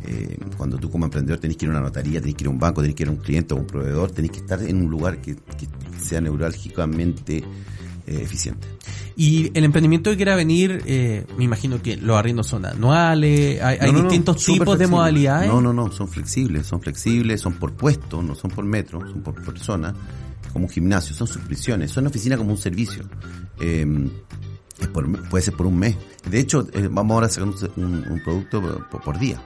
eh, 0.05 0.37
cuando 0.55 0.77
tú 0.77 0.89
como 0.89 1.05
emprendedor 1.05 1.39
tenés 1.39 1.57
que 1.57 1.65
ir 1.65 1.69
a 1.71 1.73
una 1.73 1.81
notaría, 1.81 2.21
tenés 2.21 2.35
que 2.35 2.43
ir 2.43 2.47
a 2.47 2.51
un 2.51 2.59
banco, 2.59 2.81
tenés 2.81 2.95
que 2.95 3.03
ir 3.03 3.09
a 3.09 3.11
un 3.11 3.17
cliente 3.17 3.53
o 3.53 3.57
un 3.57 3.67
proveedor, 3.67 4.11
tenés 4.11 4.31
que 4.31 4.37
estar 4.39 4.61
en 4.61 4.77
un 4.83 4.89
lugar 4.89 5.19
que, 5.19 5.35
que 5.35 5.67
sea 5.99 6.21
neurálgicamente 6.21 7.43
eh, 8.09 8.21
eficiente. 8.23 8.67
Y 9.15 9.51
el 9.57 9.63
emprendimiento 9.65 10.09
que 10.09 10.15
quiera 10.15 10.35
venir, 10.35 10.81
eh, 10.85 11.25
me 11.37 11.43
imagino 11.43 11.81
que 11.81 11.97
los 11.97 12.17
arriendos 12.17 12.47
son 12.47 12.65
anuales, 12.65 13.61
hay, 13.61 13.77
hay 13.79 13.87
No, 13.91 13.97
no, 13.97 14.03
no, 14.03 14.09
distintos 14.09 14.43
tipos 14.43 14.79
de 14.79 14.87
modalidades. 14.87 15.47
No, 15.49 15.61
no, 15.61 15.73
no, 15.73 15.91
son 15.91 16.07
flexibles, 16.07 16.65
son 16.67 16.81
flexibles, 16.81 17.41
son 17.41 17.53
por 17.53 17.73
puesto, 17.73 18.21
no 18.21 18.33
son 18.35 18.51
por 18.51 18.65
metro, 18.65 18.99
son 19.01 19.21
por 19.21 19.35
persona, 19.43 19.93
como 20.53 20.65
un 20.65 20.71
gimnasio, 20.71 21.15
son 21.15 21.27
suscripciones, 21.27 21.91
son 21.91 22.07
oficina 22.07 22.37
como 22.37 22.51
un 22.51 22.57
servicio. 22.57 23.03
Eh, 23.59 23.85
es 24.79 24.87
por- 24.87 25.29
puede 25.29 25.43
ser 25.43 25.53
por 25.55 25.65
un 25.65 25.77
mes. 25.77 25.95
De 26.29 26.39
hecho, 26.39 26.67
eh, 26.73 26.87
vamos 26.89 27.13
ahora 27.15 27.27
a 27.27 27.29
sacar 27.29 27.49
un, 27.49 27.83
un- 27.83 28.11
un 28.11 28.23
producto 28.23 28.61
por, 28.89 29.01
por 29.01 29.19
día. 29.19 29.41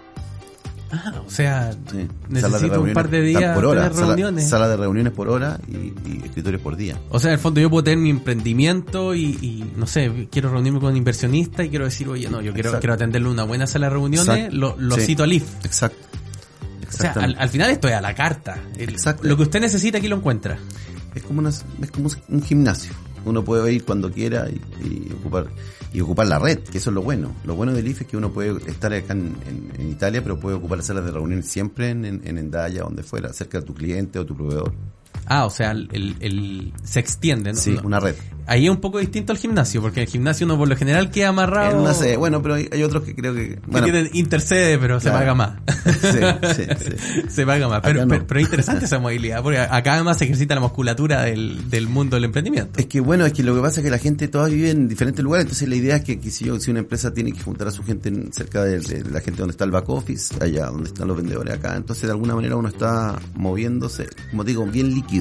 Ah, 0.96 1.24
o 1.26 1.30
sea, 1.30 1.72
Sí. 1.92 2.08
necesito 2.30 2.80
un 2.82 2.94
par 2.94 3.10
de 3.10 3.22
días 3.22 3.56
por 3.56 3.66
hora, 3.66 3.82
tener 3.82 3.96
sala- 3.96 4.08
reuniones. 4.10 4.48
Sala, 4.48 4.68
de 4.68 4.78
reuniones 4.78 5.12
por 5.12 5.28
hora 5.28 5.60
y, 5.68 5.76
y 6.08 6.22
escritorios 6.24 6.62
por 6.62 6.76
día. 6.76 6.98
O 7.10 7.20
sea, 7.20 7.32
en 7.32 7.34
el 7.34 7.40
fondo 7.40 7.60
yo 7.60 7.70
puedo 7.70 7.84
tener 7.84 7.98
mi 7.98 8.12
emprendimiento 8.12 9.16
y, 9.16 9.24
y, 9.42 9.74
no 9.76 9.88
sé, 9.88 10.28
quiero 10.32 10.52
reunirme 10.52 10.80
con 10.80 10.92
un 10.92 10.98
inversionista 10.98 11.64
y 11.64 11.70
quiero 11.70 11.86
decir, 11.86 12.08
oye, 12.10 12.30
no, 12.30 12.42
yo 12.42 12.54
quiero, 12.54 12.70
Exacto. 12.70 12.82
quiero 12.82 12.94
atenderle 12.94 13.30
una 13.30 13.44
buena 13.44 13.66
sala 13.66 13.88
de 13.88 13.94
reuniones, 13.94 14.28
Exacto. 14.30 14.56
lo, 14.56 14.76
lo 14.78 14.96
Sí. 14.98 15.02
cito 15.02 15.24
al 15.24 15.34
IF. 15.34 15.46
Exacto. 15.66 15.98
O 16.88 16.92
sea, 16.96 17.12
al, 17.14 17.50
final 17.50 17.72
esto 17.72 17.88
es 17.88 17.96
a 17.96 18.02
la 18.02 18.14
carta. 18.14 18.56
El- 18.78 18.90
Exacto. 18.90 19.28
Lo 19.28 19.36
que 19.36 19.42
usted 19.44 19.60
necesita 19.62 19.98
aquí 19.98 20.08
lo 20.08 20.18
encuentra. 20.18 20.60
es 21.16 21.24
como 21.24 21.40
una, 21.40 21.50
es 21.50 21.64
como 21.92 22.10
un 22.30 22.44
gimnasio. 22.44 22.92
Uno 23.26 23.44
puede 23.44 23.72
ir 23.74 23.86
cuando 23.86 24.12
quiera 24.12 24.48
y, 24.50 25.12
ocupar 25.14 25.48
y 25.94 26.02
ocupar 26.02 26.28
la 26.28 26.40
red, 26.40 26.60
que 26.60 26.80
eso 26.80 26.90
es 26.90 26.94
lo 26.94 27.02
bueno. 27.02 27.32
Lo 27.46 27.56
bueno 27.56 27.74
del 27.74 27.88
IFE 27.88 28.04
es 28.04 28.10
que 28.10 28.18
uno 28.18 28.32
puede 28.32 28.58
estar 28.70 28.94
acá 28.94 29.14
en, 29.14 29.36
Italia, 29.90 30.22
pero 30.24 30.40
puede 30.40 30.56
ocupar 30.56 30.80
las 30.80 30.88
salas 30.88 31.06
de 31.06 31.12
reuniones 31.12 31.48
siempre 31.48 31.90
en, 31.90 32.04
en, 32.06 32.22
en 32.26 32.38
Endaya, 32.38 32.82
donde 32.82 33.04
fuera, 33.04 33.32
cerca 33.32 33.60
de 33.60 33.66
tu 33.66 33.74
cliente 33.74 34.20
o 34.20 34.26
tu 34.26 34.36
proveedor. 34.36 34.74
Ah, 35.28 35.46
o 35.46 35.50
sea, 35.50 35.72
el, 35.72 35.90
el- 35.92 36.16
el- 36.20 36.74
se 36.84 37.00
extiende, 37.00 37.54
¿no? 37.54 37.60
Sí, 37.60 37.76
una 37.84 38.00
red. 38.00 38.16
Ahí 38.46 38.66
es 38.66 38.70
un 38.72 38.82
poco 38.82 39.00
distinto 39.00 39.32
al 39.32 39.38
gimnasio, 39.38 39.82
porque 39.82 40.02
en 40.02 40.06
el 40.08 40.12
gimnasio 40.12 40.46
uno 40.46 40.58
por 40.58 40.68
lo 40.68 40.76
general 40.76 41.10
queda 41.12 41.30
amarrado. 41.30 41.72
En 41.72 41.78
una 41.78 41.94
sede. 41.94 42.18
Bueno, 42.18 42.42
pero 42.42 42.56
hay, 42.56 42.68
hay 42.74 42.84
otros 42.84 43.04
que 43.04 43.16
creo 43.16 43.34
que... 43.34 43.58
que 43.58 43.82
tienen 43.84 44.10
intercede, 44.12 44.78
pero 44.78 45.00
se 45.00 45.12
paga 45.12 45.34
más. 45.34 45.54
Sí, 45.84 46.20
sí, 46.56 46.64
sí. 46.78 47.22
se 47.30 47.46
paga 47.46 47.70
más. 47.70 47.80
Pero, 47.82 48.00
Acá 48.02 48.06
no. 48.06 48.10
pero, 48.10 48.28
pero 48.28 48.40
es 48.42 48.46
interesante 48.48 48.84
esa 48.86 49.00
movilidad, 49.00 49.42
porque 49.42 49.60
acá 49.60 49.94
además 49.94 50.18
se 50.18 50.26
ejercita 50.26 50.56
la 50.56 50.62
musculatura 50.62 51.22
del, 51.24 51.70
del 51.70 51.88
mundo 51.88 52.18
del 52.18 52.26
emprendimiento. 52.26 52.80
Es 52.82 52.88
que 52.88 53.00
bueno, 53.00 53.26
es 53.26 53.32
que 53.32 53.44
lo 53.44 53.56
que 53.56 53.62
pasa 53.62 53.80
es 53.80 53.86
que 53.86 53.90
la 53.90 53.98
gente 53.98 54.28
toda 54.28 54.50
vive 54.50 54.72
en 54.72 54.90
diferentes 54.90 55.24
lugares, 55.24 55.46
entonces 55.46 55.70
la 55.70 55.76
idea 55.76 55.96
es 55.98 56.04
que, 56.04 56.20
que 56.20 56.30
si, 56.30 56.44
yo, 56.46 56.60
si 56.60 56.70
una 56.72 56.82
empresa 56.82 57.14
tiene 57.14 57.32
que 57.32 57.42
juntar 57.42 57.68
a 57.70 57.72
su 57.72 57.82
gente 57.84 58.10
en- 58.10 58.34
cerca 58.34 58.62
de, 58.66 58.80
de 58.82 59.10
la 59.10 59.22
gente 59.22 59.40
donde 59.40 59.52
está 59.52 59.64
el 59.64 59.72
back 59.72 59.88
office, 59.88 60.36
allá 60.44 60.66
donde 60.66 60.90
están 60.90 61.08
los 61.08 61.16
vendedores 61.16 61.54
acá, 61.54 61.76
entonces 61.78 62.04
de 62.04 62.12
alguna 62.12 62.36
manera 62.36 62.58
uno 62.58 62.68
está 62.68 63.18
moviéndose, 63.36 64.08
como 64.32 64.44
digo, 64.44 64.66
bien 64.66 64.94
líquido, 64.94 65.13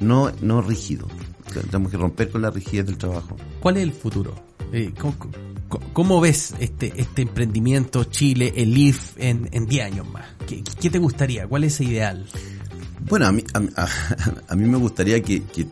no, 0.00 0.30
no 0.42 0.62
rígido. 0.62 1.06
Tenemos 1.70 1.90
que 1.90 1.96
romper 1.96 2.30
con 2.30 2.42
la 2.42 2.50
rigidez 2.50 2.86
del 2.86 2.98
trabajo. 2.98 3.36
¿Cuál 3.60 3.78
es 3.78 3.82
el 3.84 3.92
futuro? 3.92 4.34
Eh, 4.72 4.92
¿cómo, 5.92 6.20
ves 6.20 6.54
este, 6.58 6.92
este 7.00 7.22
emprendimiento 7.22 8.04
Chile, 8.04 8.52
el 8.56 8.76
IF, 8.76 9.12
en, 9.16 9.48
en 9.52 9.66
10 9.66 9.84
años 9.86 10.08
más? 10.10 10.26
¿Qué, 10.46 10.62
qué 10.80 10.90
te 10.90 10.98
gustaría? 10.98 11.46
¿Cuál 11.46 11.64
es 11.64 11.74
ese 11.74 11.84
ideal? 11.84 12.26
Bueno, 13.08 13.26
a 13.26 13.32
mí, 13.32 13.42
a, 13.54 13.58
a- 13.82 13.88
a 14.48 14.54
mí 14.56 14.68
me 14.68 14.76
gustaría 14.78 15.22
que, 15.22 15.42
que, 15.44 15.66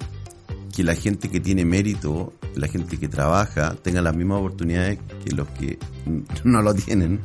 que 0.75 0.85
la 0.85 0.95
gente 0.95 1.29
que 1.29 1.41
tiene 1.41 1.65
mérito, 1.65 2.33
la 2.55 2.69
gente 2.69 2.97
que 2.97 3.09
trabaja, 3.09 3.75
tenga 3.83 4.01
las 4.01 4.15
mismas 4.17 4.39
oportunidades 4.39 4.99
que 5.25 5.33
los 5.33 5.49
que 5.51 5.79
no 6.45 6.63
lo 6.63 6.73
tienen. 6.75 7.21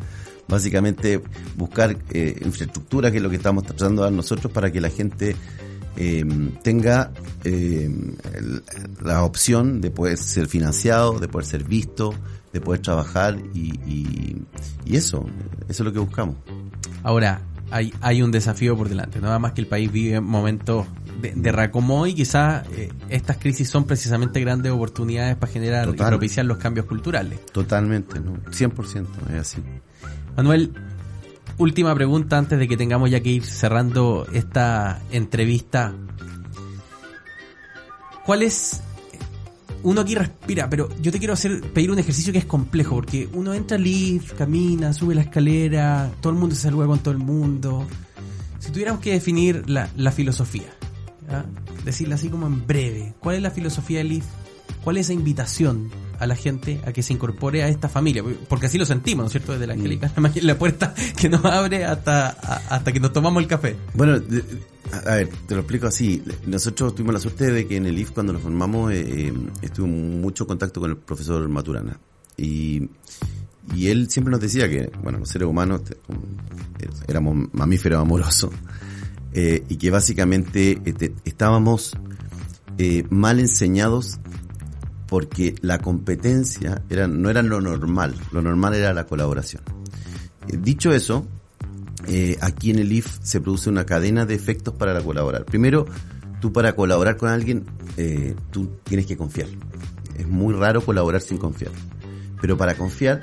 Básicamente 0.47 1.21
buscar 1.55 1.95
eh, 2.09 2.41
infraestructura, 2.43 3.11
que 3.11 3.17
es 3.17 3.23
lo 3.23 3.29
que 3.29 3.35
estamos 3.35 3.63
tratando 3.63 4.01
de 4.01 4.07
dar 4.07 4.13
nosotros 4.13 4.51
para 4.51 4.71
que 4.71 4.81
la 4.81 4.89
gente 4.89 5.35
eh, 5.97 6.25
tenga 6.63 7.11
eh, 7.43 7.89
el- 8.35 8.63
la 9.03 9.23
opción 9.23 9.81
de 9.81 9.91
poder 9.91 10.17
ser 10.17 10.47
financiado, 10.47 11.19
de 11.19 11.27
poder 11.27 11.45
ser 11.45 11.63
visto, 11.63 12.13
de 12.53 12.61
poder 12.61 12.81
trabajar 12.81 13.37
y, 13.53 13.73
y, 13.89 14.41
y 14.85 14.95
eso, 14.95 15.25
eso 15.67 15.83
es 15.83 15.85
lo 15.85 15.93
que 15.93 15.99
buscamos. 15.99 16.35
Ahora, 17.03 17.41
hay, 17.71 17.93
hay 18.01 18.21
un 18.21 18.31
desafío 18.31 18.75
por 18.75 18.89
delante, 18.89 19.19
nada 19.19 19.39
más 19.39 19.53
que 19.53 19.61
el 19.61 19.67
país 19.67 19.91
vive 19.91 20.19
momentos 20.19 20.85
de, 21.21 21.33
de 21.35 21.51
reacomodo 21.51 22.07
y 22.07 22.13
quizás 22.13 22.65
eh, 22.75 22.91
estas 23.09 23.37
crisis 23.37 23.69
son 23.69 23.83
precisamente 23.85 24.39
grandes 24.39 24.71
oportunidades 24.71 25.35
para 25.35 25.51
generar 25.51 25.87
y 25.87 25.91
Total. 25.91 26.07
propiciar 26.09 26.45
los 26.45 26.57
cambios 26.57 26.85
culturales. 26.87 27.45
Totalmente, 27.51 28.19
¿no? 28.19 28.37
100% 28.51 29.05
es 29.29 29.35
así. 29.35 29.57
Manuel, 30.37 30.71
última 31.59 31.93
pregunta 31.93 32.37
antes 32.37 32.57
de 32.57 32.67
que 32.67 32.77
tengamos 32.77 33.11
ya 33.11 33.19
que 33.19 33.29
ir 33.29 33.43
cerrando 33.45 34.25
esta 34.33 35.01
entrevista. 35.11 35.93
¿Cuál 38.25 38.41
es... 38.41 38.81
Uno 39.81 40.01
aquí 40.01 40.15
respira, 40.15 40.69
pero 40.69 40.89
yo 41.01 41.11
te 41.11 41.19
quiero 41.19 41.33
hacer 41.33 41.61
pedir 41.71 41.91
un 41.91 41.99
ejercicio 41.99 42.33
que 42.33 42.39
es 42.39 42.45
complejo, 42.45 42.95
porque 42.95 43.29
uno 43.33 43.53
entra 43.53 43.77
al 43.77 43.83
lift, 43.83 44.33
camina, 44.33 44.91
sube 44.91 45.15
la 45.15 45.21
escalera, 45.21 46.11
todo 46.19 46.33
el 46.33 46.39
mundo 46.39 46.53
se 46.53 46.63
saluda 46.63 46.85
con 46.87 46.99
todo 46.99 47.13
el 47.13 47.19
mundo. 47.19 47.87
Si 48.59 48.71
tuviéramos 48.71 49.01
que 49.01 49.13
definir 49.13 49.69
la, 49.69 49.87
filosofía, 50.11 50.67
decirla 51.85 52.15
así 52.15 52.27
como 52.27 52.47
en 52.47 52.67
breve, 52.67 53.13
¿cuál 53.21 53.37
es 53.37 53.41
la 53.41 53.51
filosofía 53.51 53.99
del 53.99 54.09
lift? 54.09 54.27
¿Cuál 54.83 54.97
es 54.97 55.05
esa 55.05 55.13
invitación 55.13 55.89
a 56.19 56.27
la 56.27 56.35
gente 56.35 56.81
a 56.85 56.91
que 56.91 57.01
se 57.03 57.13
incorpore 57.13 57.63
a 57.63 57.69
esta 57.69 57.89
familia? 57.89 58.23
Porque 58.47 58.65
así 58.67 58.77
lo 58.77 58.85
sentimos, 58.85 59.23
¿no 59.23 59.27
es 59.27 59.31
cierto? 59.31 59.53
Desde 59.53 59.67
la 59.67 59.73
Angélica, 59.73 60.11
la 60.41 60.57
puerta 60.57 60.93
que 61.19 61.29
nos 61.29 61.43
abre 61.45 61.85
hasta, 61.85 62.29
a- 62.29 62.75
hasta 62.75 62.91
que 62.91 62.99
nos 62.99 63.13
tomamos 63.13 63.41
el 63.41 63.47
café. 63.47 63.75
Bueno, 63.93 64.21
a 64.91 65.15
ver, 65.15 65.29
te 65.47 65.53
lo 65.55 65.61
explico 65.61 65.87
así. 65.87 66.21
Nosotros 66.47 66.95
tuvimos 66.95 67.13
la 67.13 67.19
suerte 67.19 67.51
de 67.51 67.67
que 67.67 67.77
en 67.77 67.85
el 67.85 67.97
IF 67.99 68.11
cuando 68.11 68.33
nos 68.33 68.41
formamos 68.41 68.91
eh, 68.91 69.05
eh, 69.07 69.33
estuve 69.61 69.87
en 69.87 70.21
mucho 70.21 70.45
contacto 70.47 70.79
con 70.81 70.89
el 70.91 70.97
profesor 70.97 71.47
Maturana. 71.47 71.99
Y, 72.37 72.89
y 73.75 73.87
él 73.89 74.09
siempre 74.09 74.31
nos 74.31 74.39
decía 74.41 74.67
que, 74.69 74.91
bueno, 75.03 75.19
los 75.19 75.29
seres 75.29 75.47
humanos 75.47 75.81
eh, 75.89 76.87
éramos 77.07 77.47
mamíferos 77.53 78.01
amorosos. 78.01 78.51
eh, 79.33 79.63
y 79.69 79.75
que 79.77 79.91
básicamente 79.91 80.81
eh, 80.85 81.13
estábamos 81.23 81.95
eh, 82.79 83.03
mal 83.11 83.39
enseñados 83.39 84.19
porque 85.09 85.55
la 85.61 85.79
competencia 85.79 86.83
no 87.09 87.29
era 87.29 87.41
lo 87.41 87.59
normal, 87.59 88.15
lo 88.31 88.41
normal 88.41 88.75
era 88.75 88.93
la 88.93 89.05
colaboración. 89.05 89.63
Eh, 90.47 90.57
dicho 90.61 90.93
eso, 90.93 91.25
eh, 92.07 92.37
aquí 92.41 92.69
en 92.71 92.79
el 92.79 92.91
IF 92.91 93.17
se 93.23 93.41
produce 93.41 93.69
una 93.69 93.85
cadena 93.85 94.25
de 94.25 94.35
efectos 94.35 94.75
para 94.75 94.93
la 94.93 95.01
colaborar. 95.01 95.45
Primero, 95.45 95.87
tú 96.39 96.53
para 96.53 96.75
colaborar 96.75 97.17
con 97.17 97.29
alguien, 97.29 97.65
eh, 97.97 98.35
tú 98.51 98.69
tienes 98.83 99.07
que 99.07 99.17
confiar. 99.17 99.47
Es 100.15 100.27
muy 100.27 100.53
raro 100.53 100.81
colaborar 100.81 101.21
sin 101.21 101.37
confiar. 101.37 101.71
Pero 102.39 102.55
para 102.57 102.75
confiar, 102.75 103.21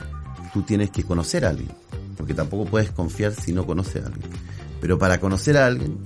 tú 0.53 0.62
tienes 0.62 0.90
que 0.90 1.05
conocer 1.05 1.44
a 1.44 1.51
alguien. 1.51 1.70
Porque 2.16 2.35
tampoco 2.35 2.64
puedes 2.64 2.90
confiar 2.90 3.33
si 3.33 3.53
no 3.53 3.64
conoces 3.64 4.03
a 4.03 4.07
alguien. 4.07 4.31
Pero 4.81 4.99
para 4.99 5.20
conocer 5.20 5.57
a 5.57 5.66
alguien, 5.66 5.99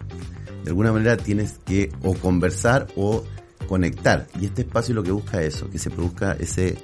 de 0.65 0.71
alguna 0.71 0.93
manera 0.93 1.17
tienes 1.17 1.55
que 1.65 1.91
o 2.03 2.15
conversar 2.15 2.89
o 2.97 3.25
conectar. 3.71 4.27
Y 4.41 4.47
este 4.47 4.63
espacio 4.63 4.97
lo 4.97 5.05
que 5.05 5.13
busca 5.13 5.41
es 5.41 5.55
eso, 5.55 5.71
que 5.71 5.79
se 5.79 5.91
produzca 5.91 6.33
ese 6.33 6.77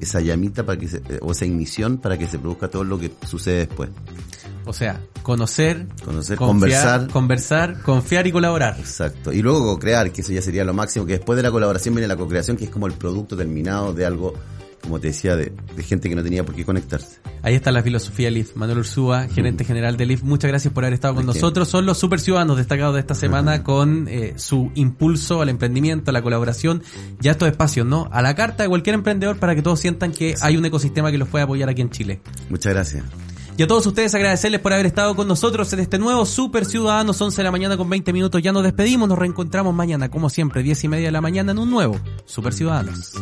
esa 0.00 0.20
llamita 0.20 0.64
para 0.64 0.78
que 0.78 0.86
se, 0.88 1.02
o 1.20 1.32
esa 1.32 1.46
ignición 1.46 1.98
para 1.98 2.16
que 2.16 2.28
se 2.28 2.38
produzca 2.38 2.68
todo 2.68 2.84
lo 2.84 2.96
que 2.98 3.10
sucede 3.26 3.66
después. 3.66 3.90
O 4.66 4.72
sea, 4.72 5.00
conocer, 5.22 5.88
Conocer, 6.04 6.36
confiar, 6.36 7.08
conversar. 7.08 7.08
conversar, 7.08 7.82
confiar 7.82 8.26
y 8.28 8.32
colaborar. 8.32 8.76
Exacto. 8.78 9.32
Y 9.32 9.42
luego 9.42 9.78
crear, 9.80 10.12
que 10.12 10.20
eso 10.20 10.32
ya 10.32 10.42
sería 10.42 10.64
lo 10.64 10.74
máximo, 10.74 11.06
que 11.06 11.14
después 11.14 11.36
de 11.36 11.42
la 11.42 11.50
colaboración 11.50 11.94
viene 11.94 12.06
la 12.06 12.16
co-creación, 12.16 12.56
que 12.56 12.66
es 12.66 12.70
como 12.70 12.86
el 12.86 12.92
producto 12.92 13.36
terminado 13.36 13.92
de 13.92 14.06
algo 14.06 14.34
como 14.86 15.00
te 15.00 15.08
decía, 15.08 15.36
de, 15.36 15.52
de 15.74 15.82
gente 15.82 16.08
que 16.08 16.14
no 16.14 16.22
tenía 16.22 16.44
por 16.44 16.54
qué 16.54 16.64
conectarse. 16.64 17.18
Ahí 17.42 17.54
está 17.54 17.70
la 17.70 17.82
filosofía 17.82 18.30
LIF. 18.30 18.56
Manuel 18.56 18.78
Ursúa, 18.78 19.28
gerente 19.28 19.64
general 19.64 19.96
de 19.96 20.06
LIF, 20.06 20.22
muchas 20.22 20.48
gracias 20.48 20.72
por 20.72 20.84
haber 20.84 20.94
estado 20.94 21.14
con 21.14 21.26
nosotros. 21.26 21.68
Son 21.68 21.86
los 21.86 21.98
super 21.98 22.20
ciudadanos 22.20 22.56
destacados 22.56 22.94
de 22.94 23.00
esta 23.00 23.14
semana 23.14 23.62
con 23.62 24.08
eh, 24.08 24.34
su 24.36 24.70
impulso 24.74 25.42
al 25.42 25.48
emprendimiento, 25.48 26.10
a 26.10 26.12
la 26.12 26.22
colaboración 26.22 26.82
y 27.20 27.28
a 27.28 27.32
estos 27.32 27.48
espacios, 27.48 27.86
¿no? 27.86 28.08
A 28.12 28.22
la 28.22 28.34
carta 28.34 28.62
de 28.62 28.68
cualquier 28.68 28.94
emprendedor 28.94 29.38
para 29.38 29.54
que 29.54 29.62
todos 29.62 29.80
sientan 29.80 30.12
que 30.12 30.34
hay 30.40 30.56
un 30.56 30.64
ecosistema 30.64 31.10
que 31.10 31.18
los 31.18 31.28
puede 31.28 31.44
apoyar 31.44 31.68
aquí 31.68 31.82
en 31.82 31.90
Chile. 31.90 32.20
Muchas 32.48 32.72
gracias. 32.72 33.04
Y 33.58 33.62
a 33.62 33.66
todos 33.66 33.86
ustedes 33.86 34.14
agradecerles 34.14 34.60
por 34.60 34.74
haber 34.74 34.84
estado 34.84 35.16
con 35.16 35.26
nosotros 35.28 35.72
en 35.72 35.80
este 35.80 35.98
nuevo 35.98 36.26
Super 36.26 36.66
Ciudadanos, 36.66 37.18
11 37.18 37.38
de 37.38 37.44
la 37.44 37.50
mañana 37.50 37.76
con 37.78 37.88
20 37.88 38.12
minutos. 38.12 38.42
Ya 38.42 38.52
nos 38.52 38.62
despedimos, 38.62 39.08
nos 39.08 39.18
reencontramos 39.18 39.74
mañana, 39.74 40.10
como 40.10 40.28
siempre, 40.28 40.62
10 40.62 40.84
y 40.84 40.88
media 40.88 41.06
de 41.06 41.12
la 41.12 41.22
mañana 41.22 41.52
en 41.52 41.58
un 41.58 41.70
nuevo 41.70 41.98
Super 42.26 42.52
Ciudadanos. 42.52 43.14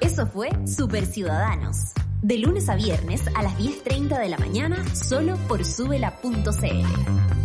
Eso 0.00 0.26
fue 0.26 0.50
Super 0.66 1.06
Ciudadanos. 1.06 1.92
De 2.22 2.38
lunes 2.38 2.68
a 2.68 2.76
viernes 2.76 3.22
a 3.34 3.42
las 3.42 3.58
10.30 3.58 4.18
de 4.20 4.28
la 4.28 4.38
mañana, 4.38 4.82
solo 4.94 5.36
por 5.48 5.64
subela.cl. 5.64 7.43